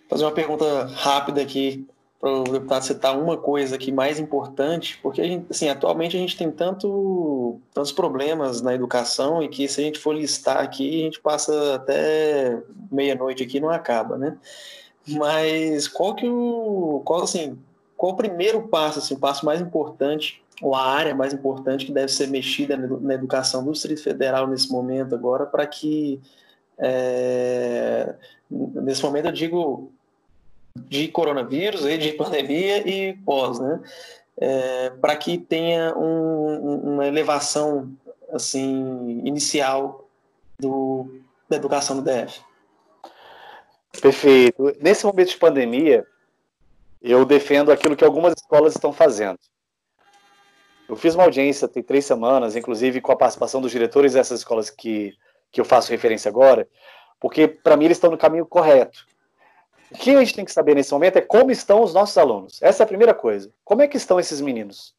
[0.08, 1.86] fazer uma pergunta rápida aqui
[2.22, 6.20] para o deputado citar uma coisa aqui mais importante, porque a gente, assim, atualmente a
[6.20, 11.00] gente tem tanto, tantos problemas na educação e que se a gente for listar aqui,
[11.00, 12.62] a gente passa até
[12.92, 14.38] meia-noite aqui e não acaba, né?
[15.06, 17.58] Mas qual que o, qual assim,
[17.96, 21.92] qual o primeiro passo, assim, o passo mais importante ou a área mais importante que
[21.92, 26.20] deve ser mexida na educação do Distrito Federal nesse momento agora para que
[26.78, 28.14] é,
[28.50, 29.92] nesse momento eu digo
[30.76, 33.80] de coronavírus, de pandemia e pós, né?
[34.38, 37.92] É, para que tenha um, uma elevação
[38.32, 40.08] assim inicial
[40.58, 42.40] do, da educação do DF.
[44.02, 44.76] Perfeito.
[44.80, 46.04] Nesse momento de pandemia,
[47.00, 49.38] eu defendo aquilo que algumas escolas estão fazendo.
[50.88, 54.68] Eu fiz uma audiência tem três semanas, inclusive com a participação dos diretores dessas escolas
[54.70, 55.16] que,
[55.52, 56.68] que eu faço referência agora,
[57.20, 59.06] porque para mim eles estão no caminho correto.
[59.88, 62.60] O que a gente tem que saber nesse momento é como estão os nossos alunos.
[62.60, 63.52] Essa é a primeira coisa.
[63.64, 64.96] Como é que estão esses meninos?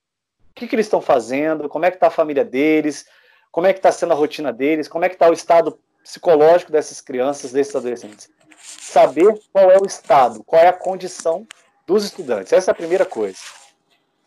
[0.52, 1.68] O que, que eles estão fazendo?
[1.68, 3.06] Como é que está a família deles?
[3.52, 4.88] Como é que está sendo a rotina deles?
[4.88, 8.30] Como é que está o estado psicológico dessas crianças, desses adolescentes?
[8.60, 11.48] Saber qual é o estado, qual é a condição
[11.86, 12.54] dos estudantes.
[12.54, 13.40] Essa é a primeira coisa.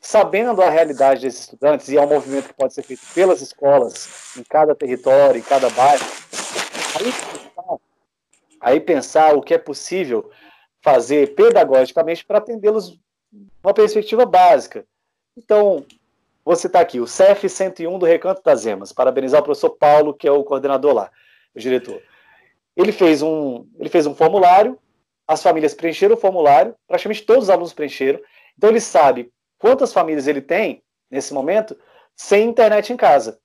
[0.00, 4.34] Sabendo a realidade desses estudantes, e é um movimento que pode ser feito pelas escolas,
[4.36, 6.04] em cada território, em cada bairro,
[6.94, 7.76] aí pensar,
[8.60, 10.30] aí pensar o que é possível
[10.80, 12.98] fazer pedagogicamente para atendê-los
[13.62, 14.86] uma perspectiva básica.
[15.36, 15.84] Então,
[16.44, 20.28] vou citar aqui o CEF 101 do Recanto das Emas, parabenizar o professor Paulo, que
[20.28, 21.10] é o coordenador lá,
[21.56, 22.00] o diretor.
[22.76, 24.78] Ele fez um, ele fez um formulário,
[25.26, 28.20] as famílias preencheram o formulário, praticamente todos os alunos preencheram,
[28.56, 31.76] então ele sabe quantas famílias ele tem, nesse momento,
[32.14, 33.38] sem internet em casa.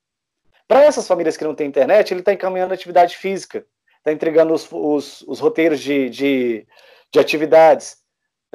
[0.68, 3.66] Para essas famílias que não têm internet, ele está encaminhando atividade física,
[3.98, 6.68] está entregando os, os, os roteiros de, de
[7.12, 7.98] de atividades.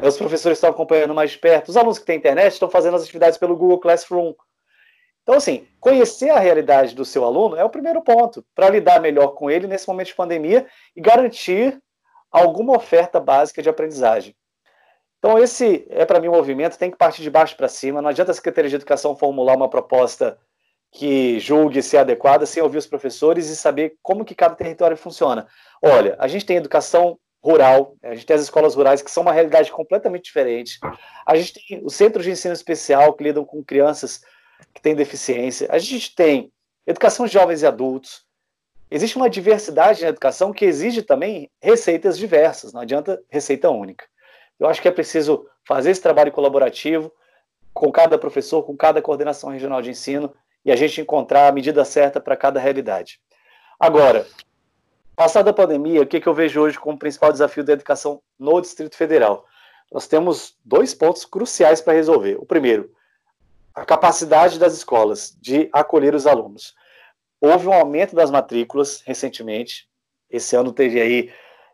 [0.02, 1.68] Os professores estão acompanhando mais de perto.
[1.68, 4.34] Os alunos que têm internet estão fazendo as atividades pelo Google Classroom.
[5.27, 9.31] Então, assim, conhecer a realidade do seu aluno é o primeiro ponto para lidar melhor
[9.35, 11.82] com ele nesse momento de pandemia e garantir
[12.31, 14.36] alguma oferta básica de aprendizagem.
[15.19, 18.01] Então, esse é para mim um movimento, tem que partir de baixo para cima.
[18.01, 20.39] Não adianta a Secretaria de Educação formular uma proposta
[20.93, 25.48] que julgue ser adequada sem ouvir os professores e saber como que cada território funciona.
[25.82, 29.32] Olha, a gente tem educação rural, a gente tem as escolas rurais que são uma
[29.32, 30.78] realidade completamente diferente.
[31.27, 34.20] A gente tem os centros de ensino especial que lidam com crianças
[34.74, 35.68] que têm deficiência.
[35.70, 36.52] A gente tem
[36.86, 38.24] educação de jovens e adultos.
[38.90, 44.04] Existe uma diversidade na educação que exige também receitas diversas, não adianta receita única.
[44.58, 47.12] Eu acho que é preciso fazer esse trabalho colaborativo
[47.74, 50.32] com cada professor, com cada coordenação regional de ensino
[50.64, 53.20] e a gente encontrar a medida certa para cada realidade.
[53.78, 54.26] Agora,
[55.16, 58.60] Passada a pandemia, o que, que eu vejo hoje como principal desafio da educação no
[58.60, 59.46] Distrito Federal?
[59.90, 62.36] Nós temos dois pontos cruciais para resolver.
[62.38, 62.90] O primeiro,
[63.77, 66.74] a capacidade das escolas de acolher os alunos.
[67.39, 69.86] Houve um aumento das matrículas recentemente.
[70.31, 71.31] Esse ano teve aí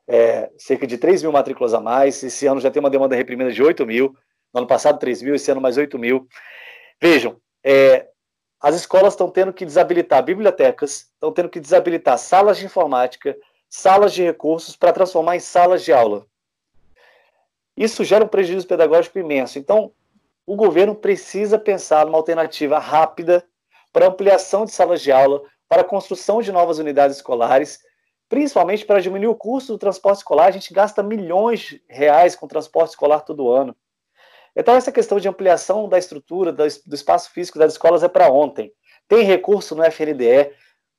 [0.08, 2.20] é, cerca de 3 mil matrículas a mais.
[2.20, 4.16] Esse ano já tem uma demanda reprimida de 8 mil.
[4.52, 5.36] No ano passado, 3 mil.
[5.36, 6.26] Esse ano, mais 8 mil.
[7.00, 8.08] Vejam, é,
[8.60, 13.36] as escolas estão tendo que desabilitar bibliotecas, estão tendo que desabilitar salas de informática,
[13.68, 16.26] salas de recursos para transformar em salas de aula.
[17.76, 19.56] Isso gera um prejuízo pedagógico imenso.
[19.56, 19.92] Então,
[20.46, 23.44] o governo precisa pensar numa alternativa rápida
[23.92, 27.78] para ampliação de salas de aula, para a construção de novas unidades escolares,
[28.28, 30.46] principalmente para diminuir o custo do transporte escolar.
[30.46, 33.76] A gente gasta milhões de reais com transporte escolar todo ano.
[34.54, 38.72] Então, essa questão de ampliação da estrutura, do espaço físico das escolas é para ontem.
[39.08, 40.52] Tem recurso no FNDE.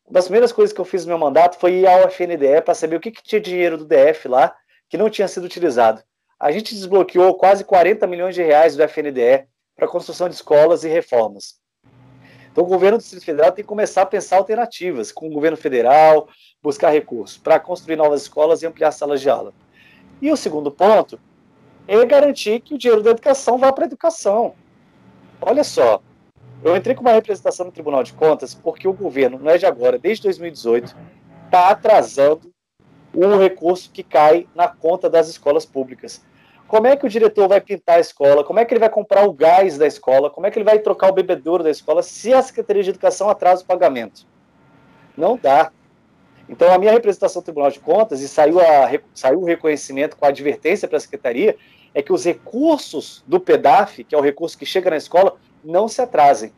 [0.06, 2.74] Uma das primeiras coisas que eu fiz no meu mandato foi ir ao FNDE para
[2.74, 4.56] saber o que, que tinha dinheiro do DF lá
[4.90, 6.04] que não tinha sido utilizado.
[6.40, 9.46] A gente desbloqueou quase 40 milhões de reais do FNDE
[9.76, 11.56] para construção de escolas e reformas.
[12.52, 15.58] Então, o governo do Distrito Federal tem que começar a pensar alternativas com o governo
[15.58, 16.28] federal,
[16.62, 19.54] buscar recursos para construir novas escolas e ampliar salas de aula.
[20.22, 21.20] E o segundo ponto
[21.88, 24.54] é garantir que o dinheiro da educação vá para a educação.
[25.42, 26.00] Olha só,
[26.64, 29.66] eu entrei com uma representação no Tribunal de Contas porque o governo, não é de
[29.66, 30.96] agora, desde 2018,
[31.46, 32.53] está atrasando
[33.16, 36.22] um recurso que cai na conta das escolas públicas.
[36.68, 38.44] Como é que o diretor vai pintar a escola?
[38.44, 40.30] Como é que ele vai comprar o gás da escola?
[40.30, 43.30] Como é que ele vai trocar o bebedouro da escola se a Secretaria de Educação
[43.30, 44.26] atrasa o pagamento?
[45.16, 45.72] Não dá.
[46.50, 50.26] Então, a minha representação no Tribunal de Contas, e saiu, a, saiu o reconhecimento com
[50.26, 51.56] a advertência para a Secretaria,
[51.94, 55.88] é que os recursos do PEDAF, que é o recurso que chega na escola, não
[55.88, 56.52] se atrasem.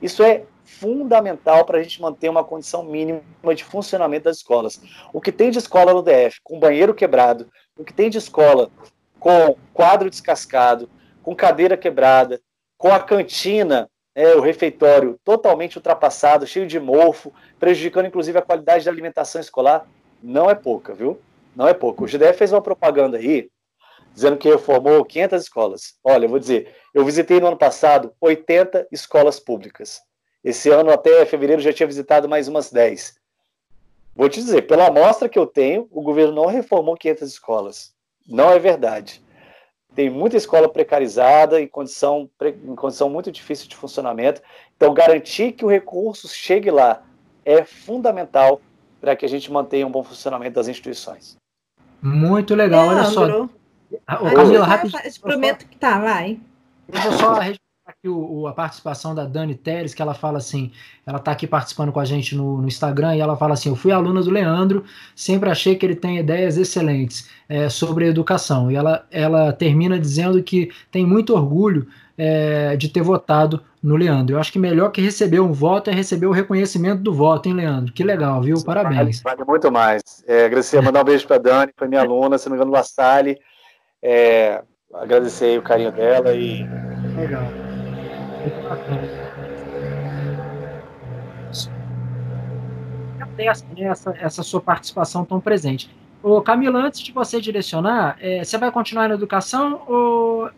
[0.00, 3.22] Isso é fundamental para a gente manter uma condição mínima
[3.54, 4.80] de funcionamento das escolas.
[5.12, 7.48] O que tem de escola no DF com banheiro quebrado,
[7.78, 8.70] o que tem de escola
[9.18, 10.90] com quadro descascado,
[11.22, 12.40] com cadeira quebrada,
[12.76, 18.84] com a cantina, é, o refeitório totalmente ultrapassado, cheio de mofo, prejudicando inclusive a qualidade
[18.84, 19.86] da alimentação escolar,
[20.22, 21.20] não é pouca, viu?
[21.54, 22.02] Não é pouca.
[22.02, 23.48] O GDF fez uma propaganda aí,
[24.12, 25.94] dizendo que reformou 500 escolas.
[26.02, 30.00] Olha, eu vou dizer, eu visitei no ano passado 80 escolas públicas.
[30.46, 33.16] Esse ano, até fevereiro, já tinha visitado mais umas 10.
[34.14, 37.92] Vou te dizer, pela amostra que eu tenho, o governo não reformou 500 escolas.
[38.28, 39.20] Não é verdade.
[39.92, 42.30] Tem muita escola precarizada, em condição,
[42.64, 44.40] em condição muito difícil de funcionamento.
[44.76, 47.02] Então, garantir que o recurso chegue lá
[47.44, 48.60] é fundamental
[49.00, 51.36] para que a gente mantenha um bom funcionamento das instituições.
[52.00, 53.42] Muito legal, olha só.
[53.42, 54.96] Ô, Camila, rápido.
[55.20, 56.38] Prometo que tá, vai.
[56.88, 57.34] Deixa eu só
[57.86, 60.72] aqui o, o, a participação da Dani Teres, que ela fala assim,
[61.06, 63.76] ela está aqui participando com a gente no, no, Instagram, e ela fala assim, eu
[63.76, 64.84] fui aluna do Leandro,
[65.14, 70.42] sempre achei que ele tem ideias excelentes é, sobre educação, e ela, ela termina dizendo
[70.42, 71.86] que tem muito orgulho
[72.18, 74.34] é, de ter votado no Leandro.
[74.34, 77.54] Eu acho que melhor que receber um voto é receber o reconhecimento do voto, hein,
[77.54, 77.92] Leandro?
[77.92, 78.56] Que legal, viu?
[78.64, 79.22] Parabéns.
[79.22, 80.02] Vale, vale muito mais.
[80.26, 82.82] É, agradecer, mandar um beijo para Dani, foi minha aluna, se não me engano, La
[82.82, 83.38] Salle.
[84.02, 84.60] É,
[84.92, 86.66] agradecer o carinho dela e...
[87.16, 87.65] Legal.
[93.38, 95.90] Essa, essa, essa sua participação tão presente.
[96.22, 100.50] Ô, Camila, antes de você direcionar, é, você vai continuar na educação ou.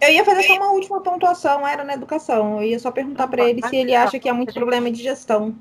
[0.00, 2.60] Eu ia fazer só uma última pontuação, era na educação.
[2.60, 5.54] Eu ia só perguntar para ele se ele acha que há muito problema de gestão.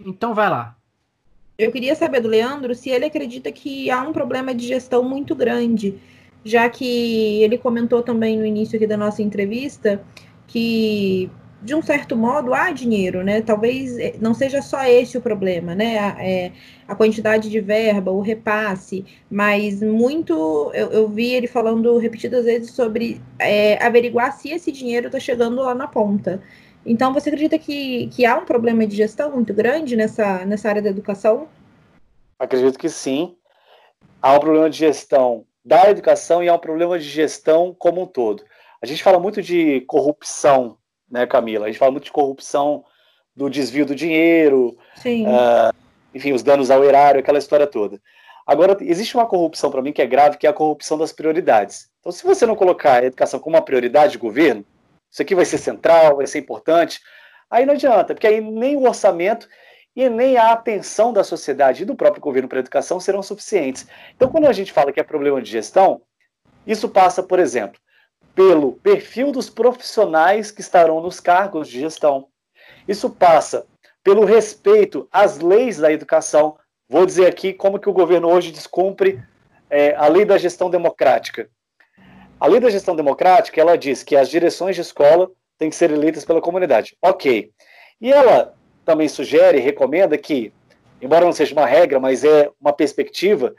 [0.00, 0.76] Então vai lá.
[1.58, 5.34] Eu queria saber do Leandro se ele acredita que há um problema de gestão muito
[5.34, 5.98] grande,
[6.44, 10.02] já que ele comentou também no início aqui da nossa entrevista
[10.46, 11.30] que
[11.62, 13.40] de um certo modo há dinheiro, né?
[13.40, 15.98] Talvez eh, não seja só esse o problema, né?
[15.98, 16.52] A, é,
[16.86, 22.70] a quantidade de verba, o repasse, mas muito eu, eu vi ele falando repetidas vezes
[22.70, 26.42] sobre é, averiguar se esse dinheiro está chegando lá na ponta.
[26.84, 30.80] Então, você acredita que, que há um problema de gestão muito grande nessa, nessa área
[30.80, 31.48] da educação?
[32.38, 33.34] Acredito que sim.
[34.22, 38.06] Há um problema de gestão da educação e há um problema de gestão como um
[38.06, 38.44] todo.
[38.82, 40.78] A gente fala muito de corrupção,
[41.10, 41.66] né, Camila?
[41.66, 42.84] A gente fala muito de corrupção
[43.34, 44.76] do desvio do dinheiro,
[45.24, 45.74] uh,
[46.14, 48.00] enfim, os danos ao erário, aquela história toda.
[48.46, 51.90] Agora, existe uma corrupção para mim que é grave, que é a corrupção das prioridades.
[52.00, 54.64] Então, se você não colocar a educação como uma prioridade de governo,
[55.10, 57.00] isso aqui vai ser central, vai ser importante,
[57.50, 59.48] aí não adianta, porque aí nem o orçamento
[59.96, 63.86] e nem a atenção da sociedade e do próprio governo para a educação serão suficientes.
[64.14, 66.02] Então, quando a gente fala que é problema de gestão,
[66.66, 67.80] isso passa, por exemplo,
[68.36, 72.28] pelo perfil dos profissionais que estarão nos cargos de gestão.
[72.86, 73.66] Isso passa
[74.04, 76.56] pelo respeito às leis da educação.
[76.86, 79.20] Vou dizer aqui como que o governo hoje descumpre
[79.70, 81.48] é, a lei da gestão democrática.
[82.38, 85.90] A lei da gestão democrática, ela diz que as direções de escola têm que ser
[85.90, 86.94] eleitas pela comunidade.
[87.00, 87.50] Ok.
[87.98, 88.54] E ela
[88.84, 90.52] também sugere, recomenda que,
[91.00, 93.54] embora não seja uma regra, mas é uma perspectiva,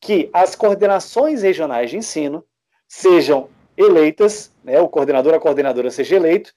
[0.00, 2.42] que as coordenações regionais de ensino
[2.88, 6.52] sejam eleitas, né, o coordenador, a coordenadora seja eleito,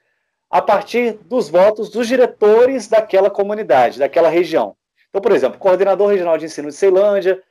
[0.49, 4.75] a partir dos votos dos diretores daquela comunidade, daquela região.
[5.09, 7.41] Então, por exemplo, o coordenador regional de ensino de Ceilândia,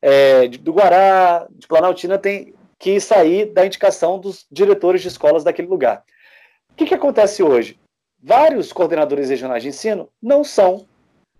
[0.00, 5.68] é, do Guará, de Planaltina, tem que sair da indicação dos diretores de escolas daquele
[5.68, 6.04] lugar.
[6.70, 7.80] O que, que acontece hoje?
[8.22, 10.86] Vários coordenadores regionais de ensino não são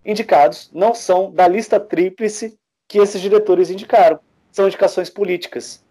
[0.03, 2.57] indicados, não são da lista tríplice
[2.87, 4.19] que esses diretores indicaram.
[4.51, 5.84] São indicações políticas.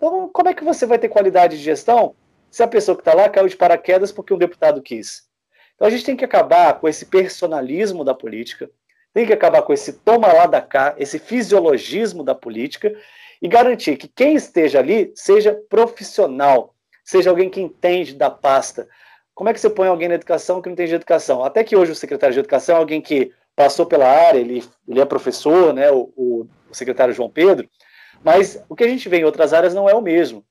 [0.00, 2.16] Então, como é que você vai ter qualidade de gestão
[2.50, 5.28] se a pessoa que está lá caiu de paraquedas porque um deputado quis?
[5.74, 8.70] Então, a gente tem que acabar com esse personalismo da política,
[9.12, 12.90] tem que acabar com esse toma lá da cá, esse fisiologismo da política
[13.42, 16.74] e garantir que quem esteja ali seja profissional,
[17.04, 18.88] seja alguém que entende da pasta.
[19.34, 21.44] Como é que você põe alguém na educação que não entende de educação?
[21.44, 25.00] Até que hoje o secretário de educação é alguém que passou pela área, ele, ele
[25.00, 27.68] é professor, né, o, o, secretário João Pedro,
[28.24, 30.44] mas o que a gente vê em outras áreas não é o mesmo.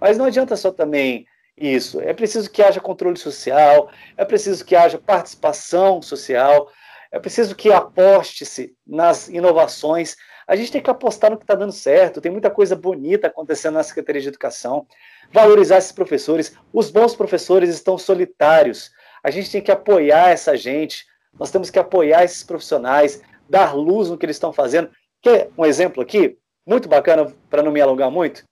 [0.00, 1.26] Mas não adianta só também
[1.56, 2.00] isso.
[2.00, 6.70] É preciso que haja controle social, é preciso que haja participação social,
[7.12, 10.16] é preciso que aposte-se nas inovações.
[10.46, 12.20] A gente tem que apostar no que está dando certo.
[12.20, 14.86] Tem muita coisa bonita acontecendo na Secretaria de Educação.
[15.32, 16.56] Valorizar esses professores.
[16.72, 18.90] Os bons professores estão solitários.
[19.22, 21.04] A gente tem que apoiar essa gente.
[21.38, 24.90] Nós temos que apoiar esses profissionais, dar luz no que eles estão fazendo.
[25.20, 28.44] Quer um exemplo aqui, muito bacana, para não me alongar muito?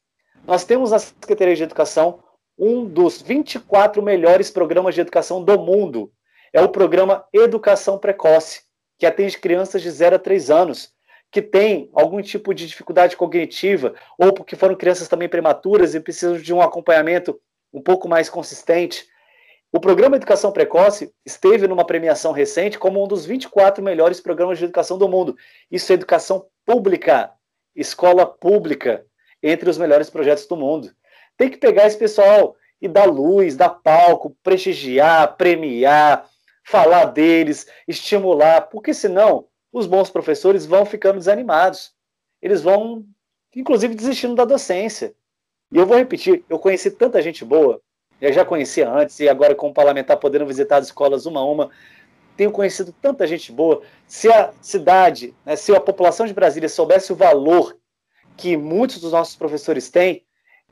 [0.46, 2.22] Nós temos na Secretaria de Educação
[2.58, 6.10] um dos 24 melhores programas de educação do mundo.
[6.52, 8.62] É o programa Educação Precoce,
[8.98, 10.92] que atende crianças de 0 a 3 anos,
[11.30, 16.38] que têm algum tipo de dificuldade cognitiva, ou porque foram crianças também prematuras e precisam
[16.38, 17.38] de um acompanhamento
[17.72, 19.06] um pouco mais consistente.
[19.70, 24.64] O programa Educação Precoce esteve numa premiação recente como um dos 24 melhores programas de
[24.64, 25.36] educação do mundo.
[25.70, 27.30] Isso é educação pública,
[27.74, 29.04] escola pública,
[29.42, 30.90] entre os melhores projetos do mundo.
[31.36, 36.28] Tem que pegar esse pessoal e dar luz, dar palco, prestigiar, premiar,
[36.64, 41.92] falar deles, estimular, porque senão os bons professores vão ficando desanimados.
[42.42, 43.04] Eles vão,
[43.54, 45.14] inclusive, desistindo da docência.
[45.72, 47.80] E eu vou repetir, eu conheci tanta gente boa,
[48.20, 51.70] eu já conhecia antes, e agora como parlamentar podendo visitar as escolas uma a uma,
[52.38, 53.82] tenho conhecido tanta gente boa.
[54.06, 57.76] Se a cidade, né, se a população de Brasília soubesse o valor
[58.36, 60.22] que muitos dos nossos professores têm,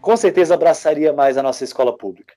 [0.01, 2.35] com certeza abraçaria mais a nossa escola pública.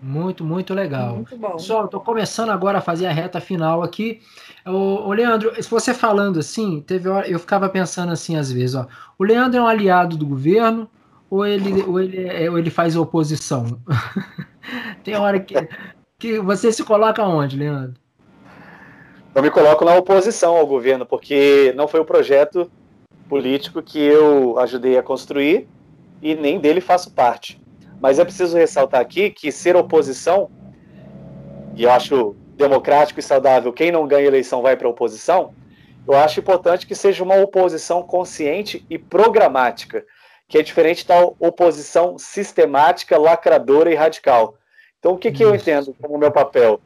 [0.00, 1.16] Muito, muito legal.
[1.16, 1.56] Muito bom.
[1.56, 4.20] Pessoal, estou começando agora a fazer a reta final aqui.
[4.64, 8.76] O, o, Leandro, se você falando assim, teve hora, eu ficava pensando assim às vezes,
[8.76, 8.86] ó.
[9.18, 10.88] O Leandro é um aliado do governo,
[11.28, 13.80] ou ele, ou ele, é, ou ele faz oposição?
[15.02, 15.54] Tem hora que,
[16.16, 18.00] que você se coloca onde, Leandro?
[19.38, 22.68] Eu me coloco na oposição ao governo, porque não foi o projeto
[23.28, 25.68] político que eu ajudei a construir
[26.20, 27.60] e nem dele faço parte.
[28.00, 30.50] Mas é preciso ressaltar aqui que ser oposição,
[31.76, 35.54] e eu acho democrático e saudável, quem não ganha eleição vai para a oposição,
[36.04, 40.04] eu acho importante que seja uma oposição consciente e programática
[40.48, 44.56] que é diferente da oposição sistemática, lacradora e radical.
[44.98, 46.80] Então, o que, que eu entendo como meu papel?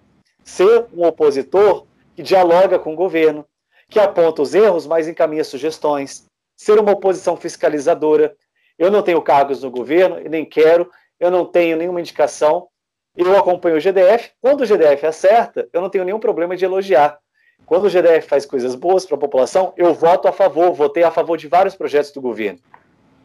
[0.45, 3.47] Ser um opositor que dialoga com o governo,
[3.89, 6.27] que aponta os erros, mas encaminha sugestões.
[6.57, 8.35] Ser uma oposição fiscalizadora.
[8.79, 10.91] Eu não tenho cargos no governo e nem quero,
[11.21, 12.69] eu não tenho nenhuma indicação.
[13.17, 14.31] Eu acompanho o GDF.
[14.41, 17.19] Quando o GDF acerta, eu não tenho nenhum problema de elogiar.
[17.67, 21.11] Quando o GDF faz coisas boas para a população, eu voto a favor, votei a
[21.11, 22.59] favor de vários projetos do governo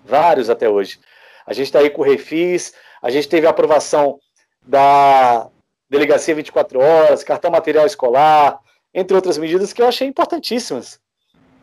[0.08, 1.00] vários até hoje.
[1.46, 4.20] A gente está aí com o Refis, a gente teve a aprovação
[4.66, 5.50] da
[5.90, 8.60] Delegacia 24 Horas, cartão material escolar,
[8.94, 11.00] entre outras medidas que eu achei importantíssimas.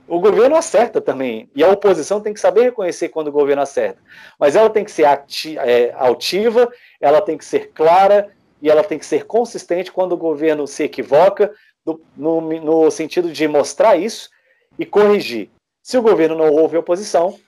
[0.06, 3.98] O governo acerta também, e a oposição tem que saber reconhecer quando o governo acerta.
[4.38, 6.70] Mas ela tem que ser é, altiva,
[7.00, 8.30] ela tem que ser clara
[8.60, 11.52] e ela tem que ser consistente quando o governo se equivoca,
[11.84, 14.30] no, no, no sentido de mostrar isso
[14.78, 15.50] e corrigir.
[15.82, 17.38] Se o governo não houve oposição,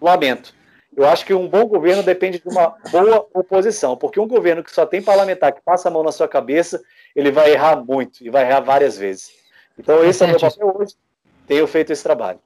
[0.00, 0.54] lamento.
[0.96, 4.70] Eu acho que um bom governo depende de uma boa oposição, porque um governo que
[4.70, 6.80] só tem parlamentar que passa a mão na sua cabeça,
[7.14, 9.30] ele vai errar muito e vai errar várias vezes.
[9.78, 10.94] Então, esse é, é o meu papel hoje.
[11.46, 12.38] Tenho feito esse trabalho.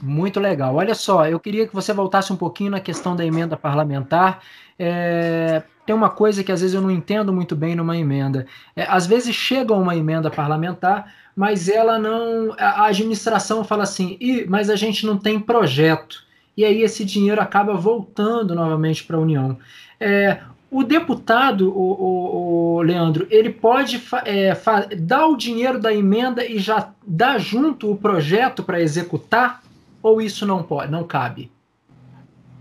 [0.00, 0.74] Muito legal.
[0.76, 4.42] Olha só, eu queria que você voltasse um pouquinho na questão da emenda parlamentar.
[4.78, 8.46] É, tem uma coisa que às vezes eu não entendo muito bem numa emenda.
[8.76, 12.54] É, às vezes chega uma emenda parlamentar, mas ela não.
[12.58, 16.27] A administração fala assim, mas a gente não tem projeto
[16.58, 19.56] e aí esse dinheiro acaba voltando novamente para a União.
[20.00, 24.52] É, o deputado, o, o, o, Leandro, ele pode é,
[24.96, 29.62] dar o dinheiro da emenda e já dar junto o projeto para executar?
[30.02, 31.48] Ou isso não pode, não cabe?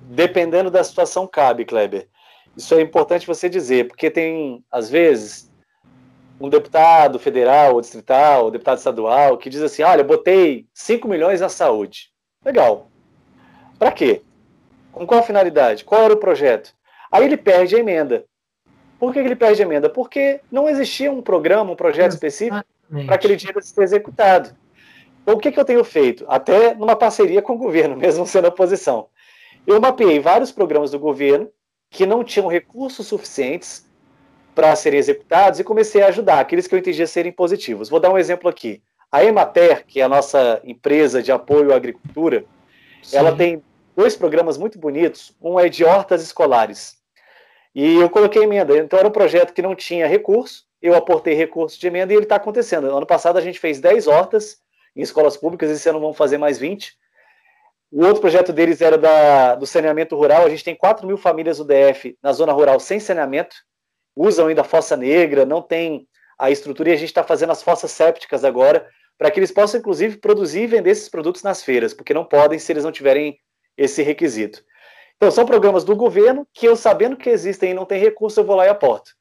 [0.03, 2.07] Dependendo da situação, cabe, Kleber.
[2.55, 5.51] Isso é importante você dizer, porque tem, às vezes,
[6.39, 11.41] um deputado federal, ou distrital, ou deputado estadual, que diz assim: olha, botei 5 milhões
[11.41, 12.11] na saúde.
[12.45, 12.91] Legal.
[13.77, 14.21] Para quê?
[14.91, 15.83] Com qual finalidade?
[15.83, 16.73] Qual era o projeto?
[17.11, 18.25] Aí ele perde a emenda.
[18.99, 19.89] Por que ele perde a emenda?
[19.89, 22.63] Porque não existia um programa, um projeto específico
[23.05, 24.55] para aquele dinheiro ser executado.
[25.21, 26.25] Então, o que, que eu tenho feito?
[26.27, 29.07] Até numa parceria com o governo, mesmo sendo oposição.
[29.65, 31.49] Eu mapeei vários programas do governo
[31.89, 33.85] que não tinham recursos suficientes
[34.55, 37.89] para serem executados e comecei a ajudar aqueles que eu entendia serem positivos.
[37.89, 38.81] Vou dar um exemplo aqui.
[39.11, 42.43] A Emater, que é a nossa empresa de apoio à agricultura,
[43.07, 43.17] Sim.
[43.17, 43.63] ela tem
[43.95, 45.35] dois programas muito bonitos.
[45.41, 46.97] Um é de hortas escolares.
[47.73, 48.77] E eu coloquei emenda.
[48.77, 52.23] Então era um projeto que não tinha recurso, eu aportei recurso de emenda e ele
[52.23, 52.87] está acontecendo.
[52.87, 54.57] Ano passado a gente fez 10 hortas
[54.95, 56.95] em escolas públicas, esse ano vão fazer mais 20.
[57.91, 60.45] O outro projeto deles era da, do saneamento rural.
[60.45, 63.55] A gente tem 4 mil famílias do DF na zona rural sem saneamento,
[64.15, 66.07] usam ainda fossa negra, não tem
[66.37, 68.87] a estrutura, e a gente está fazendo as fossas sépticas agora,
[69.17, 72.59] para que eles possam, inclusive, produzir e vender esses produtos nas feiras, porque não podem
[72.59, 73.39] se eles não tiverem
[73.75, 74.63] esse requisito.
[75.15, 78.45] Então, são programas do governo que eu, sabendo que existem e não tem recurso, eu
[78.45, 79.11] vou lá e aporto.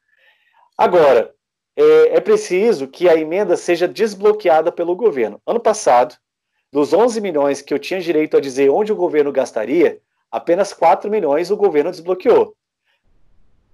[0.76, 1.34] Agora,
[1.74, 5.40] é, é preciso que a emenda seja desbloqueada pelo governo.
[5.46, 6.16] Ano passado,
[6.72, 10.00] Dos 11 milhões que eu tinha direito a dizer onde o governo gastaria,
[10.30, 12.55] apenas 4 milhões o governo desbloqueou.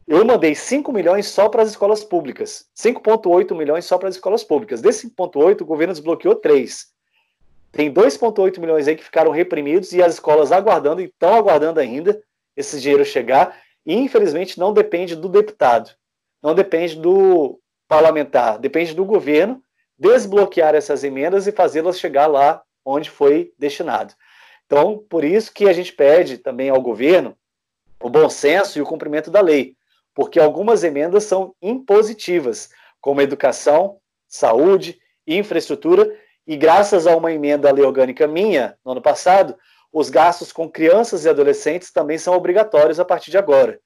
[0.07, 4.43] Eu mandei 5 milhões só para as escolas públicas, 5,8 milhões só para as escolas
[4.43, 4.81] públicas.
[4.81, 6.87] Desse 5,8, o governo desbloqueou 3.
[7.71, 12.23] Tem 2,8 milhões aí que ficaram reprimidos e as escolas aguardando, e estão aguardando ainda
[12.57, 13.57] esse dinheiro chegar,
[13.87, 15.91] e infelizmente não depende do deputado,
[16.43, 17.59] não depende do
[17.89, 19.63] parlamentar, depende do governo
[19.99, 24.15] desbloquear essas emendas e fazê-las chegar lá onde foi destinado.
[24.67, 27.37] Então, por isso que a gente pede também ao governo
[28.01, 29.77] o bom senso e o cumprimento da lei,
[30.15, 32.71] porque algumas emendas são impositivas,
[33.01, 33.99] como educação,
[34.29, 36.15] saúde, infraestrutura,
[36.47, 39.57] e graças a uma emenda à lei orgânica minha, no ano passado,
[39.93, 43.79] os gastos com crianças e adolescentes também são obrigatórios a partir de agora.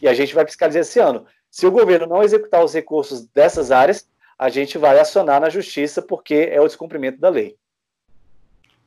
[0.00, 1.26] E a gente vai fiscalizar esse ano.
[1.50, 4.06] Se o governo não executar os recursos dessas áreas,
[4.38, 7.56] a gente vai acionar na justiça porque é o descumprimento da lei.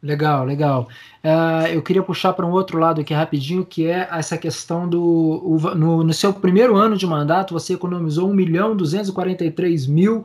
[0.02, 0.88] Legal, legal.
[1.24, 5.02] Uh, eu queria puxar para um outro lado aqui rapidinho, que é essa questão do.
[5.02, 10.24] O, no, no, seu primeiro ano de mandato, você economizou 1 milhão 243 mil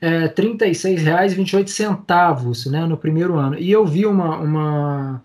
[0.00, 3.56] é, 36 reais e 28 centavos né, no primeiro ano.
[3.56, 5.22] E eu vi uma, uma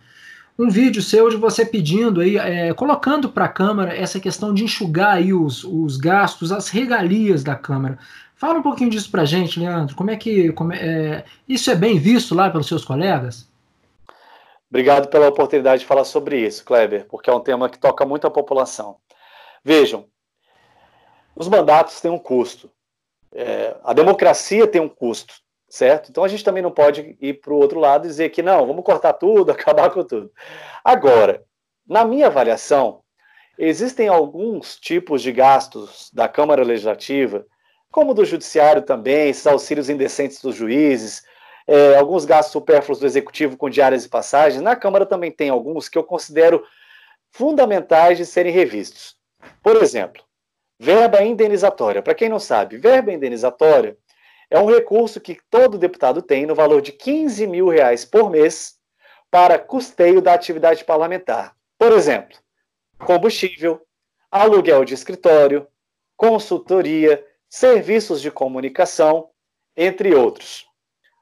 [0.57, 4.63] um vídeo seu de você pedindo aí, é, colocando para a Câmara essa questão de
[4.63, 7.97] enxugar aí os, os gastos, as regalias da Câmara.
[8.35, 9.95] Fala um pouquinho disso para gente, Leandro.
[9.95, 13.47] Como é que como é, é, isso é bem visto lá pelos seus colegas?
[14.69, 18.27] Obrigado pela oportunidade de falar sobre isso, Kleber, porque é um tema que toca muito
[18.27, 18.97] a população.
[19.63, 20.05] Vejam,
[21.35, 22.71] os mandatos têm um custo.
[23.31, 25.35] É, a democracia tem um custo
[25.69, 26.09] certo?
[26.09, 28.65] Então a gente também não pode ir para o outro lado e dizer que não,
[28.65, 30.31] vamos cortar tudo, acabar com tudo.
[30.83, 31.43] Agora,
[31.87, 33.01] na minha avaliação,
[33.57, 37.45] existem alguns tipos de gastos da Câmara Legislativa,
[37.91, 41.23] como do Judiciário também, esses auxílios indecentes dos juízes,
[41.67, 44.61] é, alguns gastos supérfluos do Executivo com diárias e passagens.
[44.61, 46.63] Na Câmara também tem alguns que eu considero
[47.31, 49.17] fundamentais de serem revistos.
[49.61, 50.23] Por exemplo,
[50.79, 52.01] verba indenizatória.
[52.01, 53.97] Para quem não sabe, verba indenizatória
[54.49, 58.77] é um recurso que todo deputado tem no valor de 15 mil reais por mês
[59.29, 61.53] para custeio da atividade parlamentar.
[61.77, 62.37] Por exemplo,
[62.97, 63.81] combustível,
[64.31, 65.67] aluguel de escritório,
[66.15, 69.29] consultoria, serviços de comunicação,
[69.75, 70.66] entre outros.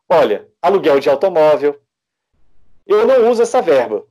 [0.07, 1.79] Olha, aluguel de automóvel.
[2.85, 4.05] Eu não uso essa verba.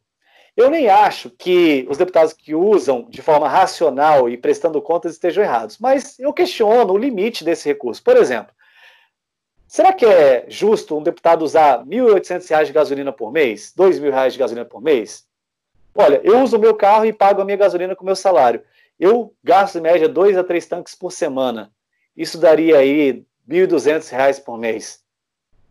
[0.56, 5.42] Eu nem acho que os deputados que usam de forma racional e prestando contas estejam
[5.42, 8.02] errados, mas eu questiono o limite desse recurso.
[8.02, 8.54] Por exemplo,
[9.74, 13.74] Será que é justo um deputado usar R$ 1.800 de gasolina por mês?
[13.76, 15.26] R$ 2.000 de gasolina por mês?
[15.92, 18.62] Olha, eu uso o meu carro e pago a minha gasolina com o meu salário.
[19.00, 21.72] Eu gasto em média dois a três tanques por semana.
[22.16, 25.03] Isso daria aí R$ 1.200 por mês.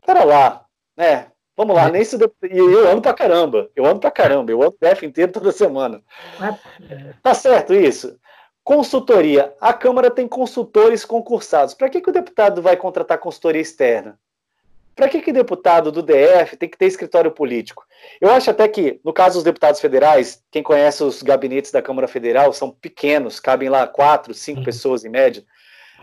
[0.05, 0.65] Pera lá,
[0.95, 1.27] né?
[1.55, 3.69] Vamos lá, nem se e eu ando pra caramba.
[3.75, 6.01] Eu ando pra caramba, eu ando DF inteiro toda semana.
[6.41, 7.13] É.
[7.21, 8.17] Tá certo isso?
[8.63, 9.53] Consultoria.
[9.61, 11.73] A Câmara tem consultores concursados.
[11.73, 14.17] Para que, que o deputado vai contratar consultoria externa?
[14.95, 17.83] Para que, que o deputado do DF tem que ter escritório político?
[18.21, 22.07] Eu acho até que, no caso dos deputados federais, quem conhece os gabinetes da Câmara
[22.07, 24.65] Federal são pequenos, cabem lá quatro, cinco uhum.
[24.65, 25.43] pessoas em média.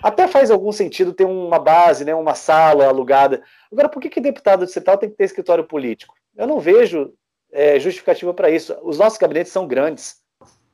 [0.02, 3.42] Até faz algum sentido ter uma base, né, uma sala alugada.
[3.70, 6.14] Agora, por que, que deputado distrital tem que ter escritório político?
[6.36, 7.12] Eu não vejo
[7.52, 8.76] é, justificativa para isso.
[8.82, 10.22] Os nossos gabinetes são grandes.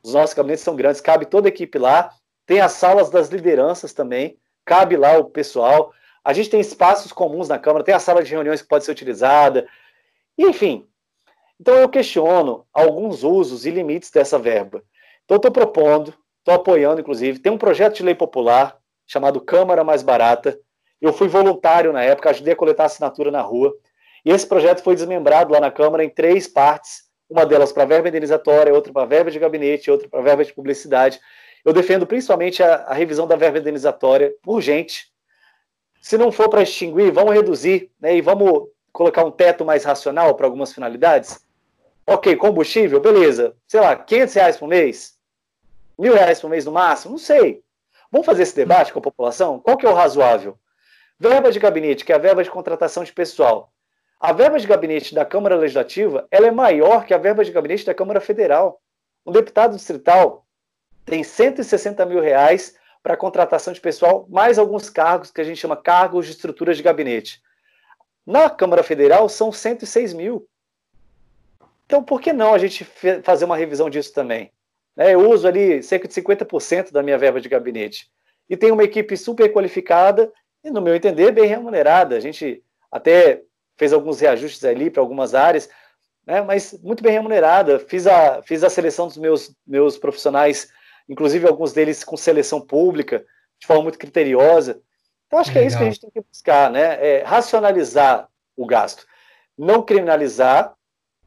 [0.03, 2.11] Os nossos gabinetes são grandes, cabe toda a equipe lá.
[2.45, 5.91] Tem as salas das lideranças também, cabe lá o pessoal.
[6.23, 8.91] A gente tem espaços comuns na Câmara, tem a sala de reuniões que pode ser
[8.91, 9.67] utilizada.
[10.37, 10.87] Enfim,
[11.59, 14.81] então eu questiono alguns usos e limites dessa verba.
[15.25, 18.77] Então estou propondo, estou apoiando, inclusive, tem um projeto de lei popular
[19.07, 20.59] chamado Câmara Mais Barata.
[21.01, 23.73] Eu fui voluntário na época, ajudei a coletar assinatura na rua.
[24.23, 28.07] E esse projeto foi desmembrado lá na Câmara em três partes uma delas para verba
[28.07, 31.19] indenizatória, outra para verba de gabinete, outra para verba de publicidade.
[31.63, 35.11] Eu defendo principalmente a, a, revisão da verba indenizatória urgente.
[36.01, 40.35] Se não for para extinguir, vamos reduzir né, e vamos colocar um teto mais racional
[40.35, 41.45] para algumas finalidades.
[42.05, 43.53] Ok, combustível, beleza.
[43.67, 45.17] Sei lá, 500 reais por mês?
[45.99, 47.11] Mil reais por mês no máximo?
[47.11, 47.61] Não sei.
[48.11, 49.59] Vamos fazer esse debate com a população?
[49.59, 50.57] Qual que é o razoável?
[51.19, 53.73] Verba de gabinete, que é a verba de contratação de pessoal.
[54.19, 57.85] A verba de gabinete da Câmara Legislativa ela é maior que a verba de gabinete
[57.85, 58.81] da Câmara Federal.
[59.25, 60.45] Um deputado distrital
[61.05, 65.77] tem 160 mil reais para contratação de pessoal, mais alguns cargos que a gente chama
[65.77, 67.41] cargos de estrutura de gabinete.
[68.25, 70.47] Na Câmara Federal são 106 mil.
[71.85, 72.83] Então, por que não a gente
[73.23, 74.51] fazer uma revisão disso também?
[74.97, 78.09] Né, eu uso ali cerca de 50% da minha verba de gabinete.
[78.49, 80.33] E tenho uma equipe super qualificada
[80.63, 82.15] e, no meu entender, bem remunerada.
[82.15, 83.43] A gente até
[83.77, 85.69] fez alguns reajustes ali para algumas áreas,
[86.25, 86.41] né?
[86.41, 87.77] mas muito bem remunerada.
[87.77, 90.69] Fiz a, fiz a seleção dos meus, meus profissionais,
[91.07, 93.23] inclusive alguns deles com seleção pública,
[93.59, 94.81] de forma muito criteriosa.
[95.27, 97.05] Então, acho que é isso que a gente tem que buscar, né?
[97.05, 99.05] É racionalizar o gasto.
[99.57, 100.73] Não criminalizar,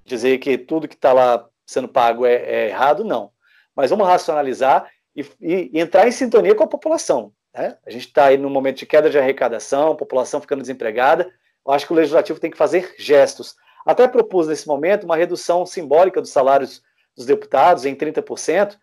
[0.04, 3.30] dizer que tudo que está lá sendo pago é, é, errado, não.
[3.74, 7.32] Mas vamos racionalizar e, e, e entrar em sintonia com a população.
[7.54, 7.76] Né?
[7.86, 11.30] A gente está aí num momento de queda de arrecadação, população ficando desempregada.
[11.66, 13.56] Eu acho que o legislativo tem que fazer gestos.
[13.84, 16.82] Até propus nesse momento uma redução simbólica dos salários
[17.16, 18.76] dos deputados em 30%.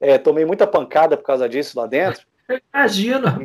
[0.00, 2.26] É, tomei muita pancada por causa disso lá dentro.
[2.74, 3.38] Imagina.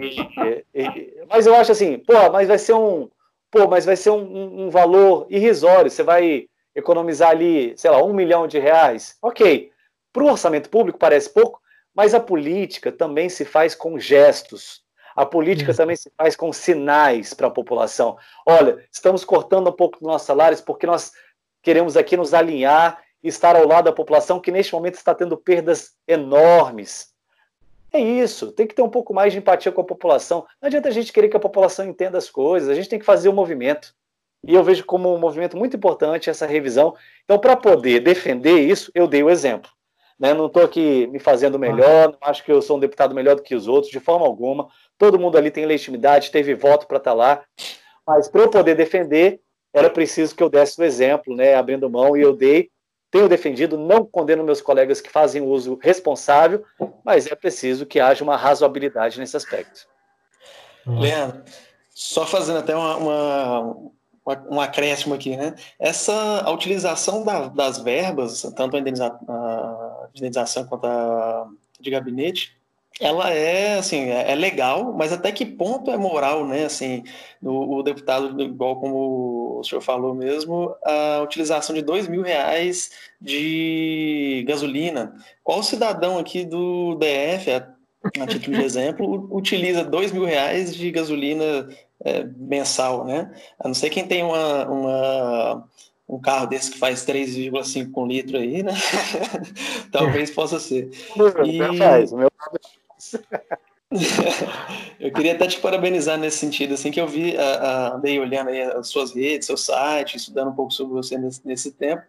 [1.29, 3.09] mas eu acho assim, pô, mas vai ser um,
[3.51, 5.89] pô, mas vai ser um, um, valor irrisório.
[5.89, 9.17] Você vai economizar ali, sei lá, um milhão de reais.
[9.21, 9.71] Ok.
[10.17, 11.61] Para o orçamento público parece pouco,
[11.93, 14.81] mas a política também se faz com gestos.
[15.15, 18.17] A política também se faz com sinais para a população.
[18.43, 21.11] Olha, estamos cortando um pouco dos nossos salários porque nós
[21.61, 25.37] queremos aqui nos alinhar e estar ao lado da população que neste momento está tendo
[25.37, 27.09] perdas enormes.
[27.93, 30.47] É isso, tem que ter um pouco mais de empatia com a população.
[30.59, 33.05] Não adianta a gente querer que a população entenda as coisas, a gente tem que
[33.05, 33.93] fazer o um movimento.
[34.43, 36.95] E eu vejo como um movimento muito importante essa revisão.
[37.23, 39.76] Então, para poder defender isso, eu dei o exemplo.
[40.19, 40.33] Né?
[40.33, 43.43] Não estou aqui me fazendo melhor, não acho que eu sou um deputado melhor do
[43.43, 44.67] que os outros, de forma alguma.
[44.97, 47.43] Todo mundo ali tem legitimidade, teve voto para estar tá lá.
[48.05, 49.39] Mas para eu poder defender,
[49.73, 51.55] era preciso que eu desse o exemplo, né?
[51.55, 52.69] abrindo mão, e eu dei
[53.09, 56.63] tenho defendido, não condeno meus colegas que fazem uso responsável,
[57.03, 59.87] mas é preciso que haja uma razoabilidade nesse aspecto.
[60.85, 61.43] Leandro,
[61.89, 65.55] só fazendo até uma, uma, um acréscimo aqui, né?
[65.79, 71.47] Essa a utilização da, das verbas, tanto a indenização, a indenização quanto a
[71.79, 72.57] de gabinete,
[72.99, 76.65] ela é assim é, é legal, mas até que ponto é moral, né?
[76.65, 77.03] Assim,
[77.41, 82.91] o, o, deputado, igual como o senhor falou mesmo, a utilização de dois mil reais
[83.21, 85.15] de gasolina.
[85.43, 90.89] Qual cidadão aqui do DF, a, a título de exemplo, utiliza dois mil reais de
[90.91, 91.69] gasolina
[92.03, 93.31] é, mensal, né?
[93.59, 95.69] A não ser quem tem uma, uma
[96.07, 98.73] um carro desse que faz 3,5 com litro aí, né?
[99.91, 100.89] Talvez possa ser.
[101.45, 101.59] E...
[104.99, 107.35] eu queria até te parabenizar nesse sentido, assim, que eu vi,
[107.93, 111.71] andei olhando aí as suas redes, seu site, estudando um pouco sobre você nesse, nesse
[111.71, 112.03] tempo,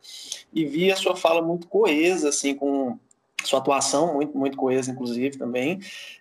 [0.53, 2.99] e vi a sua fala muito coesa, assim, com
[3.45, 5.79] sua atuação muito, muito coesa, inclusive, também,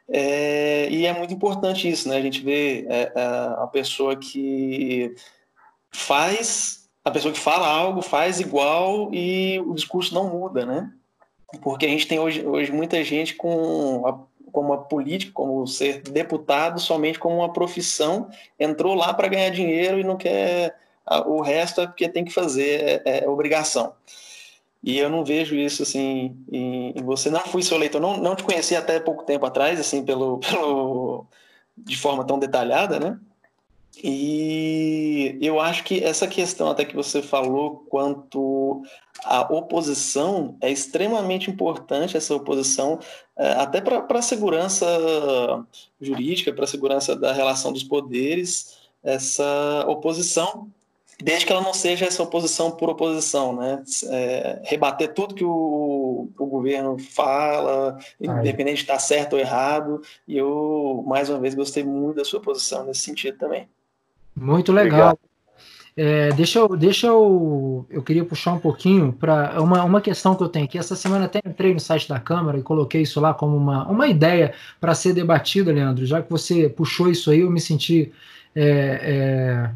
[0.08, 3.22] é, e é muito importante isso, né, a gente vê é, é
[3.58, 5.16] a pessoa que
[5.90, 10.91] faz, a pessoa que fala algo, faz igual e o discurso não muda, né,
[11.61, 16.01] porque a gente tem hoje, hoje muita gente com a como uma política, como ser
[16.01, 18.29] deputado somente como uma profissão,
[18.59, 20.75] entrou lá para ganhar dinheiro e não quer
[21.25, 23.93] o resto é porque tem que fazer, é, é obrigação.
[24.84, 27.29] E eu não vejo isso assim em, você.
[27.29, 31.25] Não fui seu leitor, não, não te conheci até pouco tempo atrás, assim, pelo, pelo
[31.77, 33.19] de forma tão detalhada, né?
[34.03, 38.84] E eu acho que essa questão até que você falou quanto
[39.23, 42.99] à oposição é extremamente importante essa oposição
[43.35, 44.85] é, até para a segurança
[45.99, 50.69] jurídica, para a segurança da relação dos poderes, essa oposição,
[51.19, 53.84] desde que ela não seja essa oposição por oposição, né?
[54.09, 60.01] É, rebater tudo que o, o governo fala, independente de estar certo ou errado.
[60.27, 63.68] E eu, mais uma vez, gostei muito da sua posição nesse sentido também.
[64.39, 65.18] Muito legal.
[65.99, 70.43] É, deixa eu, deixa eu, eu queria puxar um pouquinho para uma, uma questão que
[70.43, 70.77] eu tenho aqui.
[70.77, 74.07] Essa semana até entrei no site da Câmara e coloquei isso lá como uma, uma
[74.07, 76.05] ideia para ser debatida, Leandro.
[76.05, 78.11] Já que você puxou isso aí, eu me senti
[78.55, 79.72] é, é,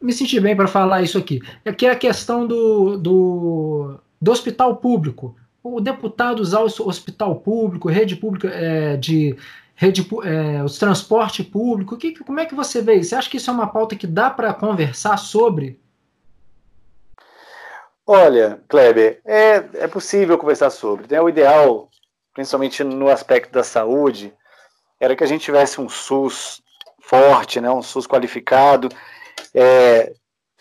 [0.00, 1.40] me senti bem para falar isso aqui.
[1.64, 5.34] Aqui é a questão do, do, do hospital público.
[5.62, 9.36] O deputado usar o hospital público, rede pública é, de
[9.82, 13.10] rede, é, os transporte público, que, como é que você vê isso?
[13.10, 15.80] Você acha que isso é uma pauta que dá para conversar sobre?
[18.06, 21.06] Olha, Kleber, é, é possível conversar sobre.
[21.10, 21.20] Né?
[21.20, 21.88] O ideal,
[22.32, 24.32] principalmente no aspecto da saúde,
[25.00, 26.62] era que a gente tivesse um SUS
[27.00, 27.68] forte, né?
[27.68, 28.88] um SUS qualificado.
[29.52, 30.12] É,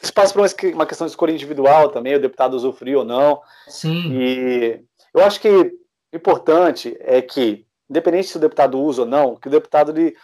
[0.01, 0.41] espaço para
[0.73, 3.39] uma questão de escolha individual também, o deputado usufruir ou não.
[3.67, 4.13] Sim.
[4.13, 4.81] E
[5.13, 5.71] eu acho que o
[6.11, 10.15] importante é que independente se o deputado usa ou não, que o deputado ele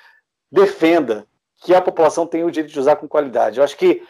[0.49, 1.27] defenda
[1.57, 3.57] que a população tem o direito de usar com qualidade.
[3.57, 4.01] Eu acho que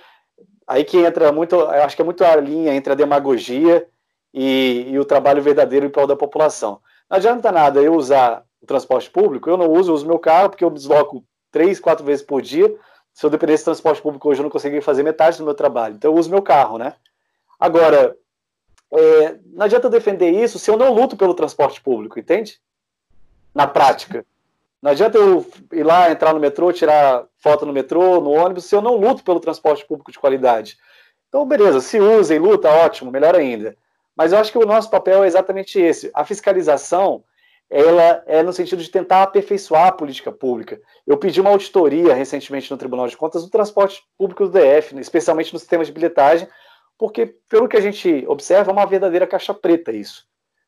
[0.67, 3.87] aí que entra muito, eu acho que é muito a linha entre a demagogia
[4.31, 6.79] e, e o trabalho verdadeiro em prol da população.
[7.09, 10.49] Não adianta nada eu usar o transporte público, eu não uso, eu uso meu carro,
[10.49, 12.71] porque eu desloco três, quatro vezes por dia.
[13.11, 15.95] Se eu dependesse do transporte público hoje, eu não conseguiria fazer metade do meu trabalho.
[15.95, 16.93] Então eu uso meu carro, né?
[17.59, 18.15] Agora,
[18.93, 22.59] é, não adianta defender isso se eu não luto pelo transporte público, entende?
[23.57, 24.23] Na prática.
[24.79, 25.43] Não adianta eu
[25.73, 29.23] ir lá, entrar no metrô, tirar foto no metrô, no ônibus, se eu não luto
[29.23, 30.77] pelo transporte público de qualidade.
[31.27, 33.75] Então, beleza, se usa e luta, ótimo, melhor ainda.
[34.15, 36.11] Mas eu acho que o nosso papel é exatamente esse.
[36.13, 37.23] A fiscalização,
[37.67, 40.79] ela é no sentido de tentar aperfeiçoar a política pública.
[41.07, 45.51] Eu pedi uma auditoria recentemente no Tribunal de Contas do transporte público do DF, especialmente
[45.51, 46.47] no sistema de bilhetagem,
[46.95, 50.27] porque, pelo que a gente observa, é uma verdadeira caixa preta isso.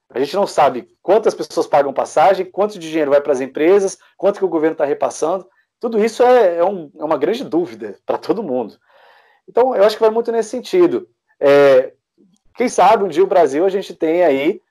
[0.10, 3.98] A gente não sabe quantas pessoas pagam passagem, quanto de dinheiro vai para as empresas,
[4.18, 5.48] quanto que o governo está repassando.
[5.80, 8.78] Tudo isso é, é, um, é uma grande dúvida para todo mundo.
[9.48, 11.08] Então, eu acho que vai muito nesse sentido.
[11.40, 11.94] É,
[12.56, 14.62] quem sabe um dia o Brasil a gente tem aí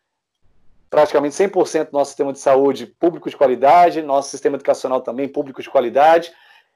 [0.91, 5.63] praticamente 100% do nosso sistema de saúde público de qualidade, nosso sistema educacional também público
[5.63, 6.33] de qualidade,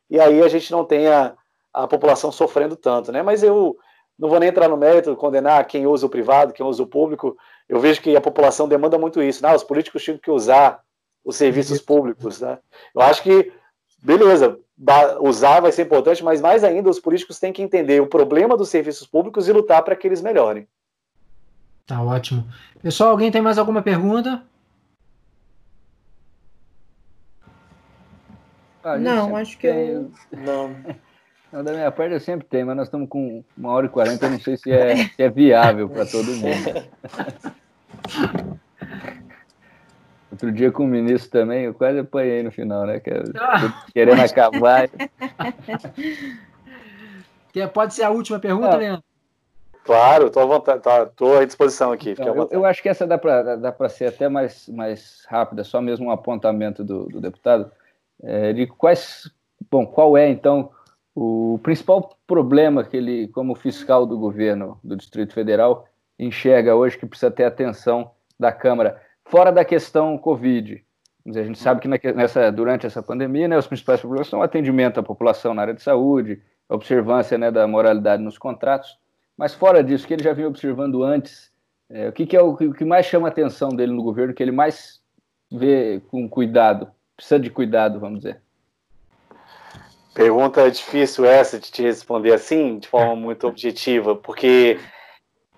[0.09, 1.35] e aí a gente não tenha
[1.73, 3.23] a população sofrendo tanto, né?
[3.23, 3.77] Mas eu
[4.19, 7.37] não vou nem entrar no mérito, condenar quem usa o privado, quem usa o público.
[7.73, 9.43] Eu vejo que a população demanda muito isso.
[9.43, 9.55] Né?
[9.55, 10.83] Os políticos tinham que usar
[11.25, 12.39] os serviços públicos.
[12.39, 12.59] Né?
[12.95, 13.51] Eu acho que,
[14.03, 14.59] beleza,
[15.21, 18.69] usar vai ser importante, mas mais ainda, os políticos têm que entender o problema dos
[18.69, 20.69] serviços públicos e lutar para que eles melhorem.
[21.87, 22.47] Tá ótimo.
[22.83, 24.43] Pessoal, alguém tem mais alguma pergunta?
[28.85, 30.11] Ah, não, acho que eu...
[30.31, 30.77] Não.
[31.51, 31.65] não.
[31.65, 34.31] Da minha parte eu sempre tenho, mas nós estamos com uma hora e quarenta, eu
[34.31, 36.85] não sei se é, se é viável para todo mundo.
[40.31, 43.01] Outro dia com o ministro também, eu quase apanhei no final, né?
[43.39, 44.89] Ah, querendo acabar.
[47.75, 49.05] Pode ser a última pergunta, ah, Leandro?
[49.85, 52.11] Claro, estou à vontade, tá, tô à disposição aqui.
[52.11, 56.07] Então, eu, eu, acho que essa dá para ser até mais, mais rápida, só mesmo
[56.07, 57.71] um apontamento do, do deputado.
[58.23, 59.31] É, de quais,
[59.71, 60.71] bom, qual é então
[61.15, 65.87] o principal problema que ele, como fiscal do governo do Distrito Federal,
[66.25, 70.83] enxerga hoje que precisa ter atenção da Câmara, fora da questão Covid?
[71.27, 74.99] A gente sabe que nessa, durante essa pandemia, né, os principais problemas são o atendimento
[74.99, 78.99] à população na área de saúde, a observância né, da moralidade nos contratos,
[79.37, 81.53] mas fora disso, que ele já vinha observando antes,
[81.89, 84.35] é, o que, que é o, o, que mais chama a atenção dele no governo,
[84.35, 85.01] que ele mais
[85.51, 88.41] vê com cuidado, precisa de cuidado, vamos dizer?
[90.15, 94.79] Pergunta difícil essa de te responder assim, de forma muito objetiva, porque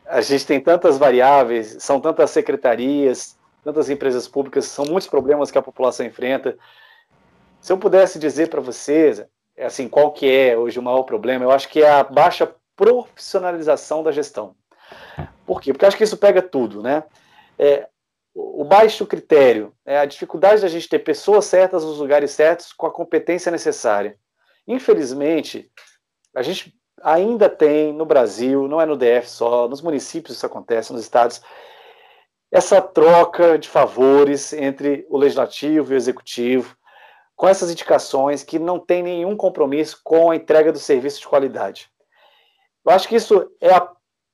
[0.06, 5.59] a gente tem tantas variáveis, são tantas secretarias, tantas empresas públicas, são muitos problemas que
[5.59, 6.56] a população enfrenta.
[7.60, 9.24] Se eu pudesse dizer para vocês,
[9.59, 14.02] assim, qual que é hoje o maior problema, eu acho que é a baixa profissionalização
[14.02, 14.55] da gestão.
[15.47, 15.72] Por quê?
[15.72, 17.05] Porque acho que isso pega tudo, né?
[17.59, 17.89] É,
[18.35, 22.86] o baixo critério, é a dificuldade da gente ter pessoas certas nos lugares certos com
[22.86, 24.18] a competência necessária.
[24.66, 25.70] Infelizmente,
[26.35, 30.93] a gente ainda tem no Brasil, não é no DF só, nos municípios isso acontece,
[30.93, 31.43] nos estados,
[32.51, 36.77] essa troca de favores entre o legislativo e o executivo,
[37.35, 41.91] com essas indicações que não tem nenhum compromisso com a entrega do serviço de qualidade.
[42.85, 43.91] Eu acho que isso é a,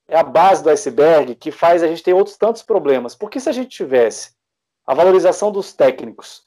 [0.09, 3.15] é a base do iceberg que faz a gente ter outros tantos problemas.
[3.15, 4.33] Porque se a gente tivesse
[4.87, 6.45] a valorização dos técnicos,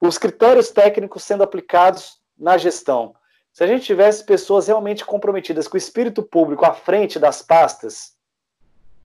[0.00, 3.14] os critérios técnicos sendo aplicados na gestão,
[3.54, 8.14] se a gente tivesse pessoas realmente comprometidas com o espírito público à frente das pastas,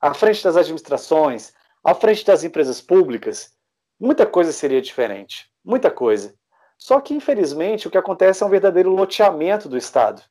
[0.01, 3.53] à frente das administrações, à frente das empresas públicas,
[3.97, 5.49] muita coisa seria diferente.
[5.63, 6.33] Muita coisa.
[6.77, 10.21] Só que, infelizmente, o que acontece é um verdadeiro loteamento do Estado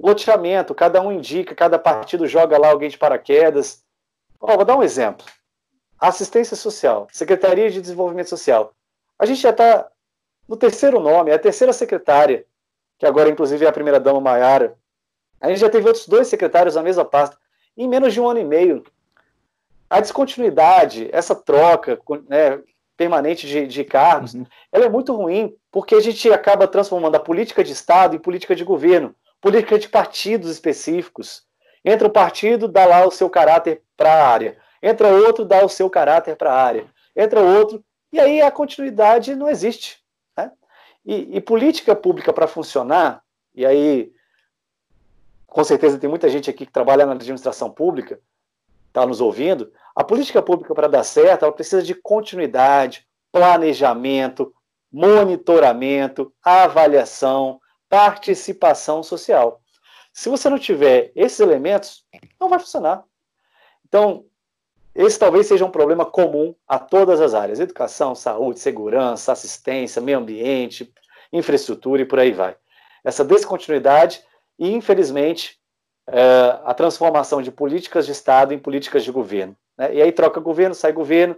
[0.00, 3.84] loteamento, cada um indica, cada partido joga lá alguém de paraquedas.
[4.40, 5.26] Oh, vou dar um exemplo.
[5.98, 8.72] Assistência Social, Secretaria de Desenvolvimento Social.
[9.18, 9.90] A gente já está
[10.48, 12.46] no terceiro nome, é a terceira secretária,
[13.00, 14.76] que agora, inclusive, é a primeira-dama Maiara.
[15.40, 17.36] A gente já teve outros dois secretários na mesma pasta,
[17.76, 18.84] em menos de um ano e meio.
[19.88, 21.98] A descontinuidade, essa troca
[22.28, 22.60] né,
[22.96, 24.44] permanente de, de cargos, uhum.
[24.70, 28.54] ela é muito ruim, porque a gente acaba transformando a política de Estado em política
[28.54, 31.44] de governo política de partidos específicos.
[31.84, 34.58] Entra um partido, dá lá o seu caráter para a área.
[34.82, 36.86] Entra outro, dá o seu caráter para a área.
[37.16, 37.82] Entra outro,
[38.12, 39.99] e aí a continuidade não existe.
[41.04, 43.22] E, e política pública para funcionar,
[43.54, 44.12] e aí
[45.46, 48.20] com certeza tem muita gente aqui que trabalha na administração pública,
[48.86, 54.54] está nos ouvindo, a política pública para dar certo, ela precisa de continuidade, planejamento,
[54.92, 59.60] monitoramento, avaliação, participação social.
[60.12, 62.04] Se você não tiver esses elementos,
[62.40, 63.04] não vai funcionar.
[63.86, 64.24] Então,
[64.94, 70.18] esse talvez seja um problema comum a todas as áreas: educação, saúde, segurança, assistência, meio
[70.18, 70.92] ambiente,
[71.32, 72.56] infraestrutura e por aí vai.
[73.04, 74.22] Essa descontinuidade,
[74.58, 75.58] e infelizmente,
[76.08, 79.56] é, a transformação de políticas de Estado em políticas de governo.
[79.78, 79.94] Né?
[79.94, 81.36] E aí troca governo, sai governo,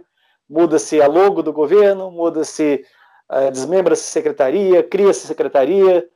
[0.49, 2.85] muda-se a logo do governo, muda-se,
[3.31, 6.07] uh, desmembra-se secretaria, cria-se secretaria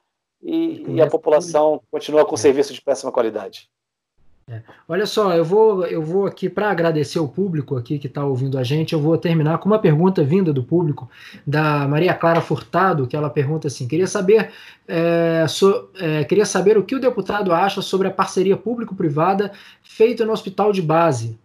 [0.41, 3.69] e, e, a população continua com serviço de péssima qualidade.
[4.49, 4.61] É.
[4.87, 8.57] Olha só, eu vou, eu vou aqui para agradecer o público aqui que está ouvindo
[8.57, 11.09] a gente, eu vou terminar com uma pergunta vinda do público
[11.45, 14.53] da Maria Clara Furtado, que ela pergunta assim: queria saber,
[14.87, 19.51] é, so, é, queria saber o que o deputado acha sobre a parceria público-privada
[19.83, 21.37] feita no hospital de base.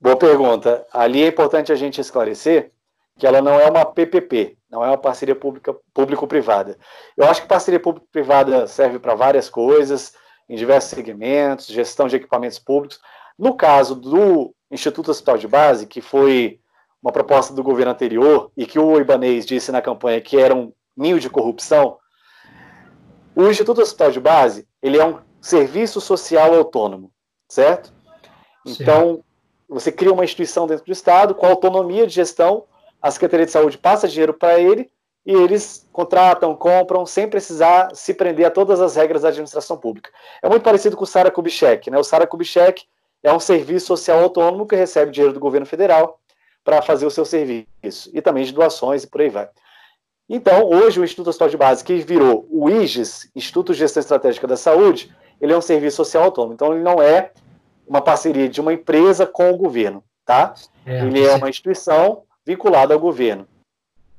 [0.00, 0.84] Boa pergunta.
[0.92, 2.72] Ali é importante a gente esclarecer
[3.16, 6.76] que ela não é uma PPP, não é uma parceria público-privada.
[7.16, 10.20] Eu acho que parceria público-privada serve para várias coisas
[10.52, 13.00] em diversos segmentos, gestão de equipamentos públicos.
[13.38, 16.60] No caso do Instituto Hospital de Base, que foi
[17.02, 20.70] uma proposta do governo anterior e que o Ibanês disse na campanha que era um
[20.94, 21.96] ninho de corrupção,
[23.34, 27.10] o Instituto Hospital de Base ele é um serviço social autônomo,
[27.48, 27.90] certo?
[28.66, 29.24] Então,
[29.66, 32.64] você cria uma instituição dentro do Estado com autonomia de gestão,
[33.00, 34.90] a Secretaria de Saúde passa dinheiro para ele
[35.24, 40.10] e eles contratam, compram, sem precisar se prender a todas as regras da administração pública.
[40.42, 41.90] É muito parecido com o Sara Kubitschek.
[41.90, 41.98] Né?
[41.98, 42.84] O Sara Kubitschek
[43.22, 46.18] é um serviço social autônomo que recebe dinheiro do governo federal
[46.64, 49.48] para fazer o seu serviço, e também de doações e por aí vai.
[50.28, 54.46] Então, hoje, o Instituto Hospital de Base, que virou o IGES, Instituto de Gestão Estratégica
[54.46, 56.54] da Saúde, ele é um serviço social autônomo.
[56.54, 57.32] Então, ele não é
[57.86, 60.54] uma parceria de uma empresa com o governo, tá?
[60.86, 63.46] É, ele é uma instituição vinculada ao governo,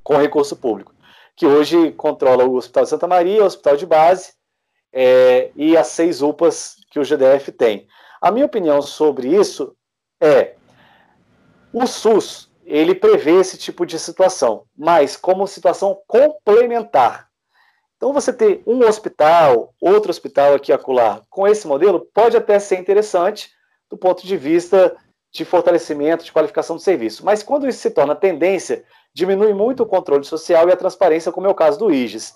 [0.02, 0.93] com recurso público
[1.36, 4.32] que hoje controla o Hospital de Santa Maria, o Hospital de Base
[4.92, 7.86] é, e as seis UPAs que o GDF tem.
[8.20, 9.76] A minha opinião sobre isso
[10.20, 10.54] é
[11.72, 17.28] o SUS ele prevê esse tipo de situação, mas como situação complementar.
[17.96, 22.78] Então você ter um hospital, outro hospital aqui acolá, com esse modelo pode até ser
[22.78, 23.50] interessante
[23.90, 24.96] do ponto de vista
[25.30, 27.24] de fortalecimento, de qualificação do serviço.
[27.24, 28.84] Mas quando isso se torna tendência
[29.14, 32.34] diminui muito o controle social e a transparência, como é o caso do IGES.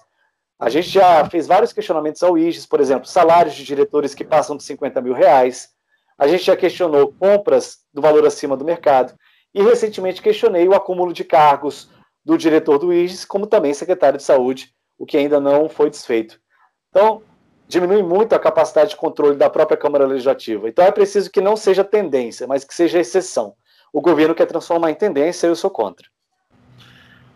[0.59, 4.57] A gente já fez vários questionamentos ao IGES, por exemplo, salários de diretores que passam
[4.57, 5.71] de 50 mil reais.
[6.17, 9.15] A gente já questionou compras do valor acima do mercado.
[9.55, 11.91] E recentemente questionei o acúmulo de cargos
[12.25, 16.41] do diretor do IGES, como também secretário de saúde, o que ainda não foi desfeito.
[16.91, 17.23] Então,
[17.67, 20.69] diminui muito a capacidade de controle da própria Câmara Legislativa.
[20.69, 23.55] Então, é preciso que não seja tendência, mas que seja exceção.
[23.93, 26.07] O governo quer transformar em tendência eu sou contra.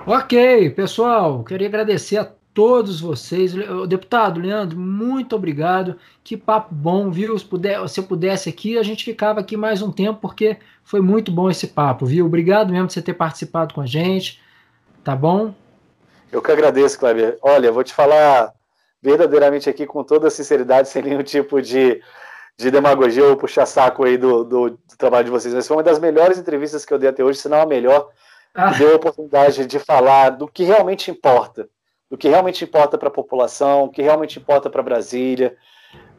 [0.04, 3.54] Ok, pessoal, queria agradecer a todos vocês.
[3.86, 5.96] Deputado Leandro, muito obrigado.
[6.24, 7.38] Que papo bom, viu?
[7.38, 11.00] Se, puder, se eu pudesse aqui, a gente ficava aqui mais um tempo, porque foi
[11.00, 12.26] muito bom esse papo, viu?
[12.26, 14.42] Obrigado mesmo por você ter participado com a gente.
[15.04, 15.54] Tá bom?
[16.32, 17.38] Eu que agradeço, Kleber.
[17.40, 18.52] Olha, vou te falar
[19.00, 22.02] verdadeiramente aqui com toda sinceridade, sem nenhum tipo de,
[22.56, 25.54] de demagogia ou puxar saco aí do, do, do trabalho de vocês.
[25.54, 28.10] Mas foi uma das melhores entrevistas que eu dei até hoje, se não a melhor
[28.54, 28.70] ah.
[28.70, 31.68] deu a oportunidade de falar do que realmente importa,
[32.10, 35.56] do que realmente importa para a população, o que realmente importa para Brasília,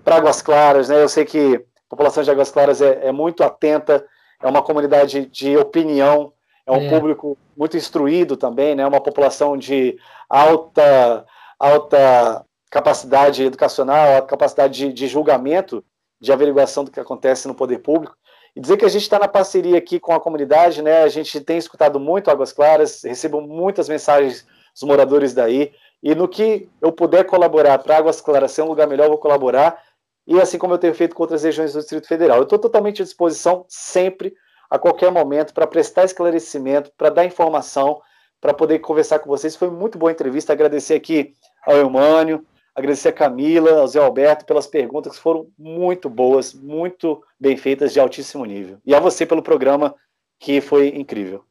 [0.03, 1.01] para Águas Claras, né?
[1.01, 4.05] Eu sei que a população de Águas Claras é, é muito atenta,
[4.41, 6.33] é uma comunidade de opinião,
[6.65, 6.89] é um é.
[6.89, 8.85] público muito instruído também, né?
[8.85, 9.97] Uma população de
[10.29, 11.25] alta,
[11.59, 15.83] alta capacidade educacional, alta capacidade de, de julgamento,
[16.19, 18.17] de averiguação do que acontece no poder público.
[18.55, 21.03] E dizer que a gente está na parceria aqui com a comunidade, né?
[21.03, 25.71] A gente tem escutado muito Águas Claras, recebo muitas mensagens dos moradores daí.
[26.01, 29.17] E no que eu puder colaborar para Águas Claras ser um lugar melhor, eu vou
[29.17, 29.81] colaborar.
[30.27, 32.37] E assim como eu tenho feito com outras regiões do Distrito Federal.
[32.37, 34.33] Eu estou totalmente à disposição, sempre,
[34.69, 38.01] a qualquer momento, para prestar esclarecimento, para dar informação,
[38.39, 39.55] para poder conversar com vocês.
[39.55, 40.53] Foi muito boa a entrevista.
[40.53, 41.33] Agradecer aqui
[41.65, 47.23] ao Eumânio, Agradecer a Camila, ao Zé Alberto pelas perguntas que foram muito boas, muito
[47.39, 48.79] bem feitas, de altíssimo nível.
[48.85, 49.93] E a você pelo programa,
[50.39, 51.45] que foi incrível.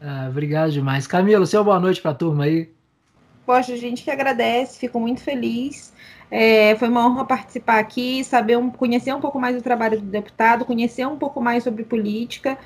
[0.00, 1.06] Ah, obrigado demais.
[1.06, 2.72] Camila, seu boa noite para a turma aí.
[3.46, 5.92] Poxa, a gente que agradece, fico muito feliz.
[6.30, 10.06] É, foi uma honra participar aqui, saber um, conhecer um pouco mais do trabalho do
[10.06, 12.58] deputado, conhecer um pouco mais sobre política,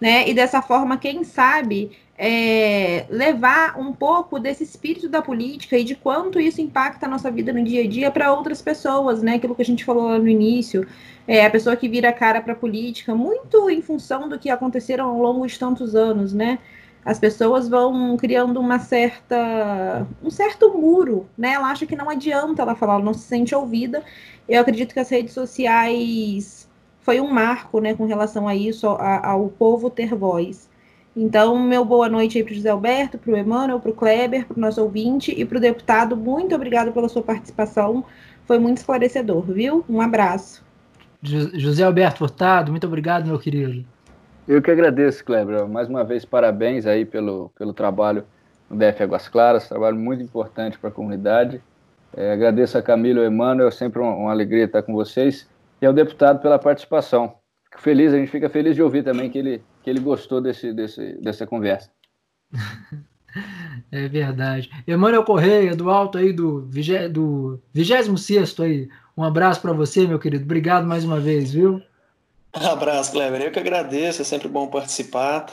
[0.00, 0.26] né?
[0.28, 1.90] E dessa forma, quem sabe,
[2.22, 7.30] é, levar um pouco desse espírito da política e de quanto isso impacta a nossa
[7.30, 9.36] vida no dia a dia para outras pessoas, né?
[9.36, 10.86] Aquilo que a gente falou lá no início,
[11.26, 15.08] é, a pessoa que vira cara para a política, muito em função do que aconteceram
[15.08, 16.58] ao longo de tantos anos, né?
[17.02, 21.54] As pessoas vão criando uma certa, um certo muro, né?
[21.54, 24.04] Ela acha que não adianta ela falar, ela não se sente ouvida.
[24.46, 26.68] Eu acredito que as redes sociais
[27.00, 30.69] foi um marco, né, com relação a isso, ao povo ter voz.
[31.16, 34.46] Então, meu boa noite aí para o José Alberto, para o Emmanuel, para o Kleber,
[34.46, 36.16] para o nosso ouvinte e para o deputado.
[36.16, 38.04] Muito obrigado pela sua participação.
[38.46, 39.84] Foi muito esclarecedor, viu?
[39.88, 40.64] Um abraço.
[41.22, 43.84] José Alberto Furtado, muito obrigado, meu querido.
[44.48, 45.68] Eu que agradeço, Kleber.
[45.68, 48.24] Mais uma vez, parabéns aí pelo, pelo trabalho
[48.68, 51.60] no DF Águas Claras, trabalho muito importante para a comunidade.
[52.16, 55.48] É, agradeço a Camila e ao Emmanuel, é sempre uma, uma, alegria estar com vocês,
[55.80, 57.34] e ao deputado pela participação.
[57.64, 60.72] Fico feliz, a gente fica feliz de ouvir também que ele, que ele gostou desse,
[60.72, 61.90] desse, dessa conversa.
[63.92, 64.70] É verdade.
[64.86, 66.68] Emmanuel Correia, do alto aí do,
[67.12, 68.88] do 26 aí.
[69.16, 70.44] Um abraço para você, meu querido.
[70.44, 71.80] Obrigado mais uma vez, viu?
[72.56, 73.42] Um abraço, Cleber.
[73.42, 75.46] Eu que agradeço, é sempre bom participar,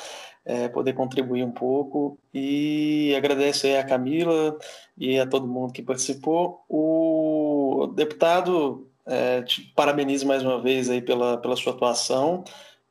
[0.45, 2.17] é, poder contribuir um pouco.
[2.33, 4.57] E agradeço aí a Camila
[4.97, 6.63] e a todo mundo que participou.
[6.69, 12.43] O deputado, é, te parabenizo mais uma vez aí pela, pela sua atuação.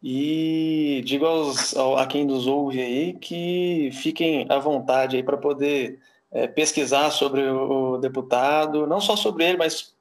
[0.02, 5.98] E digo aos, a quem nos ouve aí que fiquem à vontade aí para poder
[6.31, 9.94] é, pesquisar sobre o deputado, não só sobre ele, mas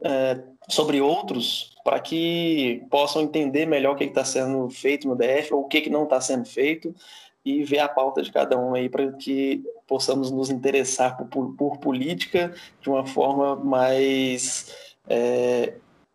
[0.00, 5.54] é, sobre outros, para que possam entender melhor o que está sendo feito no DF
[5.54, 6.94] ou o que, que não está sendo feito
[7.44, 11.78] e ver a pauta de cada um aí para que possamos nos interessar por, por,
[11.78, 14.74] política de uma forma mais
[15.08, 15.72] é,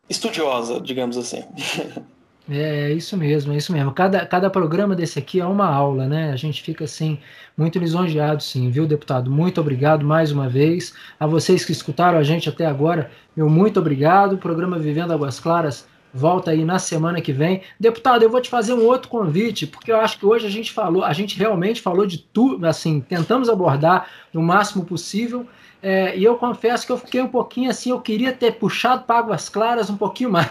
[0.07, 1.43] estudiosa, digamos assim.
[2.49, 3.91] É, é isso mesmo, é isso mesmo.
[3.93, 6.31] Cada, cada programa desse aqui é uma aula, né?
[6.31, 7.17] A gente fica assim,
[7.57, 9.31] muito lisonjeado, sim, viu, deputado?
[9.31, 10.93] Muito obrigado mais uma vez.
[11.19, 14.33] A vocês que escutaram a gente até agora, meu muito obrigado.
[14.33, 17.61] O programa Vivendo Águas Claras volta aí na semana que vem.
[17.79, 20.71] Deputado, eu vou te fazer um outro convite, porque eu acho que hoje a gente
[20.71, 25.47] falou, a gente realmente falou de tudo, assim, tentamos abordar no máximo possível.
[25.83, 29.19] É, e eu confesso que eu fiquei um pouquinho assim, eu queria ter puxado para
[29.19, 30.49] Águas Claras um pouquinho mais.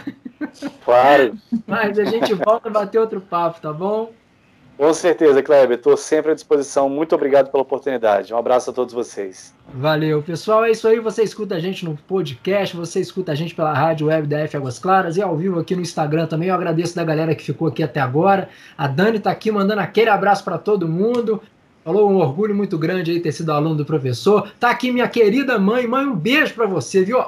[0.84, 1.38] Claro.
[1.66, 4.12] Mas a gente volta a bater outro papo, tá bom?
[4.76, 5.78] Com certeza, Kleber.
[5.78, 6.88] Estou sempre à disposição.
[6.88, 8.34] Muito obrigado pela oportunidade.
[8.34, 9.54] Um abraço a todos vocês.
[9.72, 10.64] Valeu, pessoal.
[10.64, 10.98] É isso aí.
[10.98, 14.56] Você escuta a gente no podcast, você escuta a gente pela rádio web da F
[14.56, 16.48] Águas Claras e ao vivo aqui no Instagram também.
[16.48, 18.48] Eu agradeço da galera que ficou aqui até agora.
[18.76, 21.40] A Dani está aqui mandando aquele abraço para todo mundo.
[21.84, 24.52] Falou um orgulho muito grande aí ter sido aluno do professor.
[24.60, 25.86] Tá aqui minha querida mãe.
[25.86, 27.22] Mãe, um beijo para você, viu?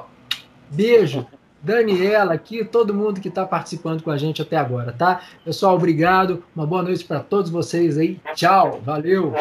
[0.71, 1.27] Beijo.
[1.61, 5.23] Daniela aqui, todo mundo que está participando com a gente até agora, tá?
[5.45, 6.45] Pessoal, obrigado.
[6.55, 8.21] Uma boa noite para todos vocês aí.
[8.35, 8.83] Tchau.
[8.85, 9.33] Valeu.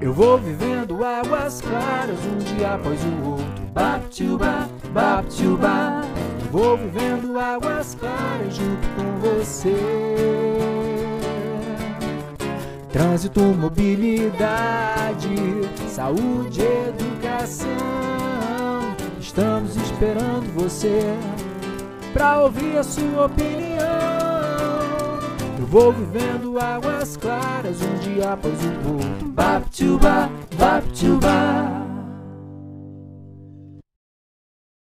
[0.00, 3.62] Eu vou vivendo águas claras um dia após o outro.
[3.72, 4.68] Baptuba.
[6.40, 10.91] Eu vou vivendo águas claras junto com você.
[12.92, 15.30] Trânsito, mobilidade,
[15.88, 17.66] saúde, educação.
[19.18, 21.16] Estamos esperando você
[22.12, 23.62] pra ouvir a sua opinião.
[25.58, 29.28] Eu vou vivendo águas claras um dia após o outro.
[29.28, 30.28] Baptuba,
[30.58, 31.91] Baptuba.